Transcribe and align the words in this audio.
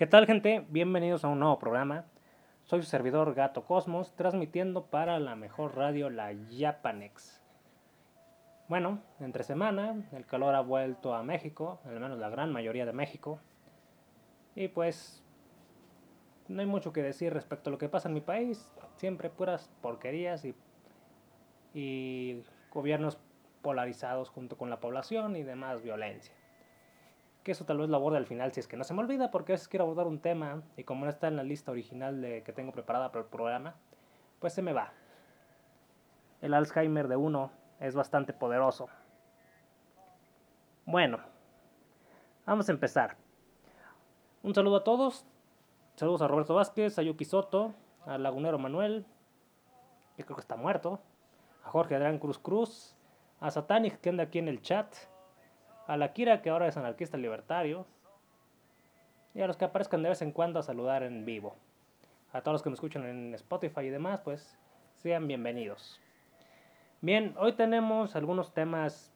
¿Qué 0.00 0.06
tal 0.06 0.24
gente? 0.24 0.64
Bienvenidos 0.70 1.26
a 1.26 1.28
un 1.28 1.40
nuevo 1.40 1.58
programa. 1.58 2.06
Soy 2.64 2.80
su 2.80 2.88
servidor 2.88 3.34
Gato 3.34 3.66
Cosmos, 3.66 4.16
transmitiendo 4.16 4.86
para 4.86 5.20
la 5.20 5.36
mejor 5.36 5.76
radio, 5.76 6.08
la 6.08 6.34
Japanex. 6.50 7.42
Bueno, 8.66 9.02
entre 9.20 9.44
semana, 9.44 10.08
el 10.12 10.24
calor 10.24 10.54
ha 10.54 10.62
vuelto 10.62 11.12
a 11.12 11.22
México, 11.22 11.80
al 11.84 12.00
menos 12.00 12.18
la 12.18 12.30
gran 12.30 12.50
mayoría 12.50 12.86
de 12.86 12.94
México. 12.94 13.40
Y 14.54 14.68
pues, 14.68 15.22
no 16.48 16.62
hay 16.62 16.66
mucho 16.66 16.94
que 16.94 17.02
decir 17.02 17.34
respecto 17.34 17.68
a 17.68 17.72
lo 17.72 17.76
que 17.76 17.90
pasa 17.90 18.08
en 18.08 18.14
mi 18.14 18.22
país. 18.22 18.72
Siempre 18.96 19.28
puras 19.28 19.70
porquerías 19.82 20.46
y, 20.46 20.54
y 21.74 22.42
gobiernos 22.72 23.18
polarizados 23.60 24.30
junto 24.30 24.56
con 24.56 24.70
la 24.70 24.80
población 24.80 25.36
y 25.36 25.42
demás 25.42 25.82
violencia 25.82 26.39
que 27.42 27.52
eso 27.52 27.64
tal 27.64 27.78
vez 27.78 27.88
lo 27.88 27.96
aborde 27.96 28.18
al 28.18 28.26
final 28.26 28.52
si 28.52 28.60
es 28.60 28.68
que 28.68 28.76
no 28.76 28.84
se 28.84 28.94
me 28.94 29.00
olvida, 29.00 29.30
porque 29.30 29.52
a 29.52 29.54
veces 29.54 29.68
quiero 29.68 29.84
abordar 29.84 30.06
un 30.06 30.20
tema 30.20 30.62
y 30.76 30.84
como 30.84 31.04
no 31.04 31.10
está 31.10 31.28
en 31.28 31.36
la 31.36 31.42
lista 31.42 31.70
original 31.70 32.20
de, 32.20 32.42
que 32.42 32.52
tengo 32.52 32.72
preparada 32.72 33.10
para 33.10 33.24
el 33.24 33.30
programa, 33.30 33.74
pues 34.38 34.52
se 34.52 34.62
me 34.62 34.72
va. 34.72 34.92
El 36.40 36.54
Alzheimer 36.54 37.08
de 37.08 37.16
uno 37.16 37.50
es 37.80 37.94
bastante 37.94 38.32
poderoso. 38.32 38.88
Bueno, 40.86 41.18
vamos 42.46 42.68
a 42.68 42.72
empezar. 42.72 43.16
Un 44.42 44.54
saludo 44.54 44.76
a 44.76 44.84
todos. 44.84 45.26
Saludos 45.96 46.22
a 46.22 46.28
Roberto 46.28 46.54
Vázquez, 46.54 46.98
a 46.98 47.02
Yuki 47.02 47.26
Soto, 47.26 47.74
al 48.06 48.22
lagunero 48.22 48.58
Manuel, 48.58 49.04
que 50.16 50.24
creo 50.24 50.36
que 50.36 50.40
está 50.40 50.56
muerto, 50.56 51.00
a 51.62 51.68
Jorge 51.68 51.94
Adrián 51.94 52.18
Cruz 52.18 52.38
Cruz, 52.38 52.96
a 53.38 53.50
Satanic 53.50 54.00
que 54.00 54.08
anda 54.08 54.24
aquí 54.24 54.38
en 54.38 54.48
el 54.48 54.62
chat, 54.62 54.94
a 55.90 55.96
la 55.96 56.12
Kira, 56.12 56.40
que 56.40 56.50
ahora 56.50 56.68
es 56.68 56.76
anarquista 56.76 57.16
libertario, 57.16 57.84
y 59.34 59.40
a 59.40 59.48
los 59.48 59.56
que 59.56 59.64
aparezcan 59.64 60.04
de 60.04 60.10
vez 60.10 60.22
en 60.22 60.30
cuando 60.30 60.60
a 60.60 60.62
saludar 60.62 61.02
en 61.02 61.24
vivo. 61.24 61.56
A 62.32 62.42
todos 62.42 62.54
los 62.54 62.62
que 62.62 62.70
me 62.70 62.74
escuchan 62.74 63.04
en 63.06 63.34
Spotify 63.34 63.80
y 63.80 63.90
demás, 63.90 64.20
pues 64.20 64.56
sean 64.94 65.26
bienvenidos. 65.26 66.00
Bien, 67.00 67.34
hoy 67.38 67.54
tenemos 67.54 68.14
algunos 68.14 68.54
temas 68.54 69.12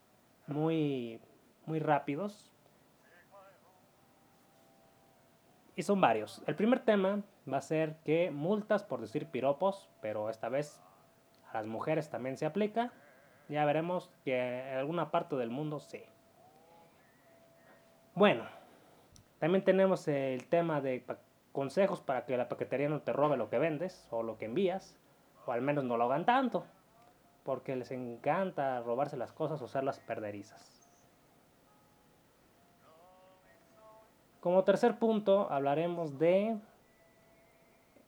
muy, 0.49 1.21
muy 1.65 1.79
rápidos. 1.79 2.51
Y 5.77 5.83
son 5.85 6.01
varios. 6.01 6.43
El 6.49 6.57
primer 6.57 6.81
tema 6.81 7.23
va 7.51 7.59
a 7.59 7.63
ser 7.63 7.99
que 8.05 8.33
multas 8.33 8.83
por 8.83 9.01
decir 9.01 9.27
piropos, 9.27 9.89
pero 10.01 10.29
esta 10.29 10.49
vez 10.49 10.83
a 11.53 11.55
las 11.55 11.67
mujeres 11.67 12.11
también 12.11 12.37
se 12.37 12.47
aplica. 12.47 12.93
Ya 13.49 13.65
veremos 13.65 14.11
que 14.25 14.73
en 14.73 14.77
alguna 14.77 15.13
parte 15.13 15.37
del 15.37 15.51
mundo 15.51 15.79
sí. 15.79 16.03
Bueno, 18.15 18.45
también 19.41 19.65
tenemos 19.65 20.07
el 20.07 20.47
tema 20.47 20.81
de 20.81 21.05
consejos 21.51 22.01
para 22.01 22.25
que 22.25 22.37
la 22.37 22.49
paquetería 22.49 22.89
no 22.89 23.01
te 23.01 23.13
robe 23.13 23.37
lo 23.37 23.51
que 23.51 23.59
vendes 23.59 24.07
o 24.11 24.23
lo 24.23 24.39
que 24.39 24.45
envías, 24.45 24.97
o 25.47 25.53
al 25.53 25.63
menos 25.63 25.83
no 25.83 25.97
lo 25.97 26.05
hagan 26.05 26.25
tanto, 26.25 26.65
porque 27.43 27.75
les 27.75 27.91
encanta 27.91 28.81
robarse 28.83 29.17
las 29.17 29.33
cosas 29.33 29.61
o 29.61 29.83
las 29.83 29.99
perderizas. 29.99 30.89
Como 34.41 34.63
tercer 34.63 34.99
punto 34.99 35.51
hablaremos 35.51 36.19
de 36.19 36.57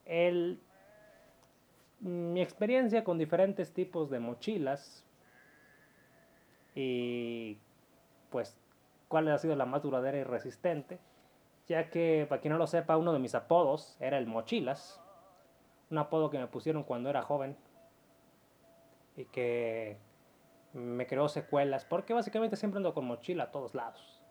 el, 0.04 0.60
mi 1.98 2.42
experiencia 2.42 3.02
con 3.02 3.18
diferentes 3.18 3.72
tipos 3.72 4.08
de 4.10 4.20
mochilas 4.20 5.04
y 6.76 7.58
pues 8.30 8.56
cuál 9.08 9.28
ha 9.28 9.38
sido 9.38 9.56
la 9.56 9.66
más 9.66 9.82
duradera 9.82 10.18
y 10.18 10.24
resistente, 10.24 10.98
ya 11.66 11.90
que, 11.90 12.26
para 12.28 12.40
quien 12.40 12.52
no 12.52 12.58
lo 12.58 12.66
sepa, 12.66 12.96
uno 12.96 13.12
de 13.12 13.18
mis 13.18 13.34
apodos 13.34 13.96
era 14.00 14.18
el 14.18 14.26
Mochilas, 14.26 15.00
un 15.90 15.98
apodo 15.98 16.30
que 16.30 16.38
me 16.38 16.46
pusieron 16.46 16.84
cuando 16.84 17.10
era 17.10 17.22
joven 17.22 17.56
y 19.16 19.24
que 19.26 19.98
me 20.72 21.06
creó 21.06 21.28
secuelas, 21.28 21.84
porque 21.84 22.14
básicamente 22.14 22.56
siempre 22.56 22.78
ando 22.78 22.94
con 22.94 23.06
mochila 23.06 23.44
a 23.44 23.50
todos 23.50 23.74
lados. 23.74 24.22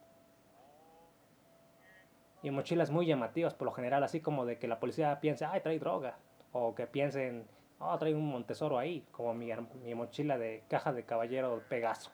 Y 2.43 2.51
mochilas 2.51 2.91
muy 2.91 3.07
llamativas 3.07 3.55
por 3.55 3.65
lo 3.65 3.71
general, 3.71 4.03
así 4.03 4.21
como 4.21 4.45
de 4.45 4.59
que 4.59 4.67
la 4.67 4.79
policía 4.79 5.19
piense, 5.19 5.45
ay, 5.45 5.61
trae 5.61 5.79
droga, 5.79 6.17
o 6.51 6.75
que 6.75 6.85
piensen, 6.85 7.47
oh, 7.79 7.97
trae 7.97 8.13
un 8.13 8.27
montesoro 8.29 8.77
ahí, 8.77 9.03
como 9.11 9.33
mi, 9.33 9.49
mi 9.83 9.95
mochila 9.95 10.37
de 10.37 10.63
caja 10.69 10.93
de 10.93 11.03
caballero 11.03 11.63
Pegaso. 11.67 12.11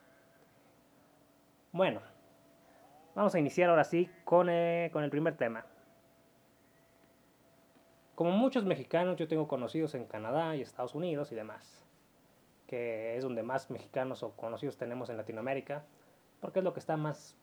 Bueno, 1.73 2.01
Vamos 3.13 3.35
a 3.35 3.39
iniciar 3.39 3.69
ahora 3.69 3.83
sí 3.83 4.09
con, 4.23 4.49
eh, 4.49 4.89
con 4.93 5.03
el 5.03 5.09
primer 5.09 5.35
tema. 5.35 5.65
Como 8.15 8.31
muchos 8.31 8.63
mexicanos, 8.65 9.17
yo 9.17 9.27
tengo 9.27 9.47
conocidos 9.47 9.95
en 9.95 10.05
Canadá 10.05 10.55
y 10.55 10.61
Estados 10.61 10.95
Unidos 10.95 11.31
y 11.31 11.35
demás, 11.35 11.83
que 12.67 13.17
es 13.17 13.23
donde 13.23 13.43
más 13.43 13.69
mexicanos 13.69 14.23
o 14.23 14.31
conocidos 14.31 14.77
tenemos 14.77 15.09
en 15.09 15.17
Latinoamérica, 15.17 15.83
porque 16.39 16.59
es 16.59 16.65
lo 16.65 16.73
que 16.73 16.79
está 16.79 16.95
más 16.97 17.35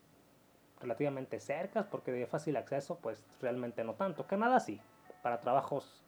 relativamente 0.81 1.41
cerca, 1.41 1.91
porque 1.91 2.13
de 2.13 2.27
fácil 2.27 2.57
acceso, 2.57 2.99
pues 3.03 3.27
realmente 3.41 3.85
no 3.85 3.95
tanto. 3.95 4.27
Canadá 4.27 4.61
sí, 4.61 4.81
para 5.23 5.41
trabajos 5.41 6.03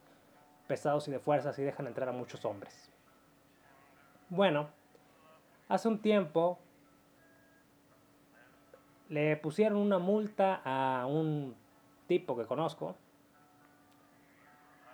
pesados 0.68 1.06
y 1.08 1.10
de 1.10 1.18
fuerza 1.18 1.52
sí 1.52 1.62
dejan 1.62 1.86
entrar 1.86 2.08
a 2.08 2.12
muchos 2.12 2.44
hombres. 2.44 2.90
Bueno, 4.28 4.68
hace 5.68 5.88
un 5.88 6.00
tiempo 6.00 6.58
le 9.10 9.36
pusieron 9.36 9.78
una 9.78 9.98
multa 9.98 10.62
a 10.64 11.04
un 11.06 11.54
tipo 12.06 12.36
que 12.36 12.46
conozco 12.46 12.96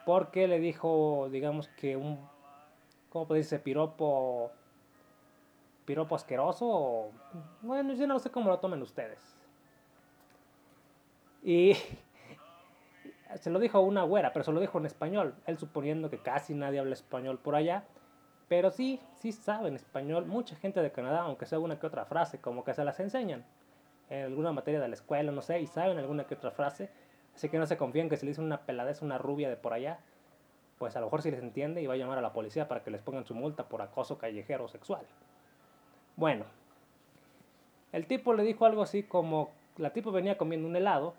porque 0.06 0.48
le 0.48 0.58
dijo, 0.58 1.28
digamos 1.30 1.68
que 1.68 1.96
un, 1.96 2.18
¿cómo 3.10 3.26
puede 3.26 3.40
decirse? 3.40 3.62
Piropo, 3.62 4.50
piropo 5.84 6.14
asqueroso. 6.14 7.10
bueno, 7.60 7.92
yo 7.92 8.06
no 8.06 8.18
sé 8.18 8.30
cómo 8.30 8.48
lo 8.48 8.58
tomen 8.58 8.80
ustedes. 8.80 9.36
Y 11.42 11.76
se 13.34 13.50
lo 13.50 13.58
dijo 13.58 13.80
una 13.80 14.04
güera, 14.04 14.32
pero 14.32 14.44
se 14.44 14.52
lo 14.52 14.60
dijo 14.60 14.78
en 14.78 14.86
español. 14.86 15.34
Él 15.44 15.58
suponiendo 15.58 16.08
que 16.08 16.18
casi 16.18 16.54
nadie 16.54 16.78
habla 16.78 16.94
español 16.94 17.38
por 17.38 17.54
allá. 17.54 17.84
Pero 18.48 18.70
sí, 18.70 19.00
sí 19.16 19.32
saben 19.32 19.74
español. 19.74 20.24
Mucha 20.24 20.54
gente 20.54 20.80
de 20.80 20.92
Canadá, 20.92 21.22
aunque 21.22 21.46
sea 21.46 21.58
una 21.58 21.80
que 21.80 21.86
otra 21.88 22.04
frase, 22.04 22.40
como 22.40 22.62
que 22.62 22.74
se 22.74 22.84
las 22.84 23.00
enseñan 23.00 23.44
en 24.10 24.24
alguna 24.24 24.52
materia 24.52 24.80
de 24.80 24.88
la 24.88 24.94
escuela, 24.94 25.32
no 25.32 25.42
sé, 25.42 25.60
y 25.60 25.66
saben 25.66 25.98
alguna 25.98 26.26
que 26.26 26.34
otra 26.34 26.50
frase. 26.50 26.90
Así 27.34 27.48
que 27.48 27.58
no 27.58 27.66
se 27.66 27.76
confíen 27.76 28.08
que 28.08 28.16
si 28.16 28.24
le 28.24 28.30
dicen 28.30 28.44
una 28.44 28.62
peladez, 28.62 29.02
una 29.02 29.18
rubia 29.18 29.48
de 29.48 29.56
por 29.56 29.72
allá, 29.74 29.98
pues 30.78 30.96
a 30.96 31.00
lo 31.00 31.06
mejor 31.06 31.22
sí 31.22 31.30
les 31.30 31.40
entiende 31.40 31.82
y 31.82 31.86
va 31.86 31.94
a 31.94 31.96
llamar 31.96 32.18
a 32.18 32.22
la 32.22 32.32
policía 32.32 32.68
para 32.68 32.82
que 32.82 32.90
les 32.90 33.02
pongan 33.02 33.24
su 33.24 33.34
multa 33.34 33.68
por 33.68 33.82
acoso 33.82 34.18
callejero 34.18 34.68
sexual. 34.68 35.06
Bueno, 36.16 36.44
el 37.92 38.06
tipo 38.06 38.32
le 38.34 38.42
dijo 38.42 38.64
algo 38.64 38.82
así 38.82 39.02
como, 39.02 39.50
la 39.76 39.92
tipo 39.92 40.12
venía 40.12 40.38
comiendo 40.38 40.68
un 40.68 40.76
helado 40.76 41.14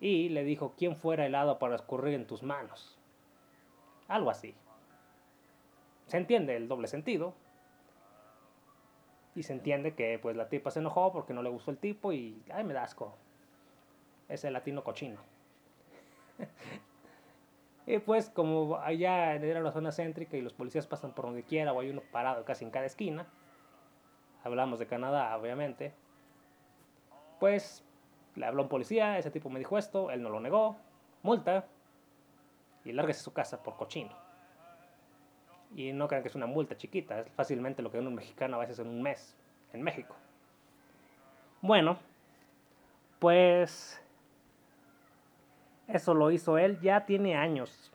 y 0.00 0.28
le 0.30 0.44
dijo, 0.44 0.74
¿quién 0.76 0.96
fuera 0.96 1.26
helado 1.26 1.58
para 1.58 1.76
escurrir 1.76 2.14
en 2.14 2.26
tus 2.26 2.42
manos? 2.42 2.98
Algo 4.08 4.30
así. 4.30 4.54
Se 6.06 6.18
entiende 6.18 6.56
el 6.56 6.68
doble 6.68 6.88
sentido, 6.88 7.34
y 9.34 9.42
se 9.42 9.52
entiende 9.52 9.94
que 9.94 10.18
pues 10.18 10.36
la 10.36 10.48
tipa 10.48 10.70
se 10.70 10.80
enojó 10.80 11.12
porque 11.12 11.34
no 11.34 11.42
le 11.42 11.50
gustó 11.50 11.70
el 11.70 11.78
tipo 11.78 12.12
y, 12.12 12.42
ay, 12.52 12.64
me 12.64 12.72
da 12.72 12.84
asco. 12.84 13.16
Ese 14.28 14.50
latino 14.50 14.84
cochino. 14.84 15.20
y 17.86 17.98
pues 17.98 18.30
como 18.30 18.76
allá 18.76 19.34
era 19.34 19.60
la 19.60 19.72
zona 19.72 19.92
céntrica 19.92 20.36
y 20.36 20.40
los 20.40 20.52
policías 20.52 20.86
pasan 20.86 21.12
por 21.12 21.26
donde 21.26 21.42
quiera 21.42 21.72
o 21.72 21.80
hay 21.80 21.90
uno 21.90 22.02
parado 22.12 22.44
casi 22.44 22.64
en 22.64 22.70
cada 22.70 22.86
esquina, 22.86 23.26
hablamos 24.42 24.78
de 24.78 24.86
Canadá 24.86 25.36
obviamente, 25.36 25.92
pues 27.40 27.84
le 28.36 28.46
habló 28.46 28.62
un 28.62 28.68
policía, 28.68 29.18
ese 29.18 29.30
tipo 29.30 29.50
me 29.50 29.58
dijo 29.58 29.78
esto, 29.78 30.10
él 30.10 30.22
no 30.22 30.30
lo 30.30 30.40
negó, 30.40 30.76
multa 31.22 31.66
y 32.84 32.92
lárguese 32.92 33.20
su 33.20 33.32
casa 33.32 33.62
por 33.62 33.76
cochino. 33.76 34.23
Y 35.74 35.92
no 35.92 36.06
crean 36.06 36.22
que 36.22 36.28
es 36.28 36.34
una 36.34 36.46
multa 36.46 36.76
chiquita, 36.76 37.20
es 37.20 37.30
fácilmente 37.32 37.82
lo 37.82 37.90
que 37.90 37.98
un 37.98 38.14
mexicano 38.14 38.56
a 38.56 38.60
veces 38.60 38.78
en 38.78 38.88
un 38.88 39.02
mes 39.02 39.36
en 39.72 39.82
México. 39.82 40.14
Bueno, 41.60 41.98
pues 43.18 44.00
eso 45.88 46.14
lo 46.14 46.30
hizo 46.30 46.58
él, 46.58 46.80
ya 46.80 47.04
tiene 47.04 47.36
años. 47.36 47.92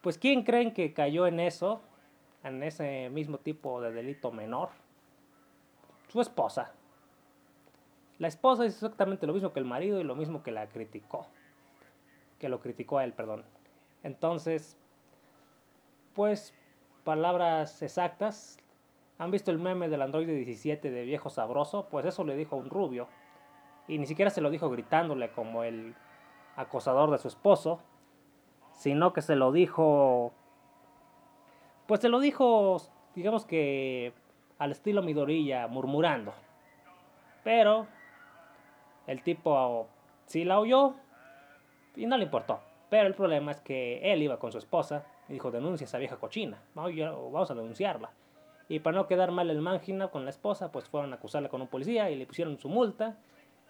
Pues 0.00 0.18
¿quién 0.18 0.42
creen 0.42 0.72
que 0.72 0.92
cayó 0.92 1.26
en 1.26 1.40
eso? 1.40 1.82
En 2.42 2.62
ese 2.62 3.10
mismo 3.10 3.38
tipo 3.38 3.80
de 3.80 3.92
delito 3.92 4.30
menor. 4.30 4.70
Su 6.08 6.20
esposa. 6.20 6.72
La 8.18 8.28
esposa 8.28 8.64
es 8.64 8.74
exactamente 8.74 9.26
lo 9.26 9.32
mismo 9.32 9.52
que 9.52 9.60
el 9.60 9.66
marido 9.66 10.00
y 10.00 10.04
lo 10.04 10.14
mismo 10.14 10.42
que 10.42 10.50
la 10.50 10.68
criticó. 10.68 11.26
Que 12.38 12.48
lo 12.48 12.60
criticó 12.60 12.98
a 12.98 13.04
él, 13.04 13.12
perdón. 13.12 13.44
Entonces, 14.02 14.76
pues 16.14 16.54
palabras 17.10 17.82
exactas. 17.82 18.56
¿Han 19.18 19.32
visto 19.32 19.50
el 19.50 19.58
meme 19.58 19.88
del 19.88 20.00
Android 20.00 20.28
17 20.28 20.92
de 20.92 21.02
viejo 21.02 21.28
sabroso? 21.28 21.88
Pues 21.90 22.06
eso 22.06 22.22
le 22.22 22.36
dijo 22.36 22.54
a 22.54 22.60
un 22.60 22.70
rubio. 22.70 23.08
Y 23.88 23.98
ni 23.98 24.06
siquiera 24.06 24.30
se 24.30 24.40
lo 24.40 24.48
dijo 24.48 24.70
gritándole 24.70 25.32
como 25.32 25.64
el 25.64 25.96
acosador 26.54 27.10
de 27.10 27.18
su 27.18 27.26
esposo, 27.26 27.80
sino 28.70 29.12
que 29.12 29.22
se 29.22 29.34
lo 29.34 29.50
dijo, 29.50 30.32
pues 31.88 32.00
se 32.00 32.08
lo 32.08 32.20
dijo, 32.20 32.76
digamos 33.16 33.44
que 33.44 34.12
al 34.60 34.70
estilo 34.70 35.02
Midorilla, 35.02 35.66
murmurando. 35.66 36.32
Pero 37.42 37.88
el 39.08 39.20
tipo 39.24 39.88
sí 40.26 40.44
la 40.44 40.60
oyó 40.60 40.94
y 41.96 42.06
no 42.06 42.16
le 42.16 42.22
importó. 42.22 42.60
Pero 42.88 43.08
el 43.08 43.14
problema 43.14 43.50
es 43.50 43.60
que 43.60 44.12
él 44.12 44.22
iba 44.22 44.38
con 44.38 44.52
su 44.52 44.58
esposa 44.58 45.04
y 45.30 45.34
dijo, 45.34 45.52
denuncia 45.52 45.84
a 45.84 45.86
esa 45.86 45.98
vieja 45.98 46.16
cochina, 46.16 46.60
vamos 46.74 47.50
a 47.50 47.54
denunciarla. 47.54 48.10
Y 48.68 48.80
para 48.80 48.96
no 48.96 49.06
quedar 49.06 49.30
mal 49.30 49.48
el 49.48 49.60
máquina 49.60 50.08
con 50.08 50.24
la 50.24 50.30
esposa, 50.30 50.72
pues 50.72 50.88
fueron 50.88 51.12
a 51.12 51.16
acusarla 51.16 51.48
con 51.48 51.62
un 51.62 51.68
policía 51.68 52.10
y 52.10 52.16
le 52.16 52.26
pusieron 52.26 52.58
su 52.58 52.68
multa. 52.68 53.16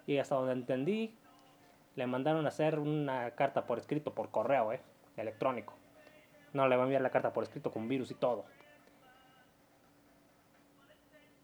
Y 0.06 0.16
hasta 0.16 0.36
donde 0.36 0.52
entendí, 0.52 1.14
le 1.96 2.06
mandaron 2.06 2.46
a 2.46 2.48
hacer 2.48 2.78
una 2.78 3.32
carta 3.32 3.66
por 3.66 3.76
escrito, 3.76 4.14
por 4.14 4.30
correo, 4.30 4.72
eh, 4.72 4.80
electrónico. 5.18 5.74
No 6.54 6.66
le 6.66 6.76
van 6.76 6.84
a 6.84 6.84
enviar 6.84 7.02
la 7.02 7.10
carta 7.10 7.34
por 7.34 7.44
escrito 7.44 7.70
con 7.70 7.88
virus 7.88 8.10
y 8.10 8.14
todo. 8.14 8.46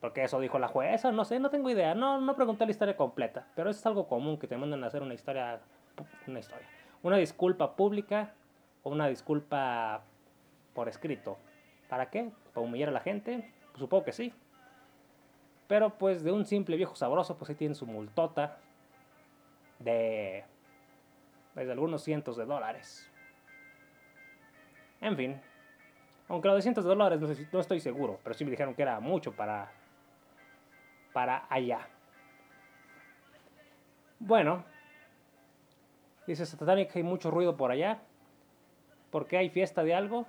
Porque 0.00 0.24
eso 0.24 0.40
dijo 0.40 0.58
la 0.58 0.68
jueza, 0.68 1.12
no 1.12 1.26
sé, 1.26 1.40
no 1.40 1.50
tengo 1.50 1.68
idea. 1.68 1.94
No, 1.94 2.22
no 2.22 2.36
pregunté 2.36 2.64
la 2.64 2.70
historia 2.70 2.96
completa. 2.96 3.48
Pero 3.54 3.68
es 3.68 3.84
algo 3.84 4.08
común 4.08 4.38
que 4.38 4.46
te 4.46 4.56
mandan 4.56 4.82
a 4.82 4.86
hacer 4.86 5.02
una 5.02 5.12
historia. 5.12 5.60
Una 6.26 6.38
historia. 6.38 6.66
Una 7.02 7.18
disculpa 7.18 7.76
pública 7.76 8.32
una 8.92 9.08
disculpa 9.08 10.02
por 10.74 10.88
escrito. 10.88 11.38
¿Para 11.88 12.10
qué? 12.10 12.30
¿Para 12.52 12.66
humillar 12.66 12.90
a 12.90 12.92
la 12.92 13.00
gente? 13.00 13.52
Pues 13.72 13.78
supongo 13.80 14.04
que 14.04 14.12
sí. 14.12 14.32
Pero 15.68 15.98
pues 15.98 16.22
de 16.22 16.32
un 16.32 16.44
simple 16.44 16.76
viejo 16.76 16.94
sabroso, 16.94 17.36
pues 17.36 17.50
ahí 17.50 17.56
tiene 17.56 17.74
su 17.74 17.86
multota 17.86 18.58
de, 19.78 20.44
pues, 21.54 21.68
algunos 21.68 22.02
cientos 22.02 22.36
de 22.36 22.44
dólares. 22.44 23.10
En 25.00 25.16
fin. 25.16 25.40
Aunque 26.28 26.48
los 26.48 26.56
de 26.56 26.62
cientos 26.62 26.84
de 26.84 26.88
dólares 26.90 27.20
no, 27.52 27.60
estoy 27.60 27.80
seguro, 27.80 28.18
pero 28.22 28.34
sí 28.34 28.44
me 28.44 28.50
dijeron 28.50 28.74
que 28.74 28.82
era 28.82 28.98
mucho 29.00 29.32
para, 29.32 29.70
para 31.12 31.46
allá. 31.48 31.88
Bueno, 34.18 34.64
dice 36.26 36.46
Satanic 36.46 36.94
hay 36.96 37.02
mucho 37.02 37.30
ruido 37.30 37.56
por 37.56 37.70
allá. 37.70 38.02
¿Por 39.16 39.26
qué 39.26 39.38
hay 39.38 39.48
fiesta 39.48 39.82
de 39.82 39.94
algo? 39.94 40.26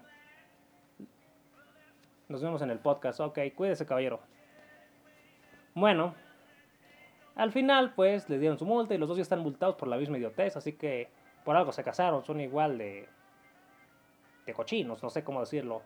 Nos 2.30 2.42
vemos 2.42 2.62
en 2.62 2.70
el 2.70 2.80
podcast. 2.80 3.20
Ok, 3.20 3.38
cuídese, 3.54 3.86
caballero. 3.86 4.22
Bueno, 5.74 6.16
al 7.36 7.52
final, 7.52 7.94
pues, 7.96 8.30
le 8.30 8.40
dieron 8.40 8.58
su 8.58 8.66
multa 8.66 8.96
y 8.96 8.98
los 8.98 9.10
dos 9.10 9.18
ya 9.18 9.24
están 9.24 9.42
multados 9.42 9.76
por 9.76 9.90
la 9.90 9.98
misma 9.98 10.18
idiotez, 10.18 10.56
así 10.56 10.72
que 10.72 11.10
por 11.44 11.58
algo 11.58 11.74
se 11.74 11.84
casaron, 11.84 12.24
son 12.24 12.40
igual 12.40 12.78
de. 12.78 13.10
de 14.46 14.54
cochinos, 14.54 15.04
no 15.04 15.10
sé 15.10 15.22
cómo 15.22 15.42
decirlo. 15.42 15.82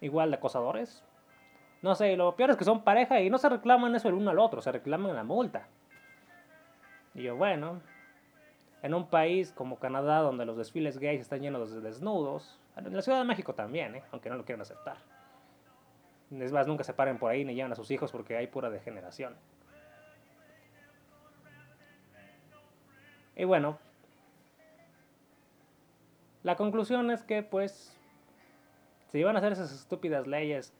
Igual 0.00 0.30
de 0.30 0.36
acosadores. 0.36 1.02
No 1.82 1.96
sé, 1.96 2.16
lo 2.16 2.36
peor 2.36 2.50
es 2.50 2.56
que 2.56 2.64
son 2.64 2.84
pareja 2.84 3.20
y 3.20 3.30
no 3.30 3.38
se 3.38 3.48
reclaman 3.48 3.96
eso 3.96 4.06
el 4.06 4.14
uno 4.14 4.30
al 4.30 4.38
otro, 4.38 4.62
se 4.62 4.70
reclaman 4.70 5.16
la 5.16 5.24
multa. 5.24 5.66
Y 7.14 7.24
yo, 7.24 7.34
bueno, 7.34 7.80
en 8.82 8.94
un 8.94 9.08
país 9.08 9.52
como 9.52 9.78
Canadá, 9.78 10.20
donde 10.20 10.44
los 10.44 10.56
desfiles 10.56 10.98
gays 10.98 11.20
están 11.20 11.40
llenos 11.40 11.72
de 11.72 11.80
desnudos, 11.80 12.58
en 12.76 12.94
la 12.94 13.02
Ciudad 13.02 13.18
de 13.18 13.24
México 13.24 13.54
también, 13.54 13.96
¿eh? 13.96 14.02
aunque 14.12 14.30
no 14.30 14.36
lo 14.36 14.44
quieran 14.44 14.62
aceptar. 14.62 14.96
Es 16.30 16.52
más, 16.52 16.66
nunca 16.66 16.84
se 16.84 16.94
paren 16.94 17.18
por 17.18 17.30
ahí 17.30 17.44
ni 17.44 17.54
llevan 17.54 17.72
a 17.72 17.76
sus 17.76 17.90
hijos 17.90 18.12
porque 18.12 18.36
hay 18.36 18.46
pura 18.46 18.70
degeneración. 18.70 19.36
Y 23.34 23.44
bueno, 23.44 23.78
la 26.42 26.56
conclusión 26.56 27.10
es 27.10 27.22
que 27.22 27.42
pues 27.42 27.96
si 29.08 29.18
iban 29.18 29.34
a 29.34 29.40
hacer 29.40 29.52
esas 29.52 29.72
estúpidas 29.72 30.26
leyes 30.26 30.72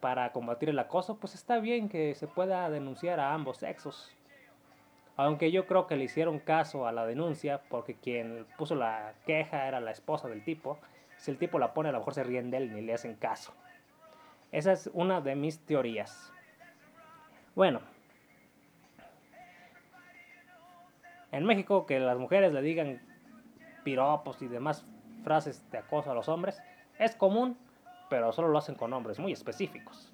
para 0.00 0.30
combatir 0.32 0.68
el 0.68 0.78
acoso, 0.78 1.18
pues 1.18 1.34
está 1.34 1.58
bien 1.58 1.88
que 1.88 2.14
se 2.14 2.26
pueda 2.26 2.68
denunciar 2.70 3.18
a 3.20 3.32
ambos 3.32 3.58
sexos. 3.58 4.12
Aunque 5.18 5.50
yo 5.50 5.66
creo 5.66 5.88
que 5.88 5.96
le 5.96 6.04
hicieron 6.04 6.38
caso 6.38 6.86
a 6.86 6.92
la 6.92 7.04
denuncia 7.04 7.60
porque 7.68 7.96
quien 7.96 8.46
puso 8.56 8.76
la 8.76 9.14
queja 9.26 9.66
era 9.66 9.80
la 9.80 9.90
esposa 9.90 10.28
del 10.28 10.44
tipo. 10.44 10.78
Si 11.16 11.32
el 11.32 11.38
tipo 11.38 11.58
la 11.58 11.74
pone, 11.74 11.88
a 11.88 11.92
lo 11.92 11.98
mejor 11.98 12.14
se 12.14 12.22
ríen 12.22 12.52
de 12.52 12.58
él 12.58 12.72
ni 12.72 12.82
le 12.82 12.94
hacen 12.94 13.16
caso. 13.16 13.52
Esa 14.52 14.70
es 14.70 14.88
una 14.92 15.20
de 15.20 15.34
mis 15.34 15.58
teorías. 15.66 16.32
Bueno, 17.56 17.80
en 21.32 21.44
México 21.44 21.84
que 21.84 21.98
las 21.98 22.16
mujeres 22.16 22.52
le 22.52 22.62
digan 22.62 23.02
piropos 23.82 24.40
y 24.40 24.46
demás 24.46 24.86
frases 25.24 25.68
de 25.72 25.78
acoso 25.78 26.12
a 26.12 26.14
los 26.14 26.28
hombres 26.28 26.62
es 27.00 27.16
común, 27.16 27.58
pero 28.08 28.30
solo 28.30 28.46
lo 28.46 28.58
hacen 28.58 28.76
con 28.76 28.92
hombres 28.92 29.18
muy 29.18 29.32
específicos. 29.32 30.12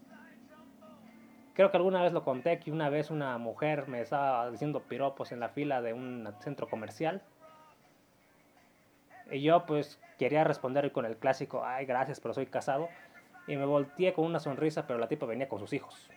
Creo 1.54 1.70
que 1.70 1.76
alguna 1.76 2.02
vez 2.02 2.12
lo 2.12 2.24
conté 2.24 2.58
que 2.58 2.72
una 2.72 2.90
vez 2.90 3.10
una 3.10 3.38
mujer 3.38 3.86
me 3.86 4.00
estaba 4.00 4.50
diciendo 4.50 4.82
piropos 4.82 5.30
en 5.30 5.38
la 5.38 5.48
fila 5.48 5.82
de 5.82 5.92
un 5.92 6.28
centro 6.40 6.68
comercial. 6.68 7.22
Y 9.30 9.40
yo 9.40 9.64
pues 9.64 10.00
quería 10.18 10.42
responder 10.42 10.90
con 10.90 11.06
el 11.06 11.16
clásico, 11.16 11.64
ay 11.64 11.86
gracias, 11.86 12.20
pero 12.20 12.34
soy 12.34 12.46
casado. 12.46 12.88
Y 13.46 13.56
me 13.56 13.66
volteé 13.66 14.14
con 14.14 14.24
una 14.24 14.40
sonrisa, 14.40 14.86
pero 14.86 14.98
la 14.98 15.06
tipa 15.06 15.26
venía 15.26 15.48
con 15.48 15.60
sus 15.60 15.72
hijos. 15.72 16.10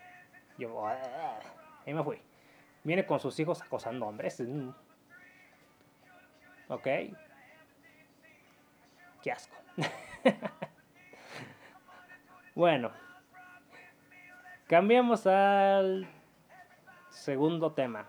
Yo, 0.58 0.88
ah", 0.88 1.40
y 1.86 1.94
me 1.94 2.04
fui. 2.04 2.20
Viene 2.84 3.06
con 3.06 3.20
sus 3.20 3.40
hijos 3.40 3.62
acosando 3.62 4.08
hombres. 4.08 4.42
Ok. 6.70 6.88
Qué 9.22 9.32
asco. 9.32 9.56
bueno. 12.56 13.07
Cambiamos 14.68 15.26
al 15.26 16.10
segundo 17.10 17.72
tema. 17.72 18.06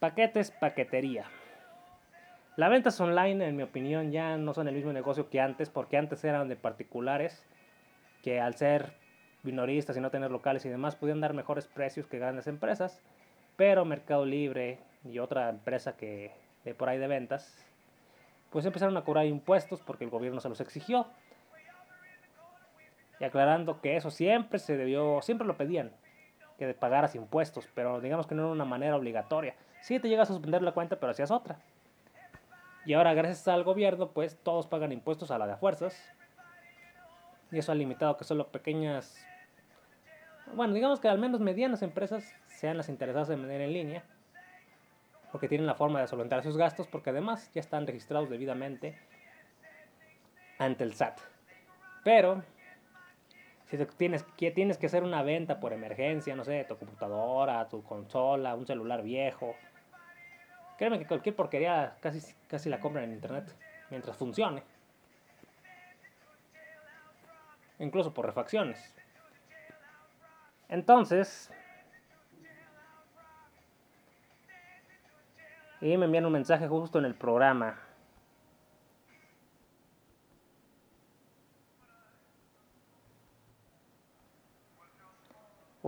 Paquetes, 0.00 0.50
paquetería. 0.50 1.24
Las 2.56 2.68
ventas 2.68 3.00
online, 3.00 3.46
en 3.46 3.56
mi 3.56 3.62
opinión, 3.62 4.10
ya 4.10 4.36
no 4.36 4.54
son 4.54 4.66
el 4.66 4.74
mismo 4.74 4.92
negocio 4.92 5.30
que 5.30 5.40
antes, 5.40 5.70
porque 5.70 5.98
antes 5.98 6.24
eran 6.24 6.48
de 6.48 6.56
particulares, 6.56 7.46
que 8.24 8.40
al 8.40 8.56
ser 8.56 8.92
minoristas 9.44 9.96
y 9.96 10.00
no 10.00 10.10
tener 10.10 10.32
locales 10.32 10.64
y 10.64 10.68
demás, 10.68 10.96
podían 10.96 11.20
dar 11.20 11.32
mejores 11.32 11.68
precios 11.68 12.08
que 12.08 12.18
grandes 12.18 12.48
empresas, 12.48 13.00
pero 13.54 13.84
Mercado 13.84 14.26
Libre 14.26 14.80
y 15.04 15.20
otra 15.20 15.48
empresa 15.48 15.96
que 15.96 16.32
de 16.64 16.74
por 16.74 16.88
ahí 16.88 16.98
de 16.98 17.06
ventas, 17.06 17.56
pues 18.50 18.66
empezaron 18.66 18.96
a 18.96 19.04
cobrar 19.04 19.26
impuestos 19.26 19.80
porque 19.80 20.02
el 20.02 20.10
gobierno 20.10 20.40
se 20.40 20.48
los 20.48 20.60
exigió. 20.60 21.06
Y 23.20 23.24
aclarando 23.24 23.80
que 23.80 23.96
eso 23.96 24.10
siempre 24.10 24.58
se 24.58 24.76
debió, 24.76 25.20
siempre 25.22 25.46
lo 25.46 25.56
pedían, 25.56 25.92
que 26.58 26.72
pagaras 26.74 27.14
impuestos, 27.14 27.68
pero 27.74 28.00
digamos 28.00 28.26
que 28.26 28.34
no 28.34 28.42
era 28.42 28.52
una 28.52 28.64
manera 28.64 28.96
obligatoria. 28.96 29.54
Sí 29.80 29.98
te 30.00 30.08
llegas 30.08 30.30
a 30.30 30.34
suspender 30.34 30.62
la 30.62 30.72
cuenta, 30.72 30.98
pero 30.98 31.12
hacías 31.12 31.30
otra. 31.30 31.58
Y 32.84 32.94
ahora 32.94 33.14
gracias 33.14 33.46
al 33.48 33.64
gobierno, 33.64 34.10
pues 34.10 34.38
todos 34.42 34.66
pagan 34.66 34.92
impuestos 34.92 35.30
a 35.30 35.38
la 35.38 35.46
de 35.46 35.56
fuerzas. 35.56 35.96
Y 37.50 37.58
eso 37.58 37.72
ha 37.72 37.74
limitado 37.74 38.16
que 38.16 38.24
solo 38.24 38.48
pequeñas, 38.48 39.24
bueno, 40.54 40.74
digamos 40.74 41.00
que 41.00 41.08
al 41.08 41.18
menos 41.18 41.40
medianas 41.40 41.82
empresas 41.82 42.34
sean 42.46 42.76
las 42.76 42.88
interesadas 42.88 43.30
en 43.30 43.40
vender 43.40 43.60
en 43.60 43.72
línea. 43.72 44.04
Porque 45.32 45.48
tienen 45.48 45.66
la 45.66 45.74
forma 45.74 46.00
de 46.00 46.06
solventar 46.06 46.42
sus 46.42 46.56
gastos, 46.56 46.86
porque 46.86 47.10
además 47.10 47.50
ya 47.52 47.60
están 47.60 47.86
registrados 47.86 48.30
debidamente 48.30 48.98
ante 50.58 50.84
el 50.84 50.94
SAT. 50.94 51.20
Pero 52.02 52.42
si 53.70 53.76
tienes, 53.96 54.24
tienes 54.36 54.78
que 54.78 54.86
hacer 54.86 55.02
una 55.02 55.22
venta 55.22 55.60
por 55.60 55.72
emergencia, 55.72 56.34
no 56.34 56.44
sé, 56.44 56.64
tu 56.64 56.76
computadora, 56.76 57.68
tu 57.68 57.82
consola, 57.82 58.54
un 58.54 58.66
celular 58.66 59.02
viejo, 59.02 59.54
créeme 60.78 60.98
que 60.98 61.06
cualquier 61.06 61.36
porquería 61.36 61.96
casi, 62.00 62.34
casi 62.46 62.70
la 62.70 62.80
compran 62.80 63.04
en 63.04 63.12
internet, 63.12 63.54
mientras 63.90 64.16
funcione. 64.16 64.62
Incluso 67.78 68.14
por 68.14 68.26
refacciones. 68.26 68.94
Entonces, 70.68 71.50
y 75.80 75.96
me 75.96 76.06
envían 76.06 76.26
un 76.26 76.32
mensaje 76.32 76.66
justo 76.66 76.98
en 76.98 77.04
el 77.04 77.14
programa. 77.14 77.78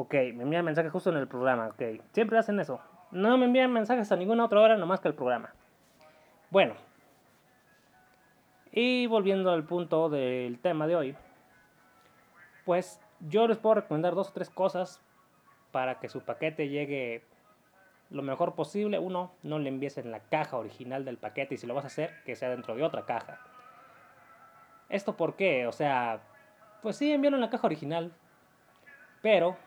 Ok, 0.02 0.14
me 0.14 0.44
envían 0.44 0.64
mensajes 0.64 0.90
justo 0.90 1.10
en 1.10 1.18
el 1.18 1.28
programa, 1.28 1.66
ok. 1.66 2.00
Siempre 2.12 2.38
hacen 2.38 2.58
eso. 2.58 2.80
No 3.10 3.36
me 3.36 3.44
envían 3.44 3.70
mensajes 3.70 4.10
a 4.10 4.16
ninguna 4.16 4.46
otra 4.46 4.62
hora, 4.62 4.78
nomás 4.78 4.98
que 5.00 5.08
el 5.08 5.14
programa. 5.14 5.52
Bueno. 6.48 6.72
Y 8.72 9.06
volviendo 9.08 9.50
al 9.50 9.64
punto 9.64 10.08
del 10.08 10.58
tema 10.58 10.86
de 10.86 10.96
hoy. 10.96 11.16
Pues 12.64 12.98
yo 13.28 13.46
les 13.46 13.58
puedo 13.58 13.74
recomendar 13.74 14.14
dos 14.14 14.30
o 14.30 14.32
tres 14.32 14.48
cosas 14.48 15.02
para 15.70 16.00
que 16.00 16.08
su 16.08 16.22
paquete 16.22 16.70
llegue 16.70 17.22
lo 18.08 18.22
mejor 18.22 18.54
posible. 18.54 18.98
Uno, 18.98 19.32
no 19.42 19.58
le 19.58 19.68
envíes 19.68 19.98
en 19.98 20.10
la 20.10 20.20
caja 20.20 20.56
original 20.56 21.04
del 21.04 21.18
paquete 21.18 21.56
y 21.56 21.58
si 21.58 21.66
lo 21.66 21.74
vas 21.74 21.84
a 21.84 21.88
hacer, 21.88 22.22
que 22.24 22.36
sea 22.36 22.48
dentro 22.48 22.74
de 22.74 22.84
otra 22.84 23.04
caja. 23.04 23.38
¿Esto 24.88 25.14
por 25.14 25.36
qué? 25.36 25.66
O 25.66 25.72
sea, 25.72 26.22
pues 26.80 26.96
sí, 26.96 27.12
envíalo 27.12 27.36
en 27.36 27.42
la 27.42 27.50
caja 27.50 27.66
original, 27.66 28.14
pero 29.20 29.58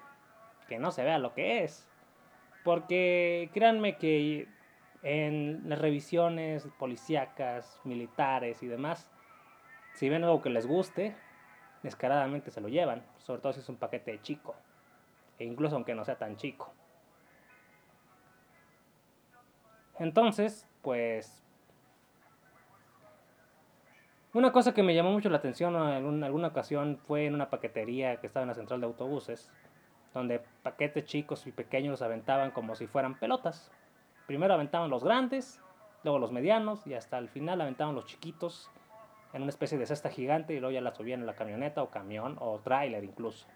que 0.66 0.80
no 0.80 0.92
se 0.92 1.04
vea 1.04 1.18
lo 1.18 1.34
que 1.34 1.64
es. 1.64 1.88
Porque 2.64 3.50
créanme 3.54 3.98
que 3.98 4.48
en 5.02 5.68
las 5.68 5.80
revisiones 5.80 6.68
policíacas, 6.80 7.80
militares 7.84 8.64
y 8.64 8.68
demás, 8.68 9.12
si 9.94 10.10
ven 10.10 10.24
algo 10.24 10.42
que 10.42 10.50
les 10.50 10.66
guste, 10.66 11.16
descaradamente 11.84 12.50
se 12.52 12.62
lo 12.62 12.70
llevan, 12.70 13.04
sobre 13.18 13.42
todo 13.42 13.54
si 13.54 13.60
es 13.60 13.70
un 13.70 13.76
paquete 13.76 14.20
chico, 14.22 14.56
e 15.38 15.46
incluso 15.46 15.76
aunque 15.76 15.94
no 15.94 16.06
sea 16.06 16.18
tan 16.18 16.38
chico. 16.38 16.74
Entonces, 20.00 20.68
pues, 20.82 21.44
una 24.34 24.52
cosa 24.52 24.74
que 24.74 24.82
me 24.82 24.96
llamó 24.96 25.12
mucho 25.12 25.30
la 25.30 25.38
atención 25.38 25.76
en 25.76 26.24
alguna 26.24 26.48
ocasión 26.48 26.98
fue 26.98 27.28
en 27.28 27.36
una 27.36 27.50
paquetería 27.50 28.20
que 28.20 28.26
estaba 28.26 28.44
en 28.44 28.50
la 28.50 28.56
central 28.56 28.80
de 28.80 28.88
autobuses, 28.88 29.52
donde 30.14 30.40
paquetes 30.62 31.06
chicos 31.06 31.48
y 31.48 31.52
pequeños 31.52 31.92
los 31.92 32.02
aventaban 32.02 32.52
como 32.52 32.76
si 32.76 32.88
fueran 32.88 33.20
pelotas. 33.20 33.72
Primero 34.28 34.54
aventaban 34.54 34.90
los 34.90 35.04
grandes, 35.04 35.62
luego 36.04 36.20
los 36.20 36.32
medianos 36.32 36.86
y 36.88 36.94
hasta 36.94 37.18
el 37.18 37.30
final 37.30 37.62
aventaban 37.62 37.96
los 37.96 38.06
chiquitos 38.06 38.70
en 39.34 39.42
una 39.42 39.50
especie 39.50 39.78
de 39.78 39.86
cesta 39.86 40.10
gigante 40.10 40.54
y 40.54 40.60
luego 40.60 40.74
ya 40.74 40.82
la 40.82 40.94
subían 40.94 41.22
en 41.22 41.26
la 41.26 41.36
camioneta 41.36 41.82
o 41.82 41.90
camión 41.90 42.38
o 42.40 42.60
tráiler 42.60 43.04
incluso. 43.04 43.48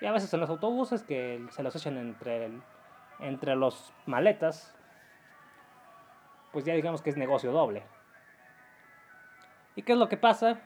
Y 0.00 0.06
a 0.06 0.12
veces 0.12 0.32
en 0.34 0.40
los 0.40 0.50
autobuses 0.50 1.02
que 1.02 1.46
se 1.50 1.62
los 1.62 1.74
echan 1.76 1.96
entre, 1.96 2.50
entre 3.20 3.56
los 3.56 3.92
maletas, 4.04 4.76
pues 6.52 6.64
ya 6.64 6.74
digamos 6.74 7.00
que 7.00 7.10
es 7.10 7.16
negocio 7.16 7.52
doble. 7.52 7.82
¿Y 9.74 9.82
qué 9.82 9.92
es 9.92 9.98
lo 9.98 10.08
que 10.08 10.18
pasa? 10.18 10.60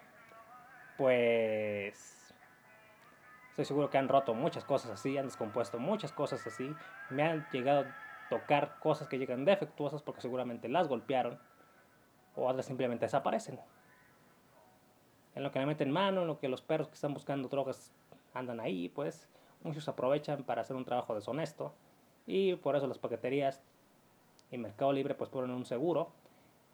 Pues 0.97 2.16
estoy 3.57 3.65
seguro 3.65 3.89
que 3.89 3.97
han 3.97 4.07
roto 4.07 4.35
muchas 4.35 4.67
cosas 4.67 4.91
así, 4.91 5.17
han 5.17 5.25
descompuesto 5.25 5.79
muchas 5.79 6.13
cosas 6.13 6.47
así. 6.47 6.71
Me 7.09 7.23
han 7.23 7.47
llegado 7.51 7.87
tocar 8.29 8.79
cosas 8.81 9.09
que 9.09 9.17
llegan 9.17 9.47
defectuosas 9.47 10.03
porque 10.03 10.21
seguramente 10.21 10.69
las 10.69 10.89
golpearon 10.89 11.39
o 12.35 12.47
otras 12.47 12.67
simplemente 12.67 13.07
desaparecen. 13.07 13.59
En 15.35 15.43
lo 15.43 15.53
que 15.53 15.59
le 15.59 15.65
meten 15.65 15.91
mano, 15.91 16.21
en 16.21 16.27
lo 16.27 16.39
que 16.39 16.51
los 16.51 16.61
perros 16.61 16.89
que 16.89 16.97
están 16.97 17.15
buscando 17.15 17.49
drogas 17.49 17.95
andan 18.35 18.61
ahí, 18.61 18.91
pues 18.91 19.27
muchos 19.63 19.89
aprovechan 19.89 20.43
para 20.45 20.61
hacer 20.61 20.77
un 20.77 20.85
trabajo 20.85 21.15
deshonesto 21.15 21.75
y 22.27 22.57
por 22.57 22.77
eso 22.77 22.87
las 22.87 22.99
paqueterías 22.99 23.63
y 24.51 24.59
Mercado 24.59 24.93
Libre 24.93 25.15
pues 25.15 25.31
ponen 25.31 25.51
un 25.51 25.65
seguro, 25.65 26.13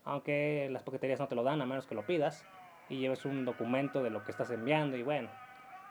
aunque 0.04 0.68
las 0.72 0.82
paqueterías 0.82 1.20
no 1.20 1.28
te 1.28 1.36
lo 1.36 1.44
dan 1.44 1.62
a 1.62 1.66
menos 1.66 1.86
que 1.86 1.94
lo 1.94 2.04
pidas 2.04 2.44
y 2.88 2.98
lleves 2.98 3.24
un 3.24 3.44
documento 3.44 4.02
de 4.02 4.10
lo 4.10 4.24
que 4.24 4.32
estás 4.32 4.50
enviando 4.50 4.96
y 4.96 5.04
bueno, 5.04 5.30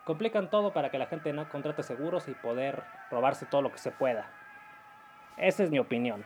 complican 0.04 0.50
todo 0.50 0.72
para 0.72 0.90
que 0.90 0.98
la 0.98 1.06
gente 1.06 1.32
no 1.32 1.48
contrate 1.48 1.82
seguros 1.82 2.28
y 2.28 2.34
poder 2.34 2.82
robarse 3.10 3.46
todo 3.46 3.62
lo 3.62 3.72
que 3.72 3.78
se 3.78 3.90
pueda. 3.90 4.30
Esa 5.36 5.62
es 5.62 5.70
mi 5.70 5.78
opinión. 5.78 6.24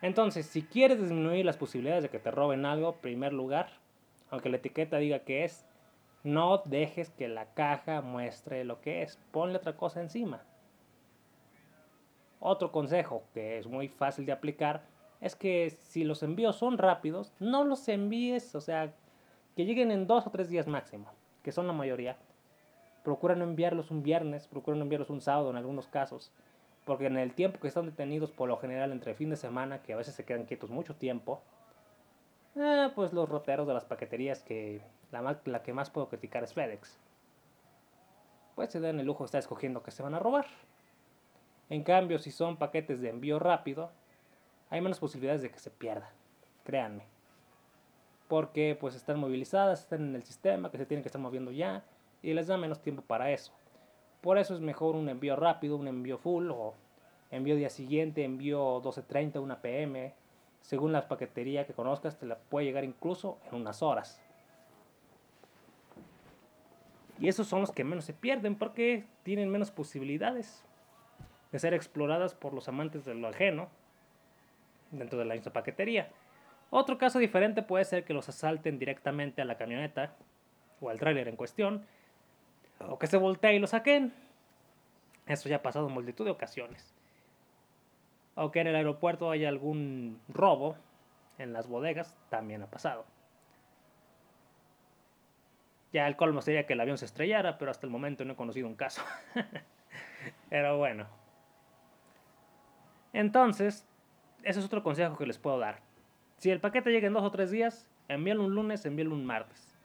Entonces, 0.00 0.46
si 0.46 0.62
quieres 0.62 1.00
disminuir 1.00 1.44
las 1.44 1.56
posibilidades 1.56 2.02
de 2.02 2.08
que 2.08 2.18
te 2.18 2.30
roben 2.30 2.64
algo, 2.66 2.96
primer 2.96 3.32
lugar, 3.32 3.70
aunque 4.30 4.48
la 4.48 4.56
etiqueta 4.56 4.96
diga 4.96 5.20
que 5.20 5.44
es, 5.44 5.64
no 6.24 6.62
dejes 6.64 7.10
que 7.10 7.28
la 7.28 7.46
caja 7.54 8.00
muestre 8.00 8.64
lo 8.64 8.80
que 8.80 9.02
es. 9.02 9.18
Ponle 9.30 9.56
otra 9.56 9.76
cosa 9.76 10.00
encima. 10.00 10.42
Otro 12.40 12.72
consejo 12.72 13.24
que 13.34 13.58
es 13.58 13.66
muy 13.66 13.88
fácil 13.88 14.26
de 14.26 14.32
aplicar 14.32 14.82
es 15.20 15.36
que 15.36 15.70
si 15.70 16.02
los 16.02 16.24
envíos 16.24 16.56
son 16.56 16.78
rápidos, 16.78 17.32
no 17.38 17.62
los 17.62 17.88
envíes, 17.88 18.56
o 18.56 18.60
sea, 18.60 18.92
que 19.54 19.64
lleguen 19.64 19.92
en 19.92 20.08
dos 20.08 20.26
o 20.26 20.30
tres 20.30 20.48
días 20.48 20.66
máximo, 20.66 21.06
que 21.42 21.52
son 21.52 21.66
la 21.66 21.72
mayoría. 21.72 22.16
Procura 23.02 23.34
no 23.34 23.44
enviarlos 23.44 23.90
un 23.90 24.02
viernes, 24.02 24.46
procura 24.46 24.76
no 24.76 24.82
enviarlos 24.82 25.10
un 25.10 25.20
sábado 25.20 25.50
en 25.50 25.56
algunos 25.56 25.88
casos 25.88 26.32
porque 26.84 27.06
en 27.06 27.16
el 27.16 27.34
tiempo 27.34 27.60
que 27.60 27.68
están 27.68 27.86
detenidos 27.86 28.30
por 28.30 28.48
lo 28.48 28.56
general 28.58 28.92
entre 28.92 29.14
fin 29.14 29.30
de 29.30 29.36
semana, 29.36 29.82
que 29.82 29.92
a 29.92 29.96
veces 29.96 30.14
se 30.14 30.24
quedan 30.24 30.44
quietos 30.44 30.70
mucho 30.70 30.96
tiempo, 30.96 31.42
eh, 32.56 32.90
pues 32.94 33.12
los 33.12 33.28
roteros 33.28 33.66
de 33.66 33.74
las 33.74 33.84
paqueterías, 33.84 34.42
que 34.42 34.82
la, 35.10 35.38
la 35.44 35.62
que 35.62 35.72
más 35.72 35.90
puedo 35.90 36.08
criticar 36.08 36.42
es 36.42 36.54
FedEx, 36.54 36.98
pues 38.56 38.70
se 38.70 38.80
dan 38.80 38.98
el 38.98 39.06
lujo 39.06 39.22
de 39.24 39.26
estar 39.26 39.38
escogiendo 39.38 39.82
que 39.82 39.90
se 39.90 40.02
van 40.02 40.14
a 40.14 40.18
robar. 40.18 40.46
En 41.70 41.84
cambio, 41.84 42.18
si 42.18 42.30
son 42.30 42.56
paquetes 42.56 43.00
de 43.00 43.10
envío 43.10 43.38
rápido, 43.38 43.90
hay 44.68 44.80
menos 44.80 44.98
posibilidades 44.98 45.42
de 45.42 45.50
que 45.50 45.58
se 45.58 45.70
pierda, 45.70 46.10
créanme. 46.64 47.06
Porque 48.32 48.78
pues 48.80 48.94
están 48.94 49.20
movilizadas, 49.20 49.80
están 49.80 50.08
en 50.08 50.14
el 50.16 50.22
sistema, 50.22 50.70
que 50.70 50.78
se 50.78 50.86
tienen 50.86 51.02
que 51.02 51.08
estar 51.08 51.20
moviendo 51.20 51.50
ya, 51.50 51.84
y 52.22 52.32
les 52.32 52.46
da 52.46 52.56
menos 52.56 52.80
tiempo 52.80 53.02
para 53.02 53.30
eso. 53.30 53.52
Por 54.22 54.38
eso 54.38 54.54
es 54.54 54.60
mejor 54.62 54.96
un 54.96 55.10
envío 55.10 55.36
rápido, 55.36 55.76
un 55.76 55.86
envío 55.86 56.16
full 56.16 56.48
o 56.50 56.72
envío 57.30 57.56
día 57.56 57.68
siguiente, 57.68 58.24
envío 58.24 58.80
12.30, 58.80 59.38
una 59.38 59.60
pm. 59.60 60.14
Según 60.62 60.92
la 60.92 61.08
paquetería 61.08 61.66
que 61.66 61.74
conozcas, 61.74 62.18
te 62.18 62.24
la 62.24 62.38
puede 62.38 62.64
llegar 62.64 62.84
incluso 62.84 63.36
en 63.50 63.56
unas 63.56 63.82
horas. 63.82 64.18
Y 67.18 67.28
esos 67.28 67.46
son 67.46 67.60
los 67.60 67.70
que 67.70 67.84
menos 67.84 68.06
se 68.06 68.14
pierden 68.14 68.56
porque 68.56 69.04
tienen 69.24 69.50
menos 69.50 69.70
posibilidades 69.70 70.64
de 71.50 71.58
ser 71.58 71.74
exploradas 71.74 72.34
por 72.34 72.54
los 72.54 72.66
amantes 72.66 73.04
de 73.04 73.14
lo 73.14 73.28
ajeno 73.28 73.68
dentro 74.90 75.18
de 75.18 75.26
la 75.26 75.34
misma 75.34 75.52
paquetería. 75.52 76.10
Otro 76.74 76.96
caso 76.96 77.18
diferente 77.18 77.60
puede 77.60 77.84
ser 77.84 78.02
que 78.02 78.14
los 78.14 78.30
asalten 78.30 78.78
directamente 78.78 79.42
a 79.42 79.44
la 79.44 79.58
camioneta 79.58 80.16
o 80.80 80.88
al 80.88 80.98
tráiler 80.98 81.28
en 81.28 81.36
cuestión 81.36 81.84
o 82.80 82.98
que 82.98 83.06
se 83.06 83.18
voltee 83.18 83.56
y 83.56 83.58
lo 83.58 83.66
saquen. 83.66 84.14
Eso 85.26 85.50
ya 85.50 85.56
ha 85.56 85.62
pasado 85.62 85.88
en 85.88 85.92
multitud 85.92 86.24
de 86.24 86.30
ocasiones. 86.30 86.94
O 88.36 88.50
que 88.50 88.60
en 88.60 88.68
el 88.68 88.76
aeropuerto 88.76 89.30
haya 89.30 89.50
algún 89.50 90.18
robo 90.28 90.76
en 91.36 91.52
las 91.52 91.68
bodegas, 91.68 92.16
también 92.30 92.62
ha 92.62 92.70
pasado. 92.70 93.04
Ya 95.92 96.06
el 96.06 96.16
colmo 96.16 96.40
sería 96.40 96.64
que 96.64 96.72
el 96.72 96.80
avión 96.80 96.96
se 96.96 97.04
estrellara, 97.04 97.58
pero 97.58 97.70
hasta 97.70 97.84
el 97.84 97.92
momento 97.92 98.24
no 98.24 98.32
he 98.32 98.36
conocido 98.36 98.66
un 98.66 98.76
caso. 98.76 99.02
pero 100.48 100.78
bueno. 100.78 101.06
Entonces, 103.12 103.86
ese 104.42 104.60
es 104.60 104.64
otro 104.64 104.82
consejo 104.82 105.18
que 105.18 105.26
les 105.26 105.36
puedo 105.36 105.58
dar. 105.58 105.91
Si 106.42 106.50
el 106.50 106.58
paquete 106.58 106.90
llega 106.90 107.06
en 107.06 107.12
dos 107.12 107.22
o 107.22 107.30
tres 107.30 107.52
días, 107.52 107.88
envíalo 108.08 108.42
un 108.42 108.52
lunes, 108.52 108.84
envíalo 108.84 109.14
un 109.14 109.24
martes. 109.24 109.78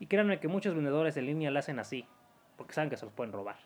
Y 0.00 0.06
créanme 0.06 0.40
que 0.40 0.48
muchos 0.48 0.74
vendedores 0.74 1.16
en 1.16 1.26
línea 1.26 1.52
lo 1.52 1.60
hacen 1.60 1.78
así 1.78 2.04
porque 2.56 2.72
saben 2.72 2.90
que 2.90 2.96
se 2.96 3.04
los 3.04 3.14
pueden 3.14 3.32
robar. 3.32 3.58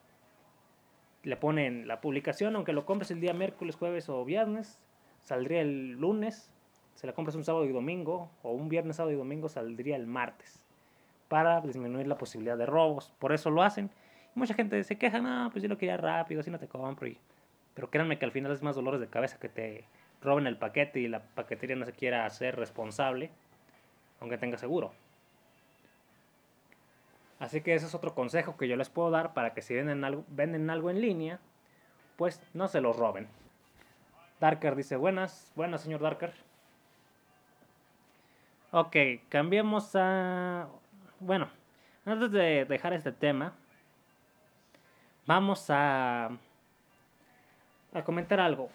Le 1.22 1.38
ponen 1.38 1.88
la 1.88 2.02
publicación, 2.02 2.54
aunque 2.54 2.74
lo 2.74 2.84
compres 2.84 3.10
el 3.12 3.22
día 3.22 3.32
miércoles, 3.32 3.76
jueves 3.76 4.10
o 4.10 4.26
viernes, 4.26 4.78
saldría 5.22 5.62
el 5.62 5.92
lunes. 5.92 6.52
Si 6.96 7.06
la 7.06 7.14
compras 7.14 7.34
un 7.34 7.44
sábado 7.44 7.64
y 7.64 7.72
domingo, 7.72 8.30
o 8.42 8.52
un 8.52 8.68
viernes, 8.68 8.96
sábado 8.96 9.14
y 9.14 9.16
domingo, 9.16 9.48
saldría 9.48 9.96
el 9.96 10.06
martes. 10.06 10.66
Para 11.28 11.62
disminuir 11.62 12.06
la 12.08 12.18
posibilidad 12.18 12.58
de 12.58 12.66
robos. 12.66 13.10
Por 13.18 13.32
eso 13.32 13.48
lo 13.48 13.62
hacen. 13.62 13.90
Y 14.36 14.38
mucha 14.38 14.52
gente 14.52 14.84
se 14.84 14.98
queja, 14.98 15.18
no, 15.20 15.48
pues 15.50 15.62
yo 15.62 15.68
lo 15.70 15.78
quería 15.78 15.96
rápido, 15.96 16.42
así 16.42 16.50
no 16.50 16.58
te 16.58 16.68
compro. 16.68 17.08
Pero 17.72 17.88
créanme 17.88 18.18
que 18.18 18.26
al 18.26 18.32
final 18.32 18.52
es 18.52 18.62
más 18.62 18.76
dolores 18.76 19.00
de 19.00 19.06
cabeza 19.06 19.38
que 19.38 19.48
te 19.48 19.86
roben 20.22 20.46
el 20.46 20.56
paquete 20.56 21.00
y 21.00 21.08
la 21.08 21.20
paquetería 21.20 21.76
no 21.76 21.84
se 21.84 21.92
quiera 21.92 22.26
hacer 22.26 22.56
responsable, 22.56 23.30
aunque 24.20 24.38
tenga 24.38 24.58
seguro. 24.58 24.92
Así 27.38 27.60
que 27.60 27.74
ese 27.74 27.86
es 27.86 27.94
otro 27.94 28.14
consejo 28.14 28.56
que 28.56 28.66
yo 28.66 28.76
les 28.76 28.88
puedo 28.88 29.10
dar 29.10 29.32
para 29.32 29.54
que 29.54 29.62
si 29.62 29.74
venden 29.74 30.04
algo, 30.04 30.24
venden 30.28 30.70
algo 30.70 30.90
en 30.90 31.00
línea, 31.00 31.38
pues 32.16 32.42
no 32.52 32.66
se 32.66 32.80
lo 32.80 32.92
roben. 32.92 33.28
Darker 34.40 34.74
dice, 34.74 34.96
buenas, 34.96 35.52
buenas 35.54 35.82
señor 35.82 36.00
Darker. 36.00 36.32
Ok, 38.70 38.96
cambiemos 39.28 39.94
a... 39.94 40.68
Bueno, 41.20 41.48
antes 42.04 42.30
de 42.32 42.64
dejar 42.64 42.92
este 42.92 43.12
tema, 43.12 43.54
vamos 45.26 45.70
a, 45.70 46.30
a 47.94 48.04
comentar 48.04 48.40
algo. 48.40 48.68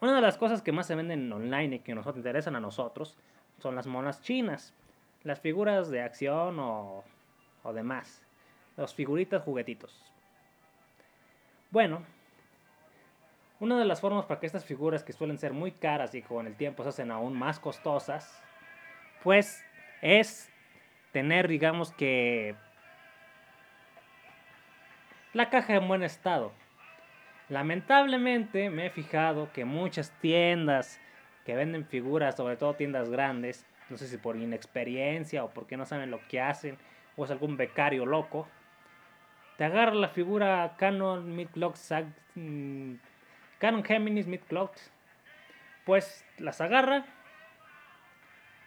Una 0.00 0.14
de 0.14 0.20
las 0.20 0.38
cosas 0.38 0.62
que 0.62 0.72
más 0.72 0.86
se 0.86 0.94
venden 0.94 1.32
online 1.32 1.76
y 1.76 1.78
que 1.80 1.94
nos 1.94 2.06
interesan 2.06 2.56
a 2.56 2.60
nosotros 2.60 3.16
son 3.58 3.74
las 3.74 3.86
monas 3.86 4.22
chinas. 4.22 4.74
Las 5.22 5.40
figuras 5.40 5.90
de 5.90 6.00
acción 6.00 6.58
o 6.58 7.04
o 7.62 7.72
demás. 7.72 8.22
Los 8.76 8.94
figuritas 8.94 9.42
juguetitos. 9.42 10.02
Bueno, 11.70 12.02
una 13.58 13.78
de 13.78 13.84
las 13.84 14.00
formas 14.00 14.24
para 14.24 14.40
que 14.40 14.46
estas 14.46 14.64
figuras 14.64 15.04
que 15.04 15.12
suelen 15.12 15.38
ser 15.38 15.52
muy 15.52 15.72
caras 15.72 16.14
y 16.14 16.22
con 16.22 16.46
el 16.46 16.56
tiempo 16.56 16.82
se 16.82 16.88
hacen 16.88 17.10
aún 17.10 17.38
más 17.38 17.60
costosas, 17.60 18.42
pues 19.22 19.62
es 20.00 20.50
tener, 21.12 21.48
digamos 21.48 21.92
que, 21.92 22.56
La 25.32 25.48
caja 25.48 25.76
en 25.76 25.86
buen 25.86 26.02
estado. 26.02 26.52
Lamentablemente 27.50 28.70
me 28.70 28.86
he 28.86 28.90
fijado 28.90 29.52
que 29.52 29.64
muchas 29.64 30.12
tiendas 30.20 31.00
que 31.44 31.56
venden 31.56 31.84
figuras, 31.84 32.36
sobre 32.36 32.56
todo 32.56 32.74
tiendas 32.74 33.10
grandes, 33.10 33.66
no 33.88 33.96
sé 33.96 34.06
si 34.06 34.18
por 34.18 34.36
inexperiencia 34.36 35.42
o 35.42 35.50
porque 35.50 35.76
no 35.76 35.84
saben 35.84 36.12
lo 36.12 36.20
que 36.28 36.40
hacen, 36.40 36.78
o 37.16 37.24
es 37.24 37.30
algún 37.32 37.56
becario 37.56 38.06
loco, 38.06 38.46
te 39.58 39.64
agarra 39.64 39.94
la 39.94 40.08
figura 40.10 40.76
Canon 40.78 41.34
Midclock 41.34 41.76
mm, 42.36 42.94
Canon 43.58 43.82
Geminis 43.82 44.28
Midclock, 44.28 44.76
pues 45.84 46.24
las 46.38 46.60
agarra 46.60 47.04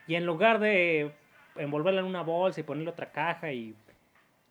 y 0.07 0.15
en 0.15 0.25
lugar 0.25 0.59
de 0.59 1.13
envolverla 1.55 2.01
en 2.01 2.07
una 2.07 2.21
bolsa 2.21 2.59
y 2.59 2.63
ponerle 2.63 2.89
otra 2.89 3.13
caja 3.13 3.53
y 3.53 3.75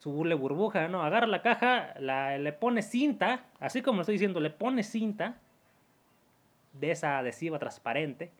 subirle 0.02 0.34
burbuja, 0.34 0.88
no, 0.88 1.04
agarra 1.04 1.28
la 1.28 1.42
caja, 1.42 1.94
la, 2.00 2.36
le 2.36 2.52
pone 2.52 2.82
cinta, 2.82 3.44
así 3.60 3.82
como 3.82 4.00
estoy 4.00 4.14
diciendo, 4.14 4.40
le 4.40 4.50
pone 4.50 4.82
cinta 4.82 5.36
de 6.72 6.90
esa 6.90 7.18
adhesiva 7.18 7.60
transparente 7.60 8.32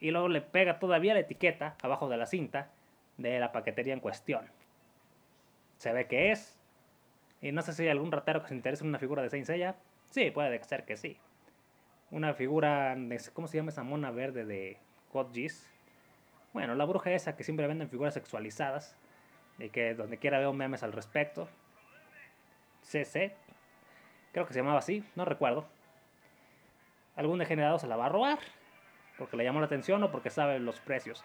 y 0.00 0.12
luego 0.12 0.28
le 0.28 0.40
pega 0.40 0.78
todavía 0.78 1.12
la 1.12 1.20
etiqueta 1.20 1.76
abajo 1.82 2.08
de 2.08 2.16
la 2.16 2.24
cinta 2.24 2.70
de 3.18 3.38
la 3.38 3.52
paquetería 3.52 3.92
en 3.92 4.00
cuestión. 4.00 4.46
Se 5.76 5.92
ve 5.92 6.06
que 6.06 6.32
es. 6.32 6.58
Y 7.42 7.52
no 7.52 7.60
sé 7.60 7.74
si 7.74 7.82
hay 7.82 7.90
algún 7.90 8.12
ratero 8.12 8.40
que 8.40 8.48
se 8.48 8.54
interese 8.54 8.82
en 8.82 8.88
una 8.88 8.98
figura 8.98 9.22
de 9.22 9.28
Saint 9.28 9.44
Seiya. 9.44 9.76
Sí, 10.08 10.30
puede 10.30 10.62
ser 10.64 10.86
que 10.86 10.96
sí. 10.96 11.18
Una 12.10 12.32
figura, 12.32 12.94
de, 12.96 13.20
¿cómo 13.34 13.46
se 13.46 13.58
llama 13.58 13.72
esa 13.72 13.82
mona 13.82 14.10
verde 14.10 14.46
de 14.46 14.78
God 15.12 15.36
Bueno, 16.54 16.74
la 16.74 16.86
bruja 16.86 17.12
esa 17.12 17.36
que 17.36 17.44
siempre 17.44 17.66
venden 17.66 17.90
figuras 17.90 18.14
sexualizadas. 18.14 18.96
Y 19.58 19.70
que 19.70 19.94
donde 19.94 20.18
quiera 20.18 20.38
veo 20.38 20.52
memes 20.52 20.82
al 20.82 20.92
respecto. 20.92 21.48
CC. 22.82 23.34
Creo 24.32 24.46
que 24.46 24.52
se 24.52 24.60
llamaba 24.60 24.78
así, 24.78 25.04
no 25.14 25.24
recuerdo. 25.24 25.66
Algún 27.16 27.38
degenerado 27.38 27.78
se 27.78 27.86
la 27.86 27.96
va 27.96 28.06
a 28.06 28.10
robar. 28.10 28.38
Porque 29.18 29.36
le 29.36 29.44
llamó 29.44 29.60
la 29.60 29.66
atención 29.66 30.02
o 30.02 30.10
porque 30.10 30.30
sabe 30.30 30.58
los 30.58 30.80
precios. 30.80 31.24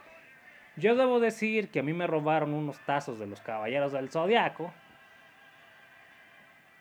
Yo 0.78 0.96
debo 0.96 1.20
decir 1.20 1.70
que 1.70 1.80
a 1.80 1.84
mí 1.84 1.92
me 1.92 2.08
robaron 2.08 2.54
unos 2.54 2.80
tazos 2.86 3.20
de 3.20 3.28
los 3.28 3.42
Caballeros 3.42 3.92
del 3.92 4.10
Zodiaco. 4.10 4.74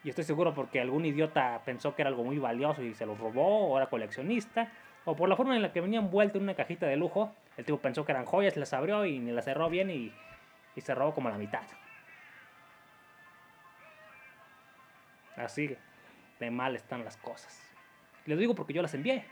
Y 0.05 0.09
estoy 0.11 0.25
seguro 0.25 0.55
porque 0.55 0.81
algún 0.81 1.05
idiota 1.05 1.61
pensó 1.65 1.95
que 1.95 2.03
era 2.03 2.09
algo 2.09 2.23
muy 2.25 2.39
valioso 2.39 2.83
y 2.83 2.95
se 2.95 3.05
los 3.05 3.19
robó, 3.19 3.67
o 3.67 3.77
era 3.77 3.91
coleccionista, 3.91 4.73
o 5.05 5.17
por 5.17 5.29
la 5.29 5.37
forma 5.37 5.57
en 5.57 5.63
la 5.63 5.73
que 5.73 5.81
venía 5.81 5.99
envuelto 5.99 6.39
en 6.39 6.45
una 6.45 6.55
cajita 6.55 6.87
de 6.87 6.97
lujo, 6.97 7.35
el 7.57 7.65
tipo 7.65 7.79
pensó 7.79 8.07
que 8.07 8.13
eran 8.13 8.25
joyas, 8.25 8.57
las 8.57 8.73
abrió 8.73 9.05
y 9.05 9.19
ni 9.19 9.33
las 9.33 9.45
cerró 9.45 9.69
bien 9.69 9.91
y, 9.91 10.13
y 10.77 10.81
se 10.81 10.95
robó 10.95 11.15
como 11.15 11.29
la 11.29 11.39
mitad. 11.39 11.63
Así 15.37 15.77
de 16.39 16.51
mal 16.51 16.75
están 16.75 17.05
las 17.05 17.17
cosas. 17.17 17.61
Les 18.27 18.39
digo 18.39 18.55
porque 18.55 18.73
yo 18.73 18.83
las 18.83 18.95
envié. 18.95 19.25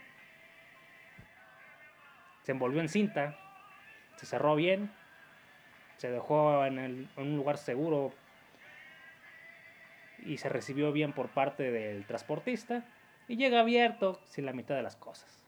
Se 2.43 2.51
envolvió 2.51 2.81
en 2.81 2.89
cinta, 2.89 3.37
se 4.15 4.25
cerró 4.25 4.55
bien, 4.55 4.91
se 5.97 6.09
dejó 6.09 6.65
en, 6.65 7.09
un 7.17 7.35
lugar 7.35 7.57
seguro 7.57 8.13
y 10.19 10.37
se 10.37 10.49
recibió 10.49 10.91
bien 10.91 11.13
por 11.13 11.29
parte 11.29 11.71
del 11.71 12.05
transportista 12.05 12.85
y 13.27 13.35
llega 13.35 13.59
abierto 13.59 14.21
sin 14.25 14.45
la 14.45 14.53
mitad 14.53 14.75
de 14.75 14.83
las 14.83 14.95
cosas. 14.95 15.43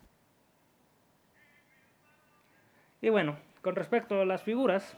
Y 3.01 3.09
bueno, 3.09 3.37
con 3.61 3.75
respecto 3.75 4.21
a 4.21 4.25
las 4.25 4.43
figuras, 4.43 4.95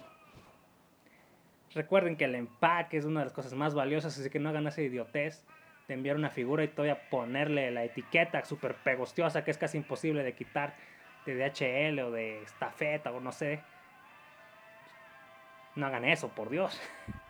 recuerden 1.73 2.15
que 2.15 2.25
el 2.25 2.35
empaque 2.35 2.97
es 2.97 3.05
una 3.05 3.21
de 3.21 3.25
las 3.27 3.33
cosas 3.33 3.53
más 3.53 3.73
valiosas, 3.73 4.17
así 4.17 4.29
que 4.29 4.39
no 4.39 4.49
hagan 4.49 4.67
esa 4.67 4.81
idiotez 4.81 5.45
de 5.87 5.93
enviar 5.93 6.15
una 6.15 6.29
figura 6.29 6.63
y 6.63 6.67
todavía 6.69 7.09
ponerle 7.09 7.71
la 7.71 7.83
etiqueta 7.83 8.43
súper 8.45 8.75
pegostiosa 8.75 9.43
que 9.43 9.51
es 9.51 9.57
casi 9.57 9.77
imposible 9.77 10.23
de 10.23 10.33
quitar 10.33 10.75
de 11.25 11.35
DHL 11.35 11.99
o 11.99 12.11
de 12.11 12.43
estafeta 12.43 13.11
o 13.11 13.19
no 13.19 13.31
sé. 13.31 13.61
No 15.75 15.87
hagan 15.87 16.05
eso, 16.05 16.29
por 16.29 16.49
Dios. 16.49 16.79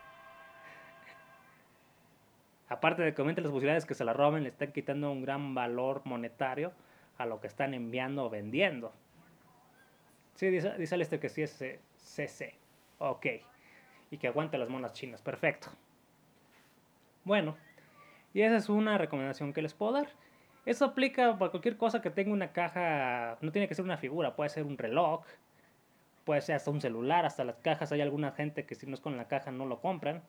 Aparte 2.69 3.03
de 3.03 3.13
que 3.13 3.21
aumenten 3.21 3.43
las 3.43 3.51
posibilidades 3.51 3.86
que 3.86 3.93
se 3.93 4.03
la 4.03 4.13
roben, 4.13 4.43
le 4.43 4.49
están 4.49 4.71
quitando 4.71 5.12
un 5.12 5.21
gran 5.21 5.53
valor 5.56 6.01
monetario 6.06 6.73
a 7.17 7.25
lo 7.25 7.39
que 7.39 7.47
están 7.47 7.73
enviando 7.73 8.25
o 8.25 8.29
vendiendo. 8.29 8.93
Sí, 10.36 10.49
dice, 10.49 10.73
dice 10.77 10.95
este 10.99 11.19
que 11.19 11.29
sí 11.29 11.43
es 11.43 11.63
CC. 11.95 12.56
Ok. 12.97 13.27
Y 14.13 14.19
que 14.19 14.28
aguante 14.28 14.60
las 14.60 14.69
monas 14.69 14.93
chinas. 14.93 15.23
Perfecto. 15.23 15.69
Bueno, 17.23 17.58
y 18.32 18.43
esa 18.43 18.58
es 18.58 18.69
una 18.69 18.99
recomendación 18.99 19.54
que 19.54 19.63
les 19.63 19.73
puedo 19.73 19.93
dar. 19.93 20.08
Eso 20.67 20.86
aplica 20.86 21.36
para 21.39 21.49
cualquier 21.49 21.78
cosa 21.78 21.99
que 21.99 22.12
tenga 22.12 22.32
una 22.32 22.52
caja, 22.52 23.39
no 23.41 23.52
tiene 23.52 23.67
que 23.67 23.73
ser 23.73 23.84
una 23.84 23.97
figura, 23.97 24.36
puede 24.36 24.52
ser 24.52 24.65
un 24.65 24.78
reloj, 24.78 25.26
puede 26.26 26.41
ser 26.41 26.58
hasta 26.58 26.69
un 26.69 26.80
celular, 26.80 27.26
hasta 27.26 27.43
las 27.43 27.58
cajas. 27.58 27.91
Hay 27.91 28.02
alguna 28.02 28.32
gente 28.34 28.67
que 28.67 28.76
si 28.76 28.86
no 28.86 28.93
es 28.93 29.02
con 29.02 29.17
la 29.17 29.28
caja 29.28 29.49
no 29.49 29.65
lo 29.65 29.82
compran. 29.82 30.21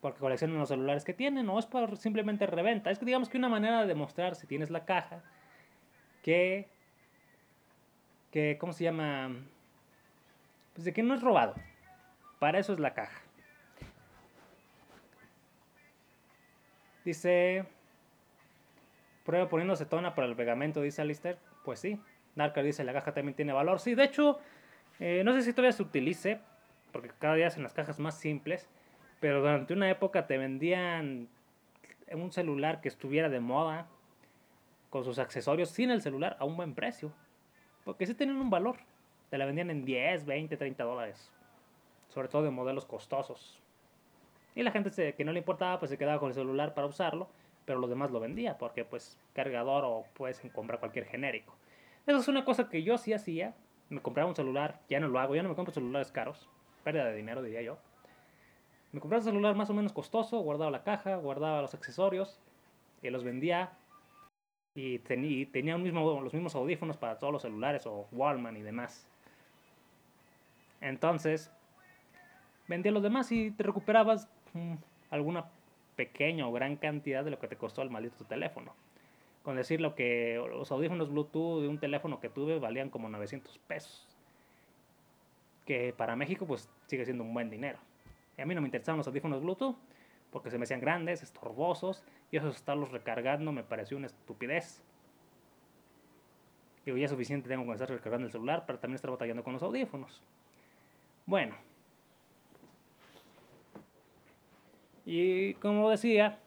Porque 0.00 0.18
coleccionan 0.18 0.58
los 0.58 0.68
celulares 0.68 1.04
que 1.04 1.14
tienen, 1.14 1.48
o 1.48 1.60
es 1.60 1.66
por 1.66 1.96
simplemente 1.96 2.44
reventa. 2.48 2.90
Es 2.90 2.98
que 2.98 3.06
digamos 3.06 3.28
que 3.28 3.38
una 3.38 3.48
manera 3.48 3.82
de 3.82 3.86
demostrar 3.86 4.34
si 4.34 4.48
tienes 4.48 4.68
la 4.68 4.84
caja, 4.84 5.22
que, 6.24 6.68
que 8.32 8.58
¿cómo 8.58 8.72
se 8.72 8.82
llama? 8.82 9.30
Pues 10.74 10.84
de 10.84 10.92
que 10.92 11.02
no 11.02 11.14
es 11.14 11.22
robado. 11.22 11.54
Para 12.38 12.58
eso 12.58 12.72
es 12.72 12.80
la 12.80 12.94
caja. 12.94 13.20
Dice, 17.04 17.66
Prueba 19.24 19.48
poniendo 19.48 19.74
acetona 19.74 20.14
para 20.14 20.26
el 20.26 20.36
pegamento, 20.36 20.82
dice 20.82 21.02
Alistair. 21.02 21.38
Pues 21.64 21.78
sí. 21.78 22.00
Narca 22.34 22.62
dice, 22.62 22.84
la 22.84 22.92
caja 22.92 23.12
también 23.12 23.34
tiene 23.34 23.52
valor. 23.52 23.78
Sí, 23.78 23.94
de 23.94 24.04
hecho, 24.04 24.38
eh, 24.98 25.22
no 25.24 25.32
sé 25.32 25.42
si 25.42 25.52
todavía 25.52 25.72
se 25.72 25.82
utilice, 25.82 26.40
porque 26.92 27.10
cada 27.18 27.34
día 27.34 27.46
hacen 27.46 27.62
las 27.62 27.74
cajas 27.74 27.98
más 27.98 28.18
simples, 28.18 28.68
pero 29.20 29.40
durante 29.40 29.74
una 29.74 29.90
época 29.90 30.26
te 30.26 30.38
vendían 30.38 31.28
un 32.12 32.32
celular 32.32 32.80
que 32.80 32.88
estuviera 32.88 33.28
de 33.28 33.40
moda, 33.40 33.86
con 34.90 35.04
sus 35.04 35.18
accesorios, 35.18 35.70
sin 35.70 35.90
el 35.90 36.02
celular, 36.02 36.36
a 36.38 36.44
un 36.44 36.56
buen 36.56 36.74
precio. 36.74 37.12
Porque 37.84 38.06
sí 38.06 38.14
tenían 38.14 38.38
un 38.38 38.50
valor. 38.50 38.76
Te 39.32 39.38
la 39.38 39.46
vendían 39.46 39.70
en 39.70 39.84
10, 39.84 40.26
20, 40.26 40.56
30 40.56 40.84
dólares. 40.84 41.32
Sobre 42.10 42.28
todo 42.28 42.42
de 42.42 42.50
modelos 42.50 42.84
costosos. 42.84 43.58
Y 44.54 44.62
la 44.62 44.70
gente 44.70 45.14
que 45.14 45.24
no 45.24 45.32
le 45.32 45.38
importaba, 45.38 45.78
pues 45.78 45.90
se 45.90 45.96
quedaba 45.96 46.20
con 46.20 46.28
el 46.28 46.34
celular 46.34 46.74
para 46.74 46.86
usarlo 46.86 47.28
pero 47.64 47.78
los 47.78 47.90
demás 47.90 48.10
lo 48.10 48.20
vendía 48.20 48.58
porque 48.58 48.84
pues 48.84 49.18
cargador 49.32 49.84
o 49.84 50.04
puedes 50.14 50.40
comprar 50.52 50.80
cualquier 50.80 51.06
genérico. 51.06 51.54
Eso 52.06 52.18
es 52.18 52.28
una 52.28 52.44
cosa 52.44 52.68
que 52.68 52.82
yo 52.82 52.98
sí 52.98 53.12
hacía. 53.12 53.54
Me 53.88 54.00
compraba 54.00 54.28
un 54.28 54.36
celular, 54.36 54.80
ya 54.88 55.00
no 55.00 55.08
lo 55.08 55.18
hago, 55.18 55.34
ya 55.34 55.42
no 55.42 55.48
me 55.48 55.54
compro 55.54 55.72
celulares 55.72 56.10
caros. 56.10 56.48
Pérdida 56.82 57.04
de 57.06 57.16
dinero, 57.16 57.42
diría 57.42 57.62
yo. 57.62 57.78
Me 58.92 59.00
compraba 59.00 59.20
un 59.20 59.24
celular 59.24 59.54
más 59.54 59.70
o 59.70 59.74
menos 59.74 59.92
costoso, 59.92 60.40
guardaba 60.40 60.70
la 60.70 60.82
caja, 60.82 61.16
guardaba 61.16 61.62
los 61.62 61.74
accesorios 61.74 62.40
y 63.02 63.10
los 63.10 63.24
vendía. 63.24 63.72
Y, 64.74 64.98
tenía 64.98 65.76
un 65.76 65.82
mismo, 65.82 66.20
los 66.20 66.32
mismos 66.32 66.54
audífonos 66.54 66.96
para 66.96 67.18
todos 67.18 67.32
los 67.32 67.42
celulares 67.42 67.86
o 67.86 68.08
Wallman 68.10 68.56
y 68.56 68.62
demás. 68.62 69.11
Entonces, 70.82 71.50
vendía 72.66 72.92
los 72.92 73.02
demás 73.02 73.30
y 73.32 73.52
te 73.52 73.62
recuperabas 73.62 74.28
mm, 74.52 74.74
alguna 75.10 75.46
pequeña 75.96 76.46
o 76.46 76.52
gran 76.52 76.76
cantidad 76.76 77.24
de 77.24 77.30
lo 77.30 77.38
que 77.38 77.48
te 77.48 77.56
costó 77.56 77.82
el 77.82 77.90
maldito 77.90 78.24
teléfono. 78.24 78.74
Con 79.44 79.56
decir 79.56 79.80
lo 79.80 79.94
que 79.94 80.42
los 80.50 80.70
audífonos 80.70 81.10
Bluetooth 81.10 81.62
de 81.62 81.68
un 81.68 81.78
teléfono 81.78 82.20
que 82.20 82.28
tuve 82.28 82.58
valían 82.58 82.90
como 82.90 83.08
900 83.08 83.58
pesos. 83.60 84.08
Que 85.64 85.94
para 85.96 86.16
México 86.16 86.46
pues 86.46 86.68
sigue 86.86 87.04
siendo 87.04 87.22
un 87.22 87.32
buen 87.32 87.48
dinero. 87.48 87.78
Y 88.36 88.42
a 88.42 88.46
mí 88.46 88.54
no 88.54 88.60
me 88.60 88.66
interesaban 88.66 88.98
los 88.98 89.06
audífonos 89.06 89.40
Bluetooth 89.40 89.76
porque 90.32 90.50
se 90.50 90.58
me 90.58 90.64
hacían 90.64 90.80
grandes, 90.80 91.22
estorbosos 91.22 92.02
y 92.32 92.38
eso 92.38 92.48
estarlos 92.48 92.90
recargando 92.90 93.52
me 93.52 93.62
pareció 93.62 93.96
una 93.96 94.06
estupidez. 94.06 94.82
Digo, 96.84 96.96
ya 96.96 97.04
es 97.04 97.10
suficiente 97.12 97.48
tengo 97.48 97.64
con 97.64 97.74
estar 97.74 97.88
recargando 97.88 98.26
el 98.26 98.32
celular 98.32 98.66
para 98.66 98.80
también 98.80 98.96
estar 98.96 99.10
batallando 99.10 99.44
con 99.44 99.52
los 99.52 99.62
audífonos. 99.62 100.22
Bueno, 101.26 101.54
Y 105.04 105.54
como 105.54 105.90
decía, 105.90 106.38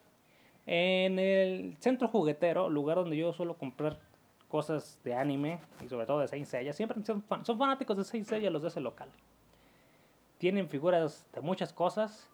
en 0.66 1.20
el 1.20 1.76
centro 1.80 2.08
juguetero, 2.08 2.70
lugar 2.70 2.98
donde 2.98 3.18
yo 3.18 3.34
suelo 3.34 3.58
comprar 3.58 4.00
cosas 4.48 5.00
de 5.04 5.14
anime 5.14 5.60
y 5.84 5.90
sobre 5.90 6.06
todo 6.06 6.20
de 6.20 6.28
Saint 6.28 6.46
Seiya, 6.46 6.74
siempre 6.74 7.04
son, 7.04 7.24
fanáticos 7.24 7.98
de 7.98 8.04
Saint 8.04 8.26
Seiya 8.26 8.50
los 8.50 8.62
de 8.62 8.70
ese 8.70 8.80
local. 8.80 9.10
Tienen 10.38 10.70
figuras 10.70 11.26
de 11.34 11.42
muchas 11.42 11.74
cosas, 11.74 12.30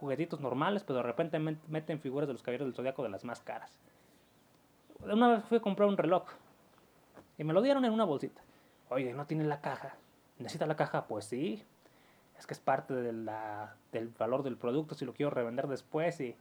juguetitos 0.00 0.40
normales, 0.40 0.82
pero 0.84 0.98
de 0.98 1.02
repente 1.02 1.38
meten 1.38 2.00
figuras 2.00 2.26
de 2.26 2.34
los 2.34 2.42
caballeros 2.42 2.68
del 2.68 2.74
zodiaco 2.74 3.02
de 3.02 3.08
las 3.08 3.24
más 3.24 3.40
caras. 3.40 3.78
Una 5.00 5.28
vez 5.28 5.44
fui 5.44 5.58
a 5.58 5.60
comprar 5.60 5.88
un 5.88 5.96
reloj 5.96 6.24
y 7.38 7.44
me 7.44 7.52
lo 7.52 7.60
dieron 7.60 7.84
en 7.84 7.92
una 7.92 8.04
bolsita. 8.04 8.40
Oye, 8.88 9.12
no 9.12 9.26
tiene 9.26 9.44
la 9.44 9.60
caja. 9.60 9.96
¿Necesita 10.38 10.66
la 10.66 10.76
caja? 10.76 11.06
Pues 11.06 11.26
sí. 11.26 11.62
Es 12.38 12.46
que 12.46 12.54
es 12.54 12.60
parte 12.60 12.94
de 12.94 13.12
la, 13.12 13.76
del 13.92 14.08
valor 14.08 14.42
del 14.42 14.56
producto 14.56 14.94
si 14.94 15.04
lo 15.04 15.14
quiero 15.14 15.30
revender 15.30 15.68
después 15.68 16.20
y 16.20 16.36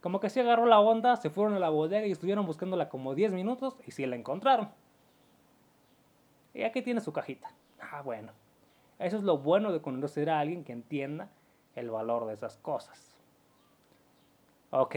como 0.00 0.20
que 0.20 0.30
sí 0.30 0.40
agarró 0.40 0.66
la 0.66 0.80
onda, 0.80 1.16
se 1.16 1.30
fueron 1.30 1.54
a 1.54 1.58
la 1.58 1.68
bodega 1.68 2.06
y 2.06 2.12
estuvieron 2.12 2.46
buscándola 2.46 2.88
como 2.88 3.14
10 3.14 3.32
minutos 3.32 3.76
y 3.86 3.90
sí 3.90 4.06
la 4.06 4.16
encontraron. 4.16 4.70
Y 6.54 6.62
aquí 6.62 6.82
tiene 6.82 7.00
su 7.00 7.12
cajita. 7.12 7.50
Ah, 7.80 8.02
bueno. 8.02 8.32
Eso 8.98 9.16
es 9.16 9.22
lo 9.22 9.38
bueno 9.38 9.72
de 9.72 9.80
conocer 9.80 10.30
a 10.30 10.40
alguien 10.40 10.64
que 10.64 10.72
entienda 10.72 11.28
el 11.74 11.90
valor 11.90 12.26
de 12.26 12.34
esas 12.34 12.56
cosas. 12.58 13.16
Ok. 14.70 14.96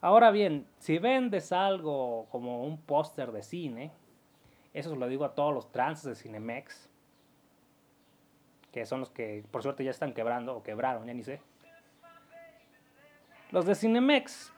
Ahora 0.00 0.30
bien, 0.30 0.66
si 0.78 0.98
vendes 0.98 1.52
algo 1.52 2.26
como 2.30 2.64
un 2.64 2.78
póster 2.78 3.32
de 3.32 3.42
cine, 3.42 3.92
eso 4.72 4.90
se 4.90 4.96
lo 4.96 5.08
digo 5.08 5.24
a 5.24 5.34
todos 5.34 5.54
los 5.54 5.72
trances 5.72 6.04
de 6.04 6.14
Cinemex, 6.14 6.88
que 8.76 8.84
son 8.84 9.00
los 9.00 9.08
que 9.08 9.42
por 9.50 9.62
suerte 9.62 9.84
ya 9.84 9.90
están 9.90 10.12
quebrando 10.12 10.54
o 10.54 10.62
quebraron, 10.62 11.06
ya 11.06 11.14
ni 11.14 11.22
sé. 11.22 11.40
Los 13.50 13.64
de 13.64 13.74
Cinemex, 13.74 14.52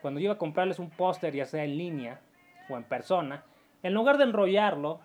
cuando 0.00 0.18
yo 0.18 0.24
iba 0.24 0.34
a 0.34 0.38
comprarles 0.38 0.80
un 0.80 0.90
póster, 0.90 1.32
ya 1.32 1.46
sea 1.46 1.62
en 1.62 1.78
línea 1.78 2.20
o 2.68 2.76
en 2.76 2.82
persona, 2.82 3.44
en 3.84 3.94
lugar 3.94 4.18
de 4.18 4.24
enrollarlo 4.24 4.98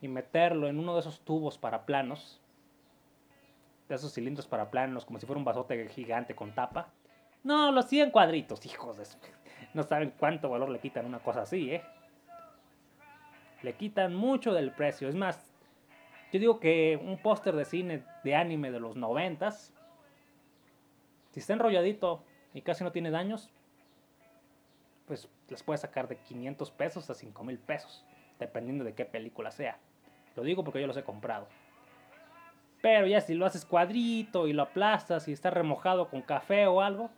y 0.00 0.08
meterlo 0.08 0.66
en 0.66 0.80
uno 0.80 0.94
de 0.94 1.00
esos 1.00 1.20
tubos 1.20 1.58
para 1.58 1.86
planos, 1.86 2.40
de 3.88 3.94
esos 3.94 4.12
cilindros 4.12 4.48
para 4.48 4.72
planos, 4.72 5.04
como 5.04 5.20
si 5.20 5.26
fuera 5.26 5.38
un 5.38 5.44
vasote 5.44 5.88
gigante 5.88 6.34
con 6.34 6.56
tapa, 6.56 6.88
no, 7.44 7.70
lo 7.70 7.78
hacían 7.78 8.10
cuadritos, 8.10 8.66
hijos 8.66 8.96
de... 8.96 9.04
No 9.74 9.84
saben 9.84 10.12
cuánto 10.18 10.50
valor 10.50 10.70
le 10.70 10.80
quitan 10.80 11.06
una 11.06 11.20
cosa 11.20 11.42
así, 11.42 11.70
¿eh? 11.70 11.84
Le 13.62 13.74
quitan 13.74 14.12
mucho 14.12 14.52
del 14.52 14.72
precio. 14.72 15.08
Es 15.08 15.14
más, 15.14 15.51
yo 16.32 16.38
digo 16.38 16.60
que 16.60 16.98
un 17.02 17.18
póster 17.18 17.54
de 17.54 17.66
cine 17.66 18.04
de 18.24 18.34
anime 18.34 18.70
de 18.70 18.80
los 18.80 18.96
noventas, 18.96 19.72
si 21.30 21.40
está 21.40 21.52
enrolladito 21.52 22.24
y 22.54 22.62
casi 22.62 22.84
no 22.84 22.90
tiene 22.90 23.10
daños, 23.10 23.50
pues 25.06 25.28
les 25.48 25.62
puede 25.62 25.76
sacar 25.76 26.08
de 26.08 26.16
500 26.16 26.70
pesos 26.70 27.10
a 27.10 27.14
5 27.14 27.44
mil 27.44 27.58
pesos, 27.58 28.06
dependiendo 28.38 28.82
de 28.82 28.94
qué 28.94 29.04
película 29.04 29.50
sea. 29.50 29.78
Lo 30.34 30.42
digo 30.42 30.64
porque 30.64 30.80
yo 30.80 30.86
los 30.86 30.96
he 30.96 31.04
comprado. 31.04 31.46
Pero 32.80 33.06
ya 33.06 33.20
si 33.20 33.34
lo 33.34 33.44
haces 33.44 33.66
cuadrito 33.66 34.48
y 34.48 34.54
lo 34.54 34.62
aplastas 34.62 35.28
y 35.28 35.32
está 35.32 35.50
remojado 35.50 36.08
con 36.08 36.22
café 36.22 36.66
o 36.66 36.80
algo, 36.80 37.10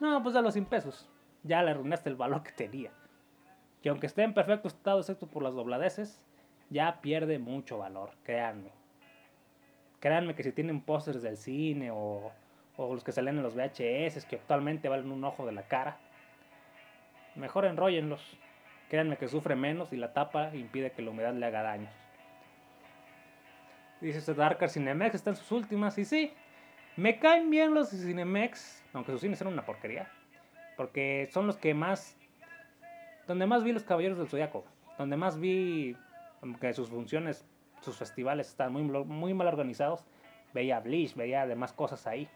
no, 0.00 0.22
pues 0.22 0.34
los 0.34 0.52
sin 0.52 0.66
pesos. 0.66 1.08
Ya 1.42 1.62
le 1.62 1.70
arruinaste 1.70 2.10
el 2.10 2.16
valor 2.16 2.42
que 2.42 2.52
tenía. 2.52 2.92
Que 3.82 3.88
aunque 3.88 4.06
esté 4.06 4.22
en 4.22 4.34
perfecto 4.34 4.68
estado, 4.68 5.00
excepto 5.00 5.26
por 5.26 5.42
las 5.42 5.54
dobladeces, 5.54 6.22
ya 6.70 7.00
pierde 7.00 7.38
mucho 7.38 7.78
valor, 7.78 8.10
créanme. 8.24 8.70
Créanme 9.98 10.34
que 10.34 10.42
si 10.42 10.52
tienen 10.52 10.80
pósters 10.80 11.22
del 11.22 11.36
cine 11.36 11.90
o, 11.90 12.32
o 12.76 12.94
los 12.94 13.04
que 13.04 13.12
salen 13.12 13.36
en 13.36 13.42
los 13.42 13.54
VHS, 13.54 14.24
que 14.24 14.36
actualmente 14.36 14.88
valen 14.88 15.12
un 15.12 15.22
ojo 15.24 15.44
de 15.44 15.52
la 15.52 15.62
cara, 15.62 15.98
mejor 17.34 17.66
enrollenlos. 17.66 18.38
Créanme 18.88 19.18
que 19.18 19.28
sufre 19.28 19.54
menos 19.54 19.92
y 19.92 19.96
la 19.96 20.12
tapa 20.12 20.54
impide 20.54 20.92
que 20.92 21.02
la 21.02 21.10
humedad 21.10 21.34
le 21.34 21.46
haga 21.46 21.62
daño. 21.62 21.88
Dice 24.00 24.18
usted, 24.18 24.36
Darker 24.36 24.70
Cinemex 24.70 25.14
está 25.14 25.30
en 25.30 25.36
sus 25.36 25.52
últimas, 25.52 25.98
y 25.98 26.06
sí, 26.06 26.32
me 26.96 27.18
caen 27.18 27.50
bien 27.50 27.74
los 27.74 27.90
Cinemex, 27.90 28.82
aunque 28.94 29.12
sus 29.12 29.20
cines 29.20 29.40
eran 29.40 29.52
una 29.52 29.66
porquería, 29.66 30.10
porque 30.76 31.28
son 31.30 31.46
los 31.46 31.58
que 31.58 31.74
más, 31.74 32.16
donde 33.26 33.46
más 33.46 33.62
vi 33.62 33.72
los 33.72 33.84
Caballeros 33.84 34.16
del 34.16 34.28
Zodiaco, 34.28 34.64
donde 34.96 35.16
más 35.16 35.38
vi 35.38 35.96
que 36.60 36.72
sus 36.72 36.88
funciones, 36.88 37.44
sus 37.80 37.96
festivales 37.96 38.48
están 38.48 38.72
muy, 38.72 38.82
muy 38.82 39.34
mal 39.34 39.46
organizados, 39.46 40.04
veía 40.52 40.80
Bleach, 40.80 41.14
veía 41.14 41.46
demás 41.46 41.72
cosas 41.72 42.06
ahí. 42.06 42.28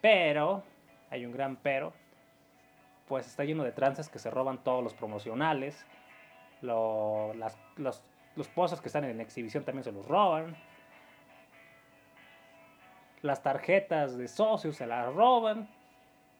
Pero, 0.00 0.62
hay 1.10 1.26
un 1.26 1.32
gran 1.32 1.56
pero, 1.56 1.92
pues 3.08 3.26
está 3.26 3.44
lleno 3.44 3.64
de 3.64 3.72
tranzas 3.72 4.08
que 4.08 4.18
se 4.18 4.30
roban 4.30 4.62
todos 4.62 4.82
los 4.82 4.94
promocionales, 4.94 5.86
las, 6.62 7.58
los, 7.76 8.02
los 8.36 8.48
pozos 8.48 8.80
que 8.80 8.88
están 8.88 9.04
en 9.04 9.20
exhibición 9.20 9.64
también 9.64 9.84
se 9.84 9.92
los 9.92 10.06
roban. 10.06 10.56
Las 13.22 13.42
tarjetas 13.42 14.16
de 14.16 14.28
socios 14.28 14.76
se 14.76 14.86
las 14.86 15.12
roban. 15.14 15.68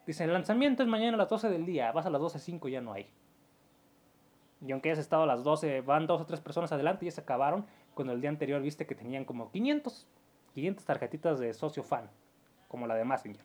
Dicen, 0.07 0.33
lanzamiento 0.33 0.83
es 0.83 0.89
mañana 0.89 1.15
a 1.15 1.19
las 1.19 1.29
12 1.29 1.51
del 1.51 1.67
día, 1.67 1.93
vas 1.93 2.07
a 2.07 2.11
las 2.11 2.21
12.05 2.21 2.71
ya 2.71 2.81
no 2.81 2.93
hay. 2.93 3.11
Y 4.67 4.73
aunque 4.73 4.91
hayas 4.91 4.99
estado 4.99 5.23
a 5.23 5.27
las 5.27 5.43
12, 5.43 5.81
van 5.81 6.07
dos 6.07 6.21
o 6.21 6.27
tres 6.27 6.41
personas 6.41 6.71
adelante 6.73 7.05
y 7.05 7.09
ya 7.09 7.13
se 7.13 7.21
acabaron, 7.23 7.67
cuando 7.95 8.13
el 8.13 8.21
día 8.21 8.31
anterior 8.31 8.61
viste 8.61 8.87
que 8.87 8.95
tenían 8.95 9.25
como 9.25 9.51
500, 9.51 10.07
500 10.55 10.85
tarjetitas 10.85 11.39
de 11.39 11.53
socio 11.55 11.83
fan, 11.83 12.11
como 12.69 12.87
la 12.87 12.95
de 12.95 13.05
Messenger. 13.05 13.45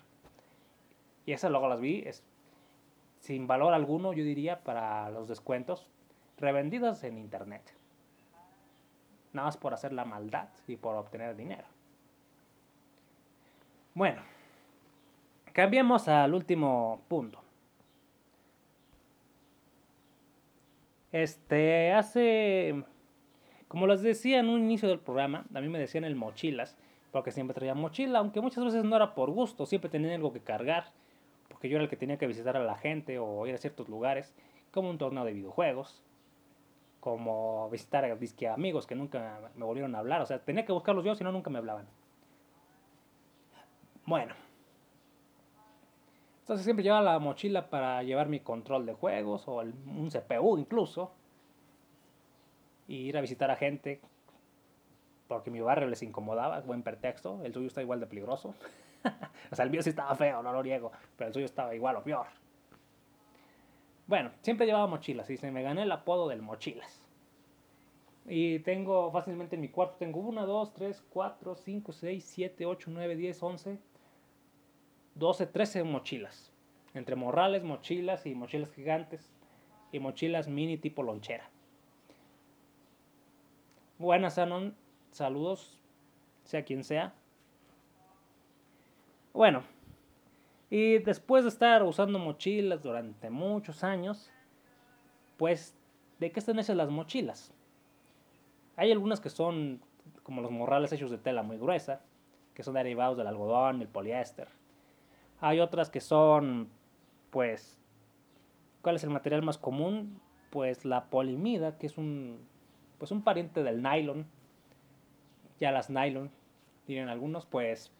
Y 1.25 1.32
esas 1.32 1.51
luego 1.51 1.67
las 1.67 1.80
vi, 1.80 2.04
es 2.06 2.23
sin 3.19 3.47
valor 3.47 3.73
alguno, 3.73 4.13
yo 4.13 4.23
diría, 4.23 4.63
para 4.63 5.10
los 5.10 5.28
descuentos, 5.28 5.88
revendidas 6.38 7.04
en 7.04 7.17
internet. 7.17 7.73
Nada 9.34 9.47
más 9.47 9.58
por 9.58 9.73
hacer 9.73 9.93
la 9.93 10.06
maldad 10.06 10.49
y 10.67 10.75
por 10.75 10.95
obtener 10.95 11.36
dinero. 11.36 11.67
Bueno, 13.95 14.21
cambiemos 15.54 16.08
al 16.08 16.34
último 16.34 17.01
punto. 17.08 17.44
Este, 21.15 21.93
hace, 21.93 22.84
como 23.69 23.88
les 23.88 24.01
decía 24.01 24.41
en 24.41 24.49
un 24.49 24.60
inicio 24.60 24.89
del 24.89 24.99
programa, 24.99 25.45
a 25.54 25.62
mí 25.62 25.69
me 25.69 25.80
decían 25.80 26.04
el 26.04 26.13
mochilas, 26.13 26.78
porque 27.13 27.32
siempre 27.32 27.54
traía 27.54 27.73
mochila, 27.73 28.19
aunque 28.19 28.41
muchas 28.41 28.65
veces 28.65 28.84
no 28.84 28.97
era 28.97 29.15
por 29.15 29.32
gusto, 29.32 29.65
siempre 29.65 29.89
tenía 29.89 30.13
algo 30.13 30.34
que 30.34 30.41
cargar, 30.41 30.91
porque 31.47 31.69
yo 31.69 31.78
era 31.78 31.86
el 31.86 31.89
que 31.89 31.95
tenía 31.95 32.17
que 32.17 32.28
visitar 32.28 32.58
a 32.58 32.65
la 32.65 32.75
gente 32.75 33.17
o 33.17 33.47
ir 33.47 33.56
a 33.56 33.58
ciertos 33.58 33.88
lugares, 33.88 34.36
como 34.73 34.89
un 34.89 34.97
torneo 34.97 35.23
de 35.23 35.32
videojuegos, 35.32 36.04
como 36.99 37.69
visitar 37.69 38.04
a 38.04 38.13
disque 38.17 38.49
amigos 38.49 38.86
que 38.86 38.95
nunca 38.95 39.39
me 39.56 39.63
volvieron 39.63 39.95
a 39.95 39.99
hablar, 39.99 40.21
o 40.21 40.25
sea, 40.25 40.39
tenía 40.39 40.65
que 40.65 40.73
buscarlos 40.73 41.06
yo, 41.06 41.15
si 41.15 41.23
no, 41.23 41.32
nunca 41.32 41.49
me 41.49 41.60
hablaban. 41.60 41.88
Bueno, 44.06 44.34
entonces 46.45 46.63
siempre 46.63 46.84
llevaba 46.84 47.01
la 47.01 47.17
mochila 47.17 47.71
para 47.71 48.03
llevar 48.03 48.27
mi 48.29 48.39
control 48.39 48.86
de 48.86 48.93
juegos 48.93 49.47
o 49.47 49.62
un 49.62 50.12
CPU 50.12 50.60
incluso. 50.60 51.12
Y 52.88 52.97
ir 52.97 53.17
a 53.17 53.21
visitar 53.21 53.49
a 53.49 53.55
gente 53.55 53.99
porque 55.27 55.49
mi 55.49 55.60
barrio 55.60 55.88
les 55.88 56.03
incomodaba, 56.03 56.62
buen 56.62 56.84
pretexto. 56.84 57.43
El 57.43 57.51
suyo 57.51 57.65
está 57.65 57.81
igual 57.81 57.99
de 57.99 58.05
peligroso. 58.05 58.53
o 59.51 59.55
sea, 59.55 59.65
el 59.65 59.71
mío 59.71 59.81
sí 59.81 59.89
estaba 59.89 60.13
feo, 60.13 60.43
no 60.43 60.53
lo 60.53 60.62
niego, 60.62 60.91
pero 61.17 61.29
el 61.29 61.34
suyo 61.34 61.47
estaba 61.47 61.73
igual 61.73 61.95
o 61.95 62.03
peor. 62.03 62.27
Bueno, 64.05 64.29
siempre 64.41 64.67
llevaba 64.67 64.86
mochilas 64.86 65.27
y 65.31 65.38
se 65.38 65.49
me 65.49 65.63
gané 65.63 65.81
el 65.81 65.91
apodo 65.91 66.27
del 66.27 66.43
mochilas. 66.43 67.01
Y 68.27 68.60
tengo 68.60 69.12
fácilmente 69.12 69.55
en 69.55 69.62
mi 69.62 69.69
cuarto, 69.69 69.95
tengo 69.97 70.19
1, 70.19 70.45
2, 70.45 70.73
3, 70.75 71.03
4, 71.10 71.55
5, 71.55 71.91
6, 71.91 72.23
7, 72.23 72.65
8, 72.67 72.91
9, 72.93 73.15
10, 73.15 73.41
11, 73.41 73.79
12, 75.15 75.47
13 75.47 75.84
mochilas. 75.84 76.51
Entre 76.93 77.15
morrales, 77.15 77.63
mochilas 77.63 78.25
y 78.25 78.36
mochilas 78.36 78.71
gigantes 78.71 79.34
y 79.91 79.99
mochilas 79.99 80.47
mini 80.47 80.78
tipo 80.78 81.04
lonchera. 81.04 81.49
Buenas, 83.97 84.38
Anon. 84.38 84.75
Saludos, 85.12 85.80
sea 86.43 86.65
quien 86.65 86.84
sea. 86.84 87.13
Bueno, 89.34 89.63
y 90.69 90.97
después 90.99 91.43
de 91.43 91.49
estar 91.49 91.84
usando 91.84 92.19
mochilas 92.19 92.82
durante 92.84 93.30
muchos 93.30 93.84
años, 93.84 94.32
pues, 95.38 95.78
¿de 96.19 96.32
qué 96.32 96.39
están 96.39 96.60
hechas 96.60 96.75
las 96.75 96.89
mochilas? 96.89 97.54
Hay 98.75 98.91
algunas 98.91 99.21
que 99.21 99.30
son 99.30 99.82
como 100.23 100.41
los 100.41 100.51
morrales 100.51 100.91
hechos 100.91 101.12
de 101.12 101.17
tela 101.17 101.43
muy 101.43 101.58
gruesa, 101.58 102.01
que 102.54 102.63
son 102.63 102.73
derivados 102.73 103.17
del 103.17 103.28
algodón, 103.28 103.82
el 103.82 103.88
poliéster. 103.88 104.47
Hay 105.45 105.60
otras 105.60 105.91
que 105.91 106.01
son, 106.01 106.69
pues, 107.29 107.77
¿cuál 108.81 108.95
es 108.95 109.03
el 109.03 109.12
material 109.12 109.43
más 109.43 109.60
común? 109.60 110.19
Pues 110.49 110.86
la 110.86 111.05
polimida, 111.12 111.77
que 111.77 111.86
es 111.86 111.99
un, 111.99 112.39
pues 112.97 113.12
un 113.12 113.21
pariente 113.21 113.62
del 113.62 113.84
nylon. 113.84 114.25
Ya 115.60 115.71
las 115.71 115.91
nylon, 115.91 116.31
tienen 116.88 117.10
algunos, 117.10 117.45
pues, 117.45 117.91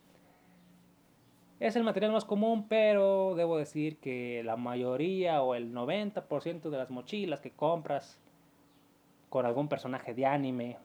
es 1.60 1.75
el 1.75 1.84
material 1.84 2.13
más 2.13 2.25
común, 2.25 2.67
pero 2.67 3.36
debo 3.36 3.60
decir 3.60 3.99
que 3.99 4.41
la 4.43 4.55
mayoría 4.55 5.43
o 5.43 5.53
el 5.53 5.71
90% 5.71 6.71
de 6.71 6.77
las 6.79 6.89
mochilas 6.89 7.41
que 7.41 7.51
compras 7.51 8.19
con 9.29 9.45
algún 9.45 9.67
personaje 9.67 10.15
de 10.15 10.25
anime, 10.25 10.79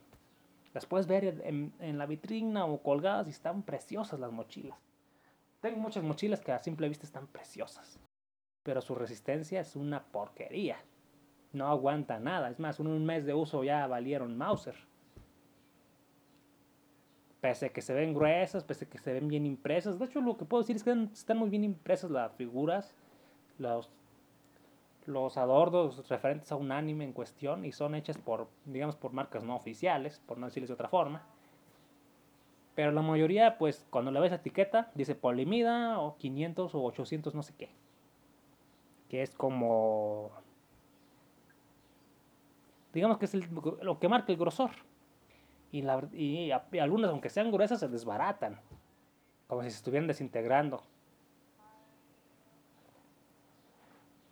las 0.75 0.85
puedes 0.85 1.07
ver 1.07 1.41
en, 1.43 1.73
en 1.81 1.97
la 1.97 2.05
vitrina 2.05 2.67
o 2.67 2.83
colgadas 2.83 3.29
y 3.29 3.31
están 3.31 3.63
preciosas 3.63 4.21
las 4.21 4.31
mochilas. 4.31 4.90
Tengo 5.61 5.79
muchas 5.79 6.03
mochilas 6.03 6.41
que 6.41 6.53
a 6.53 6.59
simple 6.59 6.89
vista 6.89 7.05
están 7.07 7.27
preciosas, 7.27 8.01
pero 8.63 8.81
su 8.81 8.95
resistencia 8.95 9.61
es 9.61 9.77
una 9.77 10.03
porquería. 10.03 10.79
No 11.53 11.69
aguanta 11.69 12.19
nada, 12.19 12.49
es 12.49 12.59
más, 12.59 12.81
en 12.81 12.87
un 12.87 13.05
mes 13.05 13.27
de 13.27 13.35
uso 13.35 13.63
ya 13.65 13.87
valieron 13.87 14.37
Mauser. 14.39 14.77
pese 17.41 17.67
a 17.67 17.69
que 17.71 17.81
se 17.83 17.95
ven 17.95 18.15
gruesas, 18.15 18.65
pese 18.65 18.85
a 18.85 18.89
que 18.89 18.99
se 18.99 19.13
ven 19.13 19.29
bien 19.29 19.47
impresas. 19.47 19.99
De 19.99 20.05
hecho, 20.05 20.21
lo 20.21 20.37
que 20.37 20.45
puedo 20.45 20.63
decir 20.63 20.77
es 20.77 20.85
que 20.85 20.93
están 21.13 21.39
muy 21.39 21.49
bien 21.49 21.65
impresas 21.65 22.11
las 22.11 22.33
figuras, 22.35 22.95
los, 23.59 23.91
los 25.07 25.37
adornos 25.37 26.09
referentes 26.09 26.53
a 26.53 26.57
un 26.57 26.71
anime 26.71 27.05
en 27.05 27.13
cuestión 27.13 27.65
y 27.65 27.73
son 27.73 27.95
hechas 27.95 28.19
por, 28.19 28.49
digamos, 28.67 28.97
por 28.97 29.13
marcas 29.13 29.43
no 29.43 29.57
oficiales, 29.57 30.21
por 30.27 30.39
no 30.39 30.47
decirles 30.47 30.69
de 30.69 30.75
otra 30.75 30.89
forma. 30.89 31.27
Pero 32.75 32.93
la 32.93 33.03
mayoría, 33.03 33.59
pues, 33.59 33.87
cuando 33.91 34.11
le 34.11 34.21
ves 34.21 34.31
la 34.31 34.37
etiqueta, 34.37 34.91
dice 34.95 35.15
Polimida 35.15 35.99
o 35.99 36.17
500 36.17 36.75
o 36.75 36.83
800 36.85 37.35
no 37.35 37.43
sé 37.43 37.55
qué. 37.57 37.71
Que 39.09 39.23
es 39.23 39.35
como... 39.35 40.31
Digamos 42.93 43.19
que 43.19 43.27
es 43.27 43.35
lo 43.51 43.99
que 43.99 44.09
marca 44.09 44.33
el 44.33 44.39
grosor. 44.39 44.71
Y, 45.73 45.83
la, 45.83 46.09
y, 46.13 46.51
algunas, 46.51 47.11
aunque 47.11 47.29
sean 47.29 47.53
gruesas, 47.53 47.81
se 47.81 47.89
desbaratan. 47.89 48.61
Como 49.47 49.63
si 49.63 49.71
se 49.71 49.77
estuvieran 49.77 50.09
desintegrando. 50.09 50.83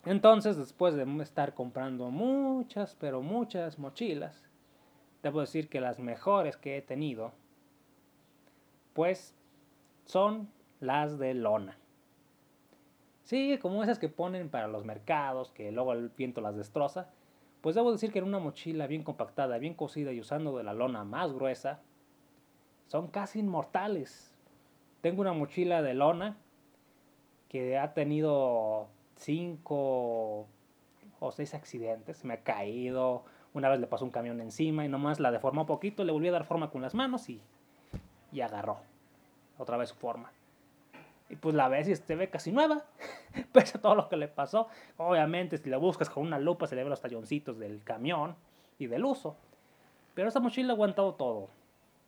Entonces, 0.05 0.57
después 0.57 0.95
de 0.95 1.03
estar 1.21 1.53
comprando 1.53 2.09
muchas, 2.09 2.95
pero 2.99 3.21
muchas 3.21 3.77
mochilas, 3.77 4.49
debo 5.21 5.41
decir 5.41 5.69
que 5.69 5.81
las 5.81 5.99
mejores 5.99 6.57
que 6.57 6.77
he 6.77 6.81
tenido 6.81 7.33
pues 8.93 9.35
son 10.05 10.49
las 10.79 11.19
de 11.19 11.33
lona. 11.33 11.77
Sí, 13.23 13.59
como 13.61 13.83
esas 13.83 13.99
que 13.99 14.09
ponen 14.09 14.49
para 14.49 14.67
los 14.67 14.85
mercados, 14.85 15.51
que 15.51 15.71
luego 15.71 15.93
el 15.93 16.09
viento 16.09 16.41
las 16.41 16.55
destroza. 16.55 17.11
Pues 17.61 17.75
debo 17.75 17.91
decir 17.91 18.11
que 18.11 18.19
en 18.19 18.25
una 18.25 18.39
mochila 18.39 18.87
bien 18.87 19.03
compactada, 19.03 19.57
bien 19.57 19.75
cosida 19.75 20.11
y 20.11 20.19
usando 20.19 20.57
de 20.57 20.63
la 20.63 20.73
lona 20.73 21.03
más 21.03 21.31
gruesa, 21.31 21.81
son 22.87 23.07
casi 23.09 23.39
inmortales. 23.39 24.33
Tengo 25.01 25.21
una 25.21 25.33
mochila 25.33 25.81
de 25.81 25.93
lona 25.93 26.37
que 27.49 27.77
ha 27.77 27.93
tenido 27.93 28.87
cinco 29.15 30.47
o 31.19 31.31
seis 31.31 31.53
accidentes. 31.53 32.25
Me 32.25 32.33
ha 32.33 32.43
caído, 32.43 33.25
una 33.53 33.69
vez 33.69 33.79
le 33.79 33.87
pasó 33.87 34.05
un 34.05 34.11
camión 34.11 34.41
encima 34.41 34.85
y 34.85 34.89
nomás 34.89 35.19
la 35.19 35.31
deformó 35.31 35.61
un 35.61 35.67
poquito, 35.67 36.03
le 36.03 36.11
volví 36.11 36.29
a 36.29 36.31
dar 36.31 36.45
forma 36.45 36.71
con 36.71 36.81
las 36.81 36.95
manos 36.95 37.29
y 37.29 37.41
y 38.31 38.41
agarró 38.41 38.79
otra 39.57 39.77
vez 39.77 39.89
su 39.89 39.95
forma. 39.95 40.31
Y 41.29 41.35
pues 41.35 41.53
la 41.53 41.67
ves 41.67 41.87
y 41.87 41.95
se 41.95 42.15
ve 42.15 42.29
casi 42.29 42.51
nueva, 42.51 42.83
pese 43.53 43.77
a 43.77 43.81
todo 43.81 43.95
lo 43.95 44.09
que 44.09 44.17
le 44.17 44.27
pasó. 44.27 44.67
Obviamente, 44.97 45.57
si 45.57 45.69
la 45.69 45.77
buscas 45.77 46.09
con 46.09 46.25
una 46.25 46.39
lupa, 46.39 46.65
se 46.65 46.75
le 46.75 46.81
ven 46.81 46.89
los 46.89 47.01
talloncitos 47.01 47.59
del 47.59 47.83
camión 47.83 48.35
y 48.79 48.87
del 48.87 49.05
uso. 49.05 49.35
Pero 50.15 50.29
esa 50.29 50.39
mochila 50.39 50.73
ha 50.73 50.75
aguantado 50.75 51.13
todo: 51.13 51.49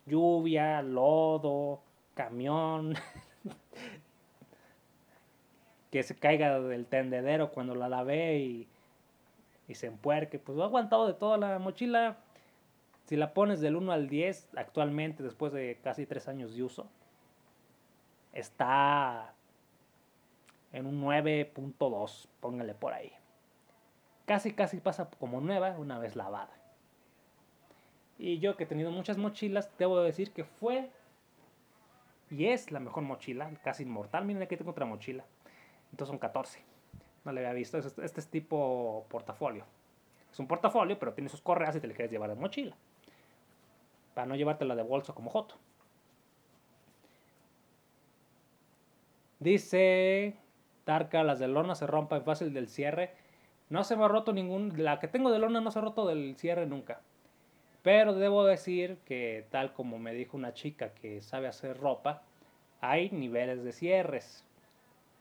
lluvia, 0.08 0.82
lodo, 0.82 1.82
camión, 2.16 2.96
que 5.92 6.02
se 6.02 6.16
caiga 6.16 6.60
del 6.60 6.88
tendedero 6.88 7.52
cuando 7.52 7.76
la 7.76 7.90
lavé 7.90 8.40
y, 8.40 8.68
y 9.68 9.76
se 9.76 9.86
empuerque. 9.86 10.40
Pues 10.40 10.58
ha 10.58 10.64
aguantado 10.64 11.06
de 11.06 11.14
toda 11.14 11.38
la 11.38 11.60
mochila 11.60 12.18
si 13.12 13.18
la 13.18 13.34
pones 13.34 13.60
del 13.60 13.76
1 13.76 13.92
al 13.92 14.08
10, 14.08 14.52
actualmente, 14.56 15.22
después 15.22 15.52
de 15.52 15.78
casi 15.84 16.06
3 16.06 16.30
años 16.30 16.56
de 16.56 16.64
uso, 16.64 16.90
está 18.32 19.34
en 20.72 20.86
un 20.86 21.04
9.2, 21.04 22.30
póngale 22.40 22.74
por 22.74 22.94
ahí. 22.94 23.12
Casi, 24.26 24.54
casi 24.54 24.78
pasa 24.78 25.10
como 25.20 25.42
nueva 25.42 25.72
una 25.72 26.00
vez 26.00 26.16
lavada. 26.16 26.54
Y 28.18 28.40
yo 28.40 28.56
que 28.56 28.64
he 28.64 28.66
tenido 28.66 28.92
muchas 28.92 29.18
mochilas, 29.18 29.70
debo 29.78 30.00
decir 30.00 30.32
que 30.32 30.46
fue 30.46 30.90
y 32.30 32.46
es 32.46 32.72
la 32.72 32.80
mejor 32.80 33.04
mochila, 33.04 33.52
casi 33.62 33.84
inmortal. 33.84 34.24
Miren 34.24 34.44
aquí 34.44 34.56
tengo 34.56 34.72
otra 34.72 34.86
mochila. 34.86 35.26
Entonces 35.92 36.12
son 36.12 36.18
14. 36.18 36.64
No 37.26 37.34
le 37.34 37.42
había 37.42 37.52
visto. 37.52 37.78
Este 37.78 38.22
es 38.22 38.28
tipo 38.30 39.06
portafolio. 39.10 39.66
Es 40.32 40.40
un 40.40 40.48
portafolio, 40.48 40.98
pero 40.98 41.14
tiene 41.14 41.30
sus 41.30 41.42
correas 41.42 41.76
y 41.76 41.82
te 41.82 41.88
le 41.88 41.94
quieres 41.94 42.10
llevar 42.10 42.30
de 42.30 42.36
mochila 42.36 42.78
para 44.14 44.28
no 44.28 44.36
llevártela 44.36 44.76
de 44.76 44.84
bolso 44.84 45.16
como 45.16 45.30
Joto. 45.30 45.56
Dice 49.40 50.36
Tarka, 50.84 51.24
las 51.24 51.40
de 51.40 51.48
lona 51.48 51.76
se 51.76 51.88
rompen 51.88 52.24
fácil 52.24 52.54
del 52.54 52.68
cierre. 52.68 53.14
No 53.70 53.84
se 53.84 53.96
me 53.96 54.04
ha 54.04 54.08
roto 54.08 54.34
ningún, 54.34 54.84
la 54.84 55.00
que 55.00 55.08
tengo 55.08 55.32
de 55.32 55.40
lona 55.40 55.62
no 55.62 55.72
se 55.72 55.80
ha 55.80 55.82
roto 55.82 56.06
del 56.06 56.36
cierre 56.38 56.66
nunca. 56.68 57.02
Pero 57.82 58.14
debo 58.14 58.46
decir 58.46 58.98
que 59.06 59.48
tal 59.50 59.74
como 59.74 59.98
me 59.98 60.14
dijo 60.14 60.38
una 60.38 60.54
chica 60.54 60.94
que 60.94 61.22
sabe 61.22 61.48
hacer 61.48 61.80
ropa, 61.80 62.22
hay 62.82 63.10
niveles 63.10 63.64
de 63.64 63.72
cierres, 63.72 64.46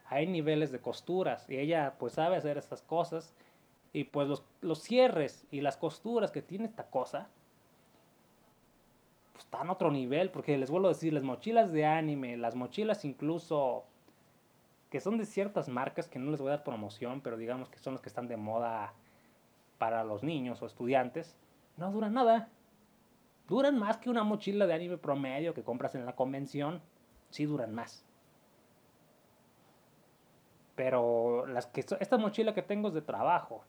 hay 0.07 0.26
niveles 0.26 0.70
de 0.72 0.81
costuras 0.81 1.48
y 1.48 1.57
ella 1.59 1.94
pues 1.98 2.14
sabe 2.14 2.37
hacer 2.37 2.59
estas 2.59 2.83
cosas 2.83 3.35
y 3.92 4.05
pues 4.05 4.29
los, 4.29 4.44
los 4.61 4.83
cierres 4.83 5.46
y 5.50 5.61
las 5.62 5.76
costuras 5.76 6.31
que 6.31 6.42
tiene 6.42 6.66
esta 6.66 6.90
cosa 6.90 7.29
están 9.51 9.69
a 9.69 9.73
otro 9.73 9.91
nivel, 9.91 10.31
porque 10.31 10.57
les 10.57 10.71
vuelvo 10.71 10.87
a 10.87 10.93
decir, 10.93 11.13
las 11.13 11.25
mochilas 11.25 11.73
de 11.73 11.85
anime, 11.85 12.37
las 12.37 12.55
mochilas 12.55 13.05
incluso 13.05 13.85
que 14.91 15.01
son 15.01 15.19
de 15.19 15.27
ciertas 15.27 15.69
marcas 15.69 16.09
que 16.09 16.21
no 16.21 16.31
les 16.31 16.41
voy 16.41 16.51
a 16.51 16.57
dar 16.57 16.63
promoción, 16.63 17.21
pero 17.21 17.37
digamos 17.37 17.69
que 17.69 17.81
son 17.81 17.95
las 17.95 18.01
que 18.01 18.09
están 18.09 18.29
de 18.29 18.37
moda 18.37 18.95
para 19.79 20.05
los 20.05 20.23
niños 20.23 20.63
o 20.63 20.67
estudiantes, 20.67 21.37
no 21.77 21.91
duran 21.91 22.15
nada. 22.15 22.49
Duran 23.49 23.77
más 23.77 23.97
que 23.97 24.09
una 24.09 24.23
mochila 24.23 24.69
de 24.69 24.75
anime 24.75 24.99
promedio 24.99 25.53
que 25.53 25.65
compras 25.65 25.97
en 25.97 26.07
la 26.07 26.15
convención, 26.15 26.81
sí 27.31 27.45
duran 27.45 27.75
más. 27.75 28.05
Pero 30.77 31.45
las 31.47 31.67
que 31.67 31.81
esta 31.81 32.19
mochila 32.19 32.55
que 32.55 32.63
tengo 32.63 32.87
es 32.87 32.95
de 32.95 33.03
trabajo. 33.03 33.65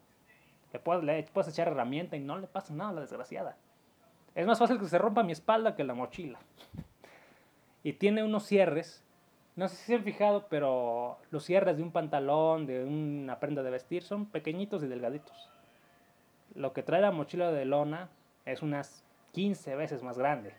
Le 0.73 0.79
puedes, 0.79 1.03
le 1.03 1.23
puedes 1.23 1.51
echar 1.51 1.69
herramienta 1.69 2.15
y 2.17 2.19
no 2.19 2.37
le 2.37 2.45
pasa 2.45 2.71
nada 2.71 2.91
a 2.91 2.93
la 2.93 3.01
desgraciada. 3.01 3.57
Es 4.35 4.47
más 4.47 4.59
fácil 4.59 4.79
que 4.79 4.87
se 4.87 4.97
rompa 4.97 5.23
mi 5.23 5.33
espalda 5.33 5.75
que 5.75 5.83
la 5.83 5.93
mochila. 5.93 6.39
Y 7.83 7.93
tiene 7.93 8.23
unos 8.23 8.45
cierres. 8.45 9.03
No 9.55 9.67
sé 9.67 9.75
si 9.75 9.83
se 9.85 9.95
han 9.95 10.03
fijado, 10.03 10.47
pero 10.49 11.17
los 11.31 11.43
cierres 11.43 11.77
de 11.77 11.83
un 11.83 11.91
pantalón, 11.91 12.65
de 12.65 12.85
una 12.85 13.39
prenda 13.39 13.63
de 13.63 13.69
vestir, 13.69 14.03
son 14.03 14.25
pequeñitos 14.25 14.83
y 14.83 14.87
delgaditos. 14.87 15.49
Lo 16.55 16.73
que 16.73 16.83
trae 16.83 17.01
la 17.01 17.11
mochila 17.11 17.51
de 17.51 17.65
lona 17.65 18.09
es 18.45 18.61
unas 18.61 19.03
15 19.33 19.75
veces 19.75 20.03
más 20.03 20.17
grande. 20.17 20.53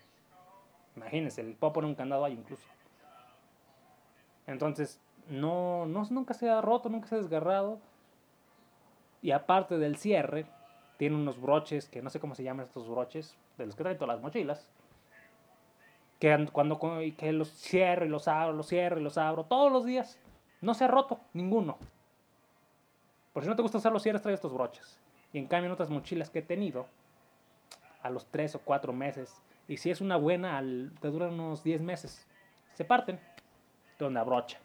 Imagínense, 0.96 1.40
el 1.40 1.54
puedo 1.54 1.72
poner 1.72 1.88
un 1.88 1.94
candado 1.94 2.24
ahí 2.24 2.34
incluso. 2.34 2.66
Entonces, 4.46 5.00
no, 5.28 5.86
no, 5.86 6.06
nunca 6.10 6.34
se 6.34 6.50
ha 6.50 6.60
roto, 6.60 6.88
nunca 6.88 7.08
se 7.08 7.14
ha 7.14 7.18
desgarrado. 7.18 7.78
Y 9.22 9.30
aparte 9.30 9.78
del 9.78 9.96
cierre, 9.96 10.46
tiene 10.96 11.16
unos 11.16 11.40
broches, 11.40 11.88
que 11.88 12.02
no 12.02 12.10
sé 12.10 12.20
cómo 12.20 12.34
se 12.34 12.42
llaman 12.42 12.66
estos 12.66 12.88
broches, 12.88 13.36
de 13.58 13.66
los 13.66 13.74
que 13.74 13.82
traen 13.82 13.98
todas 13.98 14.16
las 14.16 14.22
mochilas. 14.22 14.68
Que 16.18 16.48
cuando 16.52 16.78
que 17.16 17.32
los 17.32 17.50
cierro 17.50 18.04
y 18.04 18.08
los 18.08 18.28
abro, 18.28 18.52
los 18.52 18.68
cierro 18.68 19.00
y 19.00 19.02
los 19.02 19.18
abro 19.18 19.44
todos 19.44 19.72
los 19.72 19.84
días. 19.84 20.18
No 20.60 20.74
se 20.74 20.84
ha 20.84 20.88
roto 20.88 21.20
ninguno. 21.32 21.78
Por 23.32 23.42
si 23.42 23.48
no 23.48 23.56
te 23.56 23.62
gusta 23.62 23.78
usar 23.78 23.92
los 23.92 24.02
cierres, 24.02 24.22
trae 24.22 24.34
estos 24.34 24.52
broches. 24.52 25.00
Y 25.32 25.38
en 25.38 25.46
cambio 25.46 25.66
en 25.66 25.72
otras 25.72 25.90
mochilas 25.90 26.30
que 26.30 26.40
he 26.40 26.42
tenido, 26.42 26.86
a 28.02 28.10
los 28.10 28.26
3 28.26 28.56
o 28.56 28.60
4 28.60 28.92
meses, 28.92 29.42
y 29.68 29.76
si 29.78 29.90
es 29.90 30.00
una 30.00 30.16
buena, 30.16 30.58
al, 30.58 30.92
te 31.00 31.08
duran 31.08 31.32
unos 31.32 31.62
10 31.64 31.80
meses, 31.82 32.26
se 32.74 32.84
parten 32.84 33.18
de 33.98 34.04
una 34.04 34.22
brocha. 34.22 34.58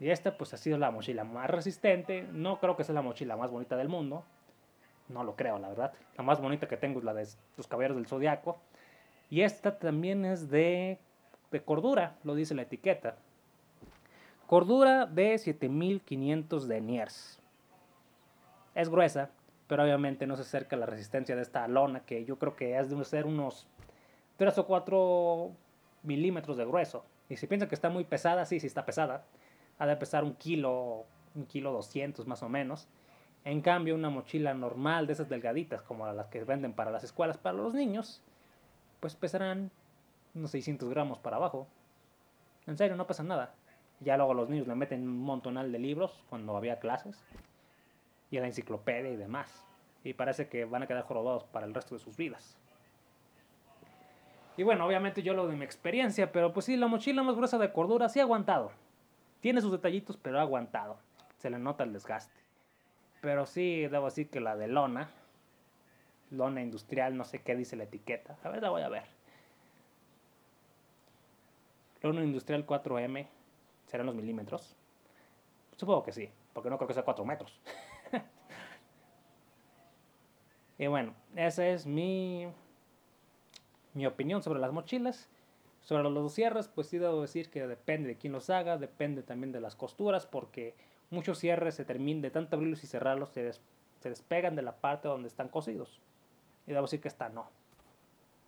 Y 0.00 0.10
esta 0.10 0.36
pues 0.36 0.54
ha 0.54 0.56
sido 0.56 0.78
la 0.78 0.90
mochila 0.90 1.24
más 1.24 1.50
resistente. 1.50 2.22
No 2.32 2.60
creo 2.60 2.76
que 2.76 2.84
sea 2.84 2.94
la 2.94 3.02
mochila 3.02 3.36
más 3.36 3.50
bonita 3.50 3.76
del 3.76 3.88
mundo. 3.88 4.24
No 5.08 5.24
lo 5.24 5.34
creo, 5.34 5.58
la 5.58 5.68
verdad. 5.68 5.92
La 6.16 6.22
más 6.22 6.40
bonita 6.40 6.68
que 6.68 6.76
tengo 6.76 6.98
es 6.98 7.04
la 7.04 7.14
de 7.14 7.26
los 7.56 7.66
caballeros 7.66 7.96
del 7.96 8.06
zodiaco. 8.06 8.58
Y 9.30 9.42
esta 9.42 9.78
también 9.78 10.24
es 10.24 10.50
de, 10.50 10.98
de 11.50 11.62
cordura, 11.62 12.16
lo 12.24 12.34
dice 12.34 12.54
la 12.54 12.62
etiqueta. 12.62 13.16
Cordura 14.46 15.06
de 15.06 15.36
7500 15.36 16.68
deniers. 16.68 17.40
Es 18.74 18.88
gruesa, 18.88 19.30
pero 19.66 19.82
obviamente 19.82 20.26
no 20.26 20.36
se 20.36 20.42
acerca 20.42 20.76
a 20.76 20.78
la 20.78 20.86
resistencia 20.86 21.34
de 21.34 21.42
esta 21.42 21.66
lona, 21.68 22.00
que 22.00 22.24
yo 22.24 22.38
creo 22.38 22.54
que 22.54 22.78
es 22.78 22.88
de 22.88 23.04
ser 23.04 23.26
unos 23.26 23.66
3 24.36 24.56
o 24.58 24.66
4 24.66 25.50
milímetros 26.04 26.56
de 26.56 26.64
grueso. 26.64 27.04
Y 27.28 27.36
si 27.36 27.46
piensan 27.46 27.68
que 27.68 27.74
está 27.74 27.90
muy 27.90 28.04
pesada, 28.04 28.46
sí, 28.46 28.60
sí 28.60 28.66
está 28.66 28.86
pesada 28.86 29.24
ha 29.78 29.86
de 29.86 29.96
pesar 29.96 30.24
un 30.24 30.34
kilo, 30.34 31.04
un 31.34 31.46
kilo 31.46 31.72
200 31.72 32.26
más 32.26 32.42
o 32.42 32.48
menos. 32.48 32.88
En 33.44 33.60
cambio, 33.60 33.94
una 33.94 34.10
mochila 34.10 34.52
normal 34.54 35.06
de 35.06 35.12
esas 35.14 35.28
delgaditas, 35.28 35.82
como 35.82 36.06
las 36.12 36.26
que 36.26 36.44
venden 36.44 36.72
para 36.72 36.90
las 36.90 37.04
escuelas 37.04 37.38
para 37.38 37.56
los 37.56 37.72
niños, 37.72 38.22
pues 39.00 39.14
pesarán 39.14 39.70
unos 40.34 40.50
600 40.50 40.88
gramos 40.90 41.18
para 41.18 41.36
abajo. 41.36 41.66
En 42.66 42.76
serio, 42.76 42.96
no 42.96 43.06
pasa 43.06 43.22
nada. 43.22 43.54
Ya 44.00 44.16
luego 44.16 44.34
los 44.34 44.48
niños 44.48 44.66
le 44.66 44.74
meten 44.74 45.02
un 45.02 45.20
montonal 45.20 45.72
de 45.72 45.78
libros 45.78 46.22
cuando 46.28 46.56
había 46.56 46.78
clases, 46.78 47.24
y 48.30 48.36
a 48.36 48.40
la 48.40 48.46
enciclopedia 48.46 49.10
y 49.10 49.16
demás. 49.16 49.64
Y 50.04 50.12
parece 50.14 50.48
que 50.48 50.64
van 50.64 50.82
a 50.82 50.86
quedar 50.86 51.04
jorobados 51.04 51.44
para 51.44 51.66
el 51.66 51.74
resto 51.74 51.94
de 51.94 52.00
sus 52.00 52.16
vidas. 52.16 52.56
Y 54.56 54.64
bueno, 54.64 54.84
obviamente 54.84 55.22
yo 55.22 55.34
lo 55.34 55.46
de 55.46 55.56
mi 55.56 55.64
experiencia, 55.64 56.32
pero 56.32 56.52
pues 56.52 56.66
sí, 56.66 56.76
la 56.76 56.88
mochila 56.88 57.22
más 57.22 57.36
gruesa 57.36 57.58
de 57.58 57.72
cordura 57.72 58.08
sí 58.08 58.18
ha 58.18 58.24
aguantado. 58.24 58.72
Tiene 59.40 59.60
sus 59.60 59.72
detallitos, 59.72 60.16
pero 60.16 60.38
ha 60.38 60.42
aguantado. 60.42 60.98
Se 61.36 61.50
le 61.50 61.58
nota 61.58 61.84
el 61.84 61.92
desgaste. 61.92 62.40
Pero 63.20 63.46
sí, 63.46 63.86
debo 63.86 64.06
decir 64.06 64.30
que 64.30 64.40
la 64.40 64.56
de 64.56 64.68
lona, 64.68 65.10
lona 66.30 66.62
industrial, 66.62 67.16
no 67.16 67.24
sé 67.24 67.42
qué 67.42 67.56
dice 67.56 67.76
la 67.76 67.84
etiqueta. 67.84 68.36
A 68.42 68.48
ver, 68.48 68.62
la 68.62 68.70
voy 68.70 68.82
a 68.82 68.88
ver. 68.88 69.04
Lona 72.02 72.22
industrial 72.22 72.66
4M, 72.66 73.26
¿serán 73.86 74.06
los 74.06 74.14
milímetros? 74.14 74.76
Supongo 75.76 76.04
que 76.04 76.12
sí, 76.12 76.30
porque 76.52 76.70
no 76.70 76.76
creo 76.76 76.88
que 76.88 76.94
sea 76.94 77.04
4 77.04 77.24
metros. 77.24 77.60
y 80.78 80.86
bueno, 80.86 81.14
esa 81.34 81.66
es 81.66 81.86
mi, 81.86 82.48
mi 83.94 84.06
opinión 84.06 84.42
sobre 84.42 84.60
las 84.60 84.72
mochilas. 84.72 85.28
Sobre 85.88 86.02
los 86.10 86.34
cierres, 86.34 86.68
pues 86.68 86.86
sí 86.86 86.98
debo 86.98 87.22
decir 87.22 87.48
que 87.48 87.66
depende 87.66 88.08
de 88.08 88.18
quién 88.18 88.34
los 88.34 88.50
haga, 88.50 88.76
depende 88.76 89.22
también 89.22 89.52
de 89.52 89.60
las 89.62 89.74
costuras, 89.74 90.26
porque 90.26 90.74
muchos 91.08 91.38
cierres 91.38 91.76
se 91.76 91.86
terminan 91.86 92.20
de 92.20 92.30
tanto 92.30 92.56
abrirlos 92.56 92.84
y 92.84 92.86
cerrarlos, 92.86 93.30
se, 93.30 93.50
se 93.54 94.08
despegan 94.10 94.54
de 94.54 94.60
la 94.60 94.76
parte 94.76 95.08
donde 95.08 95.28
están 95.28 95.48
cosidos. 95.48 95.98
Y 96.66 96.72
debo 96.72 96.82
decir 96.82 97.00
que 97.00 97.08
esta 97.08 97.30
no. 97.30 97.48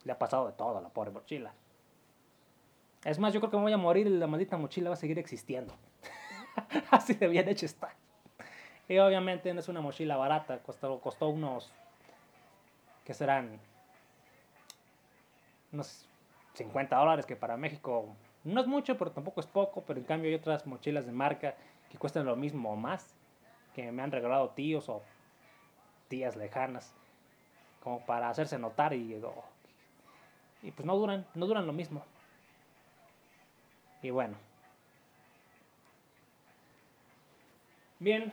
Le 0.05 0.13
ha 0.13 0.19
pasado 0.19 0.49
de 0.49 0.53
todo 0.53 0.77
a 0.77 0.83
la 0.83 0.91
pobre 0.91 1.13
mochila. 1.13 1.55
Es 3.05 3.19
más, 3.19 3.33
yo 3.33 3.41
creo 3.41 3.51
que 3.51 3.57
me 3.57 3.63
voy 3.63 3.73
a 3.73 3.79
morir 3.79 4.07
y 4.07 4.11
la 4.11 4.27
maldita 4.27 4.59
mochila 4.59 4.91
va 4.91 4.95
a 4.97 4.99
seguir 4.99 5.19
existiendo. 5.19 5.75
Así 6.91 7.15
de 7.15 7.27
bien 7.27 7.49
hecho 7.49 7.65
está. 7.65 7.95
Y 8.87 8.99
obviamente 8.99 9.55
no 9.55 9.61
es 9.61 9.69
una 9.71 9.81
mochila 9.81 10.19
barata, 10.19 10.59
costó, 10.59 11.01
costó 11.01 11.31
unos, 11.31 11.73
que 13.07 13.15
serán? 13.15 13.59
Unos 15.73 16.10
50 16.55 16.97
dólares, 16.97 17.27
que 17.27 17.37
para 17.37 17.57
México 17.57 18.15
no 18.45 18.61
es 18.61 18.67
mucho, 18.67 18.97
pero 18.97 19.11
tampoco 19.13 19.41
es 19.41 19.47
poco, 19.47 19.83
pero 19.87 20.01
en 20.01 20.07
cambio 20.07 20.29
hay 20.29 20.35
otras 20.35 20.67
mochilas 20.67 21.07
de 21.07 21.13
marca 21.13 21.55
que 21.91 21.99
cuestan 21.99 22.27
lo 22.27 22.37
mismo 22.37 22.73
o 22.73 22.77
más, 22.77 23.15
que 23.75 23.91
me 23.93 24.03
han 24.03 24.13
regalado 24.13 24.51
tíos 24.51 24.89
o 24.89 25.03
tías 26.09 26.37
lejanas, 26.37 26.95
como 27.83 28.05
para 28.05 28.29
hacerse 28.29 28.59
notar 28.59 28.95
y, 28.95 29.21
y 30.63 30.71
pues 30.71 30.87
no 30.87 30.97
duran, 30.97 31.27
no 31.35 31.47
duran 31.47 31.67
lo 31.67 31.73
mismo. 31.73 32.05
Y 34.03 34.11
bueno. 34.11 34.37
Bien, 37.99 38.33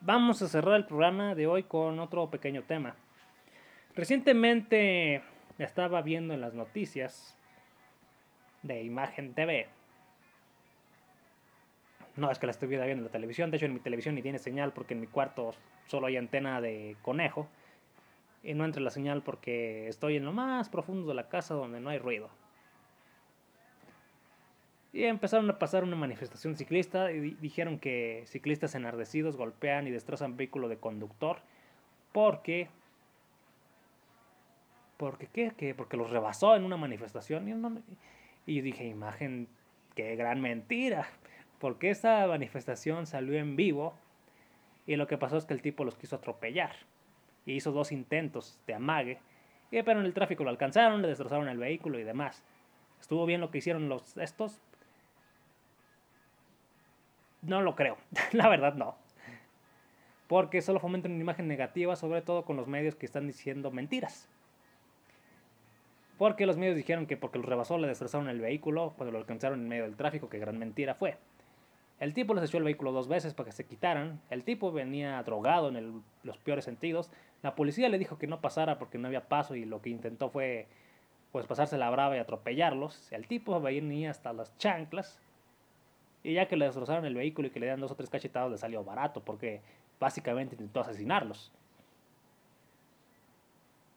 vamos 0.00 0.40
a 0.42 0.48
cerrar 0.48 0.76
el 0.76 0.86
programa 0.86 1.34
de 1.34 1.46
hoy 1.48 1.64
con 1.64 1.98
otro 1.98 2.30
pequeño 2.30 2.62
tema. 2.62 2.94
Recientemente 3.96 5.22
estaba 5.58 6.02
viendo 6.02 6.34
en 6.34 6.40
las 6.40 6.54
noticias 6.54 7.36
de 8.62 8.82
Imagen 8.82 9.34
TV. 9.34 9.68
No 12.16 12.30
es 12.30 12.38
que 12.38 12.46
la 12.46 12.52
estuviera 12.52 12.84
viendo 12.84 13.02
en 13.02 13.06
la 13.06 13.12
televisión, 13.12 13.50
de 13.50 13.56
hecho 13.56 13.66
en 13.66 13.74
mi 13.74 13.80
televisión 13.80 14.14
ni 14.14 14.22
tiene 14.22 14.38
señal 14.38 14.72
porque 14.72 14.94
en 14.94 15.00
mi 15.00 15.06
cuarto 15.06 15.54
solo 15.86 16.06
hay 16.06 16.16
antena 16.16 16.60
de 16.60 16.96
conejo. 17.02 17.48
Y 18.42 18.54
no 18.54 18.64
entra 18.64 18.82
la 18.82 18.90
señal 18.90 19.22
porque 19.22 19.88
estoy 19.88 20.16
en 20.16 20.24
lo 20.24 20.32
más 20.32 20.68
profundo 20.68 21.08
de 21.08 21.14
la 21.14 21.28
casa 21.28 21.54
donde 21.54 21.80
no 21.80 21.90
hay 21.90 21.98
ruido. 21.98 22.28
Y 24.92 25.04
empezaron 25.04 25.50
a 25.50 25.58
pasar 25.58 25.84
una 25.84 25.96
manifestación 25.96 26.56
ciclista 26.56 27.12
y 27.12 27.20
dijeron 27.40 27.78
que 27.78 28.24
ciclistas 28.26 28.74
enardecidos 28.74 29.36
golpean 29.36 29.86
y 29.86 29.90
destrozan 29.90 30.36
vehículo 30.36 30.68
de 30.68 30.78
conductor 30.78 31.40
porque 32.12 32.68
porque 34.98 35.28
qué, 35.28 35.74
porque 35.74 35.96
los 35.96 36.10
rebasó 36.10 36.56
en 36.56 36.64
una 36.64 36.76
manifestación 36.76 37.48
y, 38.46 38.54
yo 38.56 38.62
dije, 38.62 38.84
imagen, 38.84 39.48
qué 39.94 40.16
gran 40.16 40.40
mentira, 40.40 41.08
porque 41.60 41.90
esa 41.90 42.26
manifestación 42.26 43.06
salió 43.06 43.38
en 43.38 43.56
vivo 43.56 43.94
y 44.86 44.96
lo 44.96 45.06
que 45.06 45.16
pasó 45.16 45.38
es 45.38 45.44
que 45.44 45.54
el 45.54 45.62
tipo 45.62 45.84
los 45.84 45.96
quiso 45.96 46.16
atropellar 46.16 46.72
y 47.46 47.52
hizo 47.54 47.70
dos 47.70 47.92
intentos 47.92 48.58
de 48.66 48.74
amague, 48.74 49.20
y, 49.70 49.82
pero 49.82 50.00
en 50.00 50.06
el 50.06 50.14
tráfico 50.14 50.44
lo 50.44 50.50
alcanzaron, 50.50 51.00
le 51.00 51.08
destrozaron 51.08 51.48
el 51.48 51.58
vehículo 51.58 51.98
y 51.98 52.04
demás. 52.04 52.42
¿Estuvo 53.00 53.24
bien 53.24 53.40
lo 53.40 53.50
que 53.50 53.58
hicieron 53.58 53.88
los 53.88 54.16
estos? 54.16 54.60
No 57.42 57.62
lo 57.62 57.76
creo, 57.76 57.98
la 58.32 58.48
verdad 58.48 58.74
no. 58.74 58.96
Porque 60.26 60.60
solo 60.60 60.80
fomentan 60.80 61.12
una 61.12 61.20
imagen 61.20 61.46
negativa, 61.46 61.94
sobre 61.94 62.20
todo 62.20 62.44
con 62.44 62.56
los 62.56 62.66
medios 62.66 62.96
que 62.96 63.06
están 63.06 63.28
diciendo 63.28 63.70
mentiras. 63.70 64.28
Porque 66.18 66.46
los 66.46 66.56
medios 66.56 66.76
dijeron 66.76 67.06
que 67.06 67.16
porque 67.16 67.38
los 67.38 67.46
rebasó 67.46 67.78
le 67.78 67.86
destrozaron 67.86 68.28
el 68.28 68.40
vehículo 68.40 68.92
cuando 68.96 69.12
lo 69.12 69.18
alcanzaron 69.18 69.60
en 69.60 69.68
medio 69.68 69.84
del 69.84 69.96
tráfico, 69.96 70.28
que 70.28 70.38
gran 70.38 70.58
mentira 70.58 70.94
fue. 70.94 71.16
El 72.00 72.14
tipo 72.14 72.34
les 72.34 72.44
echó 72.44 72.58
el 72.58 72.64
vehículo 72.64 72.92
dos 72.92 73.08
veces 73.08 73.34
para 73.34 73.46
que 73.46 73.52
se 73.52 73.66
quitaran. 73.66 74.20
El 74.30 74.44
tipo 74.44 74.70
venía 74.70 75.22
drogado 75.22 75.68
en 75.68 76.02
los 76.22 76.38
peores 76.38 76.64
sentidos. 76.64 77.10
La 77.42 77.54
policía 77.54 77.88
le 77.88 77.98
dijo 77.98 78.18
que 78.18 78.26
no 78.26 78.40
pasara 78.40 78.78
porque 78.78 78.98
no 78.98 79.06
había 79.06 79.28
paso 79.28 79.54
y 79.54 79.64
lo 79.64 79.80
que 79.80 79.90
intentó 79.90 80.28
fue 80.28 80.66
pues 81.32 81.46
pasarse 81.46 81.76
la 81.76 81.90
brava 81.90 82.16
y 82.16 82.20
atropellarlos. 82.20 83.12
El 83.12 83.26
tipo 83.26 83.60
venía 83.60 84.10
hasta 84.10 84.32
las 84.32 84.56
chanclas 84.58 85.20
y 86.22 86.34
ya 86.34 86.46
que 86.46 86.56
le 86.56 86.66
destrozaron 86.66 87.04
el 87.04 87.14
vehículo 87.14 87.48
y 87.48 87.50
que 87.50 87.60
le 87.60 87.66
dieron 87.66 87.80
dos 87.80 87.92
o 87.92 87.96
tres 87.96 88.10
cachetados, 88.10 88.50
le 88.50 88.58
salió 88.58 88.84
barato, 88.84 89.22
porque 89.22 89.60
básicamente 90.00 90.54
intentó 90.54 90.80
asesinarlos. 90.80 91.52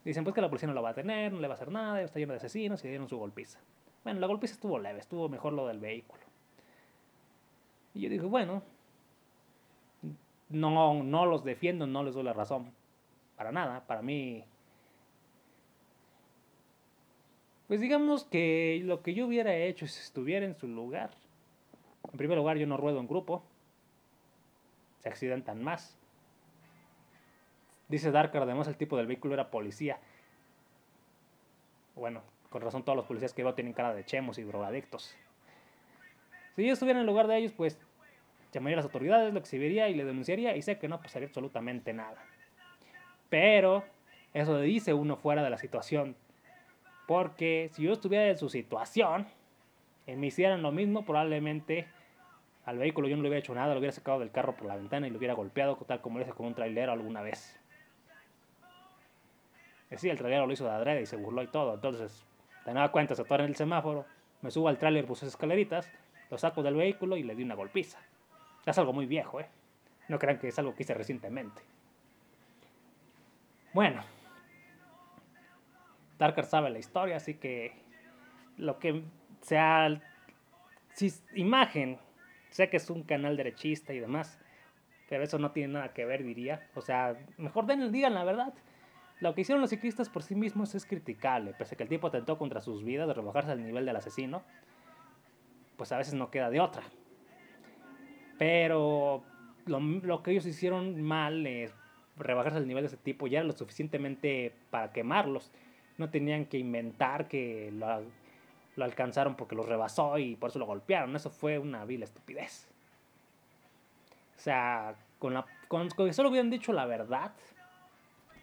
Dicen 0.03 0.23
pues 0.23 0.33
que 0.33 0.41
la 0.41 0.49
policía 0.49 0.67
no 0.67 0.73
lo 0.73 0.81
va 0.81 0.89
a 0.89 0.93
tener, 0.93 1.31
no 1.31 1.39
le 1.39 1.47
va 1.47 1.53
a 1.53 1.55
hacer 1.55 1.71
nada, 1.71 2.01
está 2.01 2.19
lleno 2.19 2.33
de 2.33 2.37
asesinos 2.37 2.83
y 2.83 2.87
dieron 2.87 3.07
su 3.07 3.17
golpiza. 3.17 3.59
Bueno, 4.03 4.19
la 4.19 4.27
golpiza 4.27 4.53
estuvo 4.53 4.79
leve, 4.79 4.99
estuvo 4.99 5.29
mejor 5.29 5.53
lo 5.53 5.67
del 5.67 5.79
vehículo. 5.79 6.21
Y 7.93 8.01
yo 8.01 8.09
dije, 8.09 8.25
bueno, 8.25 8.63
no, 10.49 11.03
no 11.03 11.25
los 11.25 11.43
defiendo, 11.43 11.85
no 11.85 12.03
les 12.03 12.15
doy 12.15 12.23
la 12.23 12.33
razón. 12.33 12.71
Para 13.35 13.51
nada, 13.51 13.85
para 13.85 14.01
mí. 14.01 14.43
Pues 17.67 17.79
digamos 17.79 18.25
que 18.25 18.81
lo 18.83 19.01
que 19.01 19.13
yo 19.13 19.27
hubiera 19.27 19.55
hecho 19.55 19.87
si 19.87 19.99
estuviera 19.99 20.45
en 20.45 20.55
su 20.55 20.67
lugar, 20.67 21.11
en 22.11 22.17
primer 22.17 22.37
lugar, 22.37 22.57
yo 22.57 22.67
no 22.67 22.77
ruedo 22.77 22.99
en 22.99 23.07
grupo. 23.07 23.43
Se 24.99 25.09
accidentan 25.09 25.63
más. 25.63 25.97
Dice 27.91 28.09
Darker, 28.09 28.41
además 28.41 28.69
el 28.69 28.77
tipo 28.77 28.95
del 28.95 29.05
vehículo 29.05 29.33
era 29.33 29.51
policía. 29.51 29.99
Bueno, 31.93 32.21
con 32.49 32.61
razón 32.61 32.83
todos 32.83 32.95
los 32.95 33.05
policías 33.05 33.33
que 33.33 33.43
veo 33.43 33.53
tienen 33.53 33.73
cara 33.73 33.93
de 33.93 34.05
chemos 34.05 34.37
y 34.37 34.43
drogadictos. 34.43 35.13
Si 36.55 36.65
yo 36.65 36.71
estuviera 36.71 36.99
en 36.99 37.01
el 37.01 37.07
lugar 37.07 37.27
de 37.27 37.35
ellos, 37.35 37.51
pues 37.51 37.77
llamaría 38.53 38.75
a 38.75 38.77
las 38.77 38.85
autoridades, 38.85 39.33
lo 39.33 39.39
exhibiría 39.39 39.89
y 39.89 39.95
le 39.95 40.05
denunciaría 40.05 40.55
y 40.55 40.61
sé 40.61 40.79
que 40.79 40.87
no 40.87 41.01
pasaría 41.01 41.27
absolutamente 41.27 41.91
nada. 41.91 42.23
Pero 43.29 43.83
eso 44.33 44.57
dice 44.61 44.93
uno 44.93 45.17
fuera 45.17 45.43
de 45.43 45.49
la 45.49 45.57
situación. 45.57 46.15
Porque 47.07 47.71
si 47.73 47.83
yo 47.83 47.91
estuviera 47.91 48.25
en 48.29 48.37
su 48.37 48.47
situación 48.47 49.27
y 50.07 50.15
me 50.15 50.27
hicieran 50.27 50.61
lo 50.61 50.71
mismo, 50.71 51.03
probablemente 51.03 51.89
al 52.63 52.77
vehículo 52.77 53.09
yo 53.09 53.17
no 53.17 53.23
le 53.23 53.27
hubiera 53.27 53.39
hecho 53.39 53.53
nada, 53.53 53.73
lo 53.73 53.79
hubiera 53.79 53.91
sacado 53.91 54.19
del 54.19 54.31
carro 54.31 54.55
por 54.55 54.67
la 54.67 54.77
ventana 54.77 55.07
y 55.07 55.09
lo 55.09 55.17
hubiera 55.17 55.33
golpeado 55.33 55.75
tal 55.75 55.99
como 55.99 56.19
lo 56.19 56.23
hice 56.23 56.33
con 56.33 56.45
un 56.45 56.55
trailero 56.55 56.93
alguna 56.93 57.21
vez. 57.21 57.61
Y 59.91 59.97
sí, 59.97 60.09
el 60.09 60.17
trailero 60.17 60.47
lo 60.47 60.53
hizo 60.53 60.65
de 60.65 60.71
adrede 60.71 61.01
y 61.01 61.05
se 61.05 61.17
burló 61.17 61.43
y 61.43 61.47
todo. 61.47 61.73
Entonces, 61.75 62.25
de 62.65 62.73
nada 62.73 62.91
cuenta, 62.91 63.15
se 63.15 63.21
atora 63.21 63.45
el 63.45 63.55
semáforo, 63.55 64.05
me 64.41 64.49
subo 64.51 64.69
al 64.69 64.77
trailer, 64.77 65.05
puse 65.05 65.27
escaleritas, 65.27 65.91
lo 66.29 66.37
saco 66.37 66.63
del 66.63 66.75
vehículo 66.75 67.17
y 67.17 67.23
le 67.23 67.35
di 67.35 67.43
una 67.43 67.55
golpiza. 67.55 67.99
Es 68.65 68.77
algo 68.77 68.93
muy 68.93 69.05
viejo, 69.05 69.39
¿eh? 69.39 69.47
No 70.07 70.17
crean 70.17 70.39
que 70.39 70.47
es 70.47 70.59
algo 70.59 70.73
que 70.73 70.83
hice 70.83 70.93
recientemente. 70.93 71.61
Bueno, 73.73 74.03
Darker 76.17 76.45
sabe 76.45 76.69
la 76.69 76.79
historia, 76.79 77.17
así 77.17 77.35
que 77.35 77.73
lo 78.57 78.79
que 78.79 79.03
sea 79.41 80.01
si 80.93 81.11
imagen 81.35 81.97
Sé 82.51 82.69
que 82.69 82.77
es 82.77 82.89
un 82.89 83.03
canal 83.03 83.37
derechista 83.37 83.93
y 83.93 83.99
demás, 83.99 84.37
pero 85.07 85.23
eso 85.23 85.39
no 85.39 85.51
tiene 85.51 85.73
nada 85.73 85.93
que 85.93 86.05
ver, 86.05 86.21
diría. 86.21 86.67
O 86.75 86.81
sea, 86.81 87.15
mejor 87.37 87.65
den, 87.65 87.91
digan 87.93 88.13
la 88.13 88.25
verdad. 88.25 88.53
Lo 89.21 89.33
que 89.33 89.41
hicieron 89.41 89.61
los 89.61 89.69
ciclistas 89.69 90.09
por 90.09 90.23
sí 90.23 90.35
mismos 90.35 90.75
es 90.75 90.85
criticable, 90.85 91.53
pese 91.53 91.75
a 91.75 91.77
que 91.77 91.83
el 91.83 91.89
tipo 91.89 92.11
tentó 92.11 92.37
contra 92.37 92.59
sus 92.59 92.83
vidas 92.83 93.07
de 93.07 93.13
rebajarse 93.13 93.51
al 93.51 93.63
nivel 93.63 93.85
del 93.85 93.95
asesino, 93.95 94.43
pues 95.77 95.91
a 95.91 95.97
veces 95.97 96.15
no 96.15 96.31
queda 96.31 96.49
de 96.49 96.59
otra. 96.59 96.83
Pero 98.39 99.23
lo, 99.67 99.79
lo 99.79 100.23
que 100.23 100.31
ellos 100.31 100.45
hicieron 100.47 101.01
mal 101.01 101.45
es 101.45 101.71
rebajarse 102.17 102.57
al 102.57 102.67
nivel 102.67 102.83
de 102.83 102.87
ese 102.87 102.97
tipo, 102.97 103.27
ya 103.27 103.39
era 103.39 103.47
lo 103.47 103.53
suficientemente 103.53 104.53
para 104.71 104.91
quemarlos. 104.91 105.51
No 105.99 106.09
tenían 106.09 106.45
que 106.45 106.57
inventar 106.57 107.27
que 107.27 107.71
lo, 107.71 108.01
lo 108.75 108.85
alcanzaron 108.85 109.35
porque 109.35 109.55
lo 109.55 109.63
rebasó 109.63 110.17
y 110.17 110.35
por 110.35 110.49
eso 110.49 110.59
lo 110.59 110.65
golpearon. 110.65 111.15
Eso 111.15 111.29
fue 111.29 111.59
una 111.59 111.85
vil 111.85 112.01
estupidez. 112.03 112.67
O 114.35 114.39
sea, 114.39 114.95
con, 115.19 115.35
la, 115.35 115.45
con, 115.67 115.89
que 115.89 116.13
solo 116.13 116.29
hubieran 116.29 116.49
dicho 116.49 116.73
la 116.73 116.85
verdad, 116.85 117.31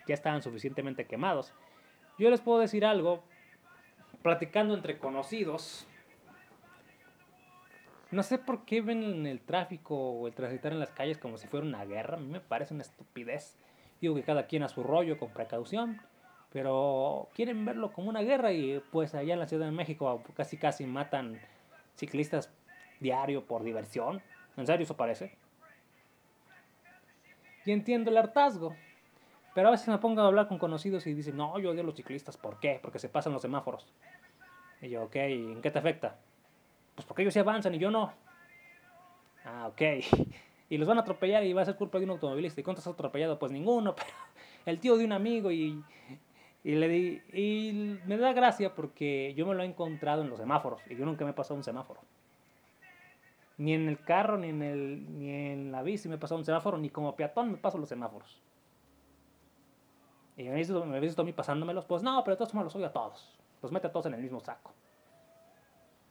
ya 0.08 0.14
estaban 0.14 0.42
suficientemente 0.42 1.06
quemados. 1.06 1.52
Yo 2.18 2.30
les 2.30 2.40
puedo 2.40 2.58
decir 2.58 2.84
algo 2.84 3.22
platicando 4.22 4.74
entre 4.74 4.98
conocidos. 4.98 5.86
No 8.10 8.22
sé 8.22 8.38
por 8.38 8.64
qué 8.64 8.80
ven 8.80 9.26
el 9.26 9.40
tráfico 9.40 9.94
o 9.94 10.26
el 10.26 10.34
transitar 10.34 10.72
en 10.72 10.80
las 10.80 10.90
calles 10.90 11.18
como 11.18 11.36
si 11.36 11.46
fuera 11.46 11.66
una 11.66 11.84
guerra. 11.84 12.16
A 12.16 12.20
mí 12.20 12.26
me 12.26 12.40
parece 12.40 12.74
una 12.74 12.82
estupidez. 12.82 13.56
Digo 14.00 14.14
que 14.14 14.22
cada 14.22 14.46
quien 14.46 14.62
a 14.62 14.68
su 14.68 14.82
rollo, 14.82 15.18
con 15.18 15.30
precaución. 15.30 16.00
Pero 16.50 17.28
quieren 17.34 17.64
verlo 17.64 17.92
como 17.92 18.08
una 18.08 18.22
guerra 18.22 18.52
y 18.52 18.82
pues 18.90 19.14
allá 19.14 19.34
en 19.34 19.40
la 19.40 19.46
Ciudad 19.46 19.66
de 19.66 19.72
México 19.72 20.22
casi 20.34 20.56
casi 20.56 20.86
matan 20.86 21.38
ciclistas 21.94 22.50
diario 23.00 23.44
por 23.44 23.62
diversión. 23.62 24.22
¿En 24.56 24.66
serio 24.66 24.84
eso 24.84 24.96
parece? 24.96 25.36
Y 27.66 27.72
entiendo 27.72 28.10
el 28.10 28.16
hartazgo. 28.16 28.74
Pero 29.58 29.66
a 29.66 29.70
veces 29.72 29.88
me 29.88 29.98
pongo 29.98 30.20
a 30.20 30.26
hablar 30.28 30.46
con 30.46 30.56
conocidos 30.56 31.04
y 31.08 31.14
dicen, 31.14 31.36
no, 31.36 31.58
yo 31.58 31.72
odio 31.72 31.80
a 31.80 31.84
los 31.84 31.96
ciclistas. 31.96 32.36
¿Por 32.36 32.60
qué? 32.60 32.78
Porque 32.80 33.00
se 33.00 33.08
pasan 33.08 33.32
los 33.32 33.42
semáforos. 33.42 33.84
Y 34.80 34.88
yo, 34.88 35.02
ok, 35.02 35.16
¿en 35.16 35.60
qué 35.60 35.72
te 35.72 35.80
afecta? 35.80 36.16
Pues 36.94 37.04
porque 37.04 37.22
ellos 37.22 37.34
sí 37.34 37.40
avanzan 37.40 37.74
y 37.74 37.78
yo 37.78 37.90
no. 37.90 38.12
Ah, 39.44 39.66
ok. 39.66 39.82
Y 40.70 40.78
los 40.78 40.86
van 40.86 40.98
a 40.98 41.00
atropellar 41.00 41.42
y 41.42 41.52
va 41.54 41.62
a 41.62 41.64
ser 41.64 41.74
culpa 41.74 41.98
de 41.98 42.04
un 42.04 42.10
automovilista. 42.12 42.60
¿Y 42.60 42.62
cuántos 42.62 42.86
has 42.86 42.92
atropellado? 42.92 43.36
Pues 43.40 43.50
ninguno, 43.50 43.96
pero 43.96 44.08
el 44.64 44.78
tío 44.78 44.96
de 44.96 45.04
un 45.04 45.10
amigo 45.10 45.50
y, 45.50 45.82
y 46.62 46.74
le 46.76 46.88
di, 46.88 47.22
y 47.32 47.98
me 48.06 48.16
da 48.16 48.32
gracia 48.32 48.76
porque 48.76 49.34
yo 49.34 49.44
me 49.44 49.56
lo 49.56 49.64
he 49.64 49.66
encontrado 49.66 50.22
en 50.22 50.30
los 50.30 50.38
semáforos 50.38 50.80
y 50.88 50.94
yo 50.94 51.04
nunca 51.04 51.24
me 51.24 51.32
he 51.32 51.34
pasado 51.34 51.56
un 51.56 51.64
semáforo. 51.64 52.00
Ni 53.56 53.74
en 53.74 53.88
el 53.88 53.98
carro, 53.98 54.38
ni 54.38 54.50
en, 54.50 54.62
el, 54.62 55.18
ni 55.18 55.30
en 55.30 55.72
la 55.72 55.82
bici 55.82 56.08
me 56.08 56.14
he 56.14 56.18
pasado 56.18 56.38
un 56.38 56.44
semáforo, 56.44 56.78
ni 56.78 56.90
como 56.90 57.16
peatón 57.16 57.50
me 57.50 57.56
paso 57.56 57.76
los 57.76 57.88
semáforos. 57.88 58.40
Y 60.38 60.44
me 60.44 60.54
visto, 60.54 60.84
me 60.86 60.98
a 60.98 61.24
mí 61.24 61.32
pasándomelos, 61.32 61.84
pues 61.84 62.04
no, 62.04 62.22
pero 62.22 62.36
de 62.36 62.38
todos 62.38 62.54
modos 62.54 62.66
los 62.66 62.76
odio 62.76 62.86
a 62.86 62.92
todos. 62.92 63.36
Los 63.60 63.72
mete 63.72 63.88
a 63.88 63.92
todos 63.92 64.06
en 64.06 64.14
el 64.14 64.22
mismo 64.22 64.38
saco. 64.38 64.72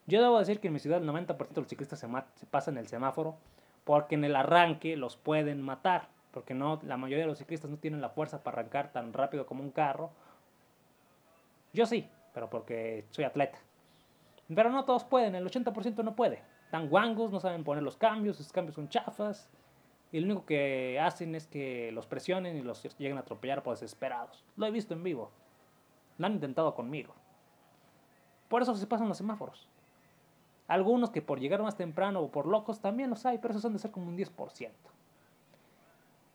Yo 0.05 0.21
debo 0.21 0.37
decir 0.37 0.59
que 0.59 0.67
en 0.67 0.73
mi 0.73 0.79
ciudad 0.79 1.01
el 1.01 1.07
90% 1.07 1.47
de 1.47 1.61
los 1.61 1.69
ciclistas 1.69 1.97
se, 1.97 2.07
se 2.35 2.45
pasan 2.45 2.77
el 2.77 2.87
semáforo 2.87 3.37
porque 3.85 4.15
en 4.15 4.25
el 4.25 4.35
arranque 4.35 4.97
los 4.97 5.15
pueden 5.15 5.61
matar. 5.61 6.09
Porque 6.31 6.53
no, 6.53 6.77
la 6.83 6.97
mayoría 6.97 7.23
de 7.23 7.29
los 7.29 7.37
ciclistas 7.37 7.71
no 7.71 7.77
tienen 7.77 8.01
la 8.01 8.09
fuerza 8.09 8.43
para 8.43 8.59
arrancar 8.59 8.91
tan 8.91 9.13
rápido 9.13 9.45
como 9.45 9.63
un 9.63 9.71
carro. 9.71 10.11
Yo 11.71 11.85
sí, 11.85 12.09
pero 12.33 12.49
porque 12.49 13.05
soy 13.11 13.23
atleta. 13.23 13.57
Pero 14.53 14.69
no 14.69 14.83
todos 14.83 15.05
pueden, 15.05 15.35
el 15.35 15.47
80% 15.47 16.03
no 16.03 16.15
puede. 16.17 16.41
Están 16.65 16.89
guangos, 16.89 17.31
no 17.31 17.39
saben 17.39 17.63
poner 17.63 17.81
los 17.81 17.95
cambios, 17.95 18.35
sus 18.35 18.51
cambios 18.51 18.75
son 18.75 18.89
chafas. 18.89 19.49
Y 20.11 20.19
lo 20.19 20.27
único 20.27 20.45
que 20.45 20.99
hacen 20.99 21.35
es 21.35 21.47
que 21.47 21.91
los 21.91 22.05
presionen 22.05 22.55
y 22.57 22.61
los 22.61 22.81
lleguen 22.97 23.17
a 23.17 23.21
atropellar 23.21 23.63
por 23.63 23.73
desesperados. 23.73 24.43
Lo 24.55 24.65
he 24.65 24.71
visto 24.71 24.93
en 24.93 25.03
vivo. 25.03 25.31
Lo 26.17 26.27
han 26.27 26.33
intentado 26.33 26.73
conmigo. 26.73 27.13
Por 28.47 28.61
eso 28.61 28.73
se 28.75 28.87
pasan 28.87 29.09
los 29.09 29.17
semáforos. 29.17 29.67
Algunos 30.67 31.09
que 31.09 31.21
por 31.21 31.39
llegar 31.39 31.61
más 31.61 31.75
temprano 31.75 32.21
o 32.21 32.31
por 32.31 32.45
locos 32.45 32.79
también 32.79 33.09
los 33.09 33.25
hay, 33.25 33.37
pero 33.37 33.53
esos 33.53 33.65
han 33.65 33.73
de 33.73 33.79
ser 33.79 33.91
como 33.91 34.07
un 34.07 34.17
10%. 34.17 34.71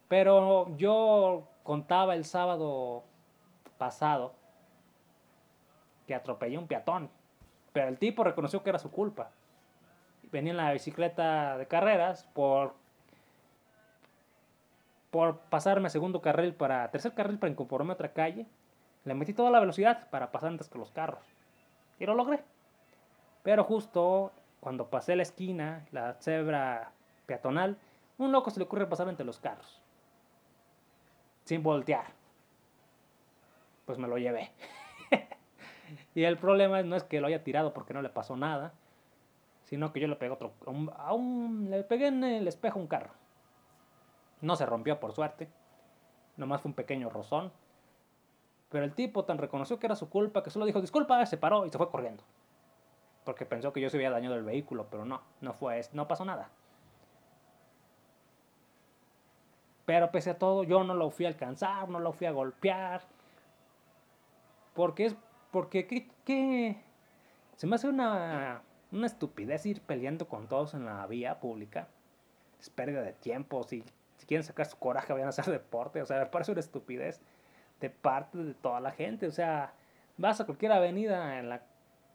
Pero 0.08 0.74
yo 0.76 1.48
contaba 1.62 2.14
el 2.14 2.24
sábado 2.24 3.04
pasado 3.78 4.34
que 6.06 6.14
atropellé 6.14 6.58
un 6.58 6.66
peatón. 6.66 7.10
Pero 7.72 7.88
el 7.88 7.98
tipo 7.98 8.24
reconoció 8.24 8.62
que 8.62 8.70
era 8.70 8.78
su 8.78 8.90
culpa. 8.90 9.30
Venía 10.30 10.52
en 10.52 10.58
la 10.58 10.72
bicicleta 10.72 11.56
de 11.56 11.66
carreras 11.66 12.24
por 12.34 12.74
por 15.12 15.40
pasarme 15.50 15.88
a 15.88 15.90
segundo 15.90 16.22
carril 16.22 16.54
para 16.54 16.90
tercer 16.90 17.12
carril 17.12 17.38
para 17.38 17.52
incorporarme 17.52 17.92
a 17.92 17.94
otra 17.94 18.14
calle. 18.14 18.46
Le 19.04 19.12
metí 19.12 19.34
toda 19.34 19.50
la 19.50 19.60
velocidad 19.60 20.08
para 20.08 20.32
pasar 20.32 20.48
antes 20.48 20.70
que 20.70 20.78
los 20.78 20.90
carros. 20.90 21.22
Y 22.00 22.06
lo 22.06 22.14
logré. 22.14 22.42
Pero 23.42 23.62
justo 23.62 24.32
cuando 24.60 24.88
pasé 24.88 25.14
la 25.14 25.22
esquina, 25.22 25.86
la 25.92 26.14
cebra 26.14 26.92
peatonal, 27.26 27.76
un 28.16 28.32
loco 28.32 28.50
se 28.50 28.58
le 28.58 28.64
ocurre 28.64 28.86
pasar 28.86 29.06
entre 29.06 29.26
los 29.26 29.38
carros. 29.38 29.82
Sin 31.44 31.62
voltear. 31.62 32.06
Pues 33.84 33.98
me 33.98 34.08
lo 34.08 34.16
llevé. 34.16 34.50
y 36.14 36.24
el 36.24 36.38
problema 36.38 36.82
no 36.82 36.96
es 36.96 37.04
que 37.04 37.20
lo 37.20 37.26
haya 37.26 37.44
tirado 37.44 37.74
porque 37.74 37.92
no 37.92 38.00
le 38.00 38.08
pasó 38.08 38.34
nada, 38.34 38.72
sino 39.64 39.92
que 39.92 40.00
yo 40.00 40.08
le 40.08 40.16
pegué 40.16 40.32
otro, 40.32 40.54
a 40.96 41.12
un, 41.12 41.68
le 41.68 41.82
pegué 41.82 42.06
en 42.06 42.24
el 42.24 42.48
espejo 42.48 42.78
un 42.78 42.86
carro. 42.86 43.10
No 44.42 44.56
se 44.56 44.66
rompió 44.66 45.00
por 45.00 45.12
suerte. 45.12 45.48
Nomás 46.36 46.60
fue 46.60 46.68
un 46.68 46.74
pequeño 46.74 47.08
rozón. 47.08 47.50
Pero 48.68 48.84
el 48.84 48.94
tipo 48.94 49.24
tan 49.24 49.38
reconoció 49.38 49.78
que 49.78 49.86
era 49.86 49.96
su 49.96 50.10
culpa 50.10 50.42
que 50.42 50.50
solo 50.50 50.66
dijo 50.66 50.80
disculpa, 50.80 51.24
se 51.26 51.36
paró 51.36 51.64
y 51.64 51.70
se 51.70 51.78
fue 51.78 51.90
corriendo. 51.90 52.24
Porque 53.24 53.46
pensó 53.46 53.72
que 53.72 53.80
yo 53.80 53.88
se 53.88 53.96
había 53.96 54.10
dañado 54.10 54.34
el 54.34 54.42
vehículo, 54.42 54.88
pero 54.90 55.04
no, 55.04 55.22
no 55.40 55.52
fue, 55.54 55.80
no 55.92 56.08
pasó 56.08 56.24
nada. 56.24 56.50
Pero 59.84 60.10
pese 60.10 60.30
a 60.30 60.38
todo, 60.38 60.64
yo 60.64 60.84
no 60.84 60.94
lo 60.94 61.10
fui 61.10 61.26
a 61.26 61.28
alcanzar, 61.28 61.88
no 61.88 62.00
lo 62.00 62.12
fui 62.12 62.26
a 62.26 62.32
golpear. 62.32 63.02
Porque 64.74 65.06
es, 65.06 65.16
porque 65.50 65.86
¿qué, 66.24 66.82
se 67.56 67.66
me 67.66 67.76
hace 67.76 67.88
una, 67.88 68.62
una 68.90 69.06
estupidez 69.06 69.66
ir 69.66 69.82
peleando 69.82 70.28
con 70.28 70.48
todos 70.48 70.74
en 70.74 70.84
la 70.84 71.06
vía 71.06 71.40
pública. 71.40 71.88
Es 72.58 72.70
pérdida 72.70 73.02
de 73.02 73.12
tiempo. 73.12 73.62
Si 73.64 73.84
quieren 74.32 74.44
sacar 74.44 74.64
su 74.64 74.78
coraje, 74.78 75.12
vayan 75.12 75.26
a 75.26 75.28
hacer 75.28 75.44
deporte. 75.50 76.00
O 76.00 76.06
sea, 76.06 76.18
me 76.18 76.26
parece 76.26 76.52
una 76.52 76.60
estupidez 76.60 77.20
de 77.80 77.90
parte 77.90 78.38
de 78.38 78.54
toda 78.54 78.80
la 78.80 78.90
gente. 78.90 79.26
O 79.26 79.30
sea, 79.30 79.74
vas 80.16 80.40
a 80.40 80.46
cualquier 80.46 80.72
avenida 80.72 81.38
en 81.38 81.50
la 81.50 81.60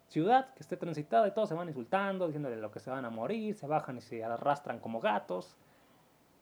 ciudad 0.08 0.52
que 0.54 0.62
esté 0.62 0.76
transitada 0.76 1.28
y 1.28 1.30
todos 1.30 1.48
se 1.48 1.54
van 1.54 1.68
insultando, 1.68 2.26
diciéndole 2.26 2.56
lo 2.56 2.72
que 2.72 2.80
se 2.80 2.90
van 2.90 3.04
a 3.04 3.10
morir, 3.10 3.54
se 3.54 3.68
bajan 3.68 3.98
y 3.98 4.00
se 4.00 4.24
arrastran 4.24 4.80
como 4.80 5.00
gatos. 5.00 5.56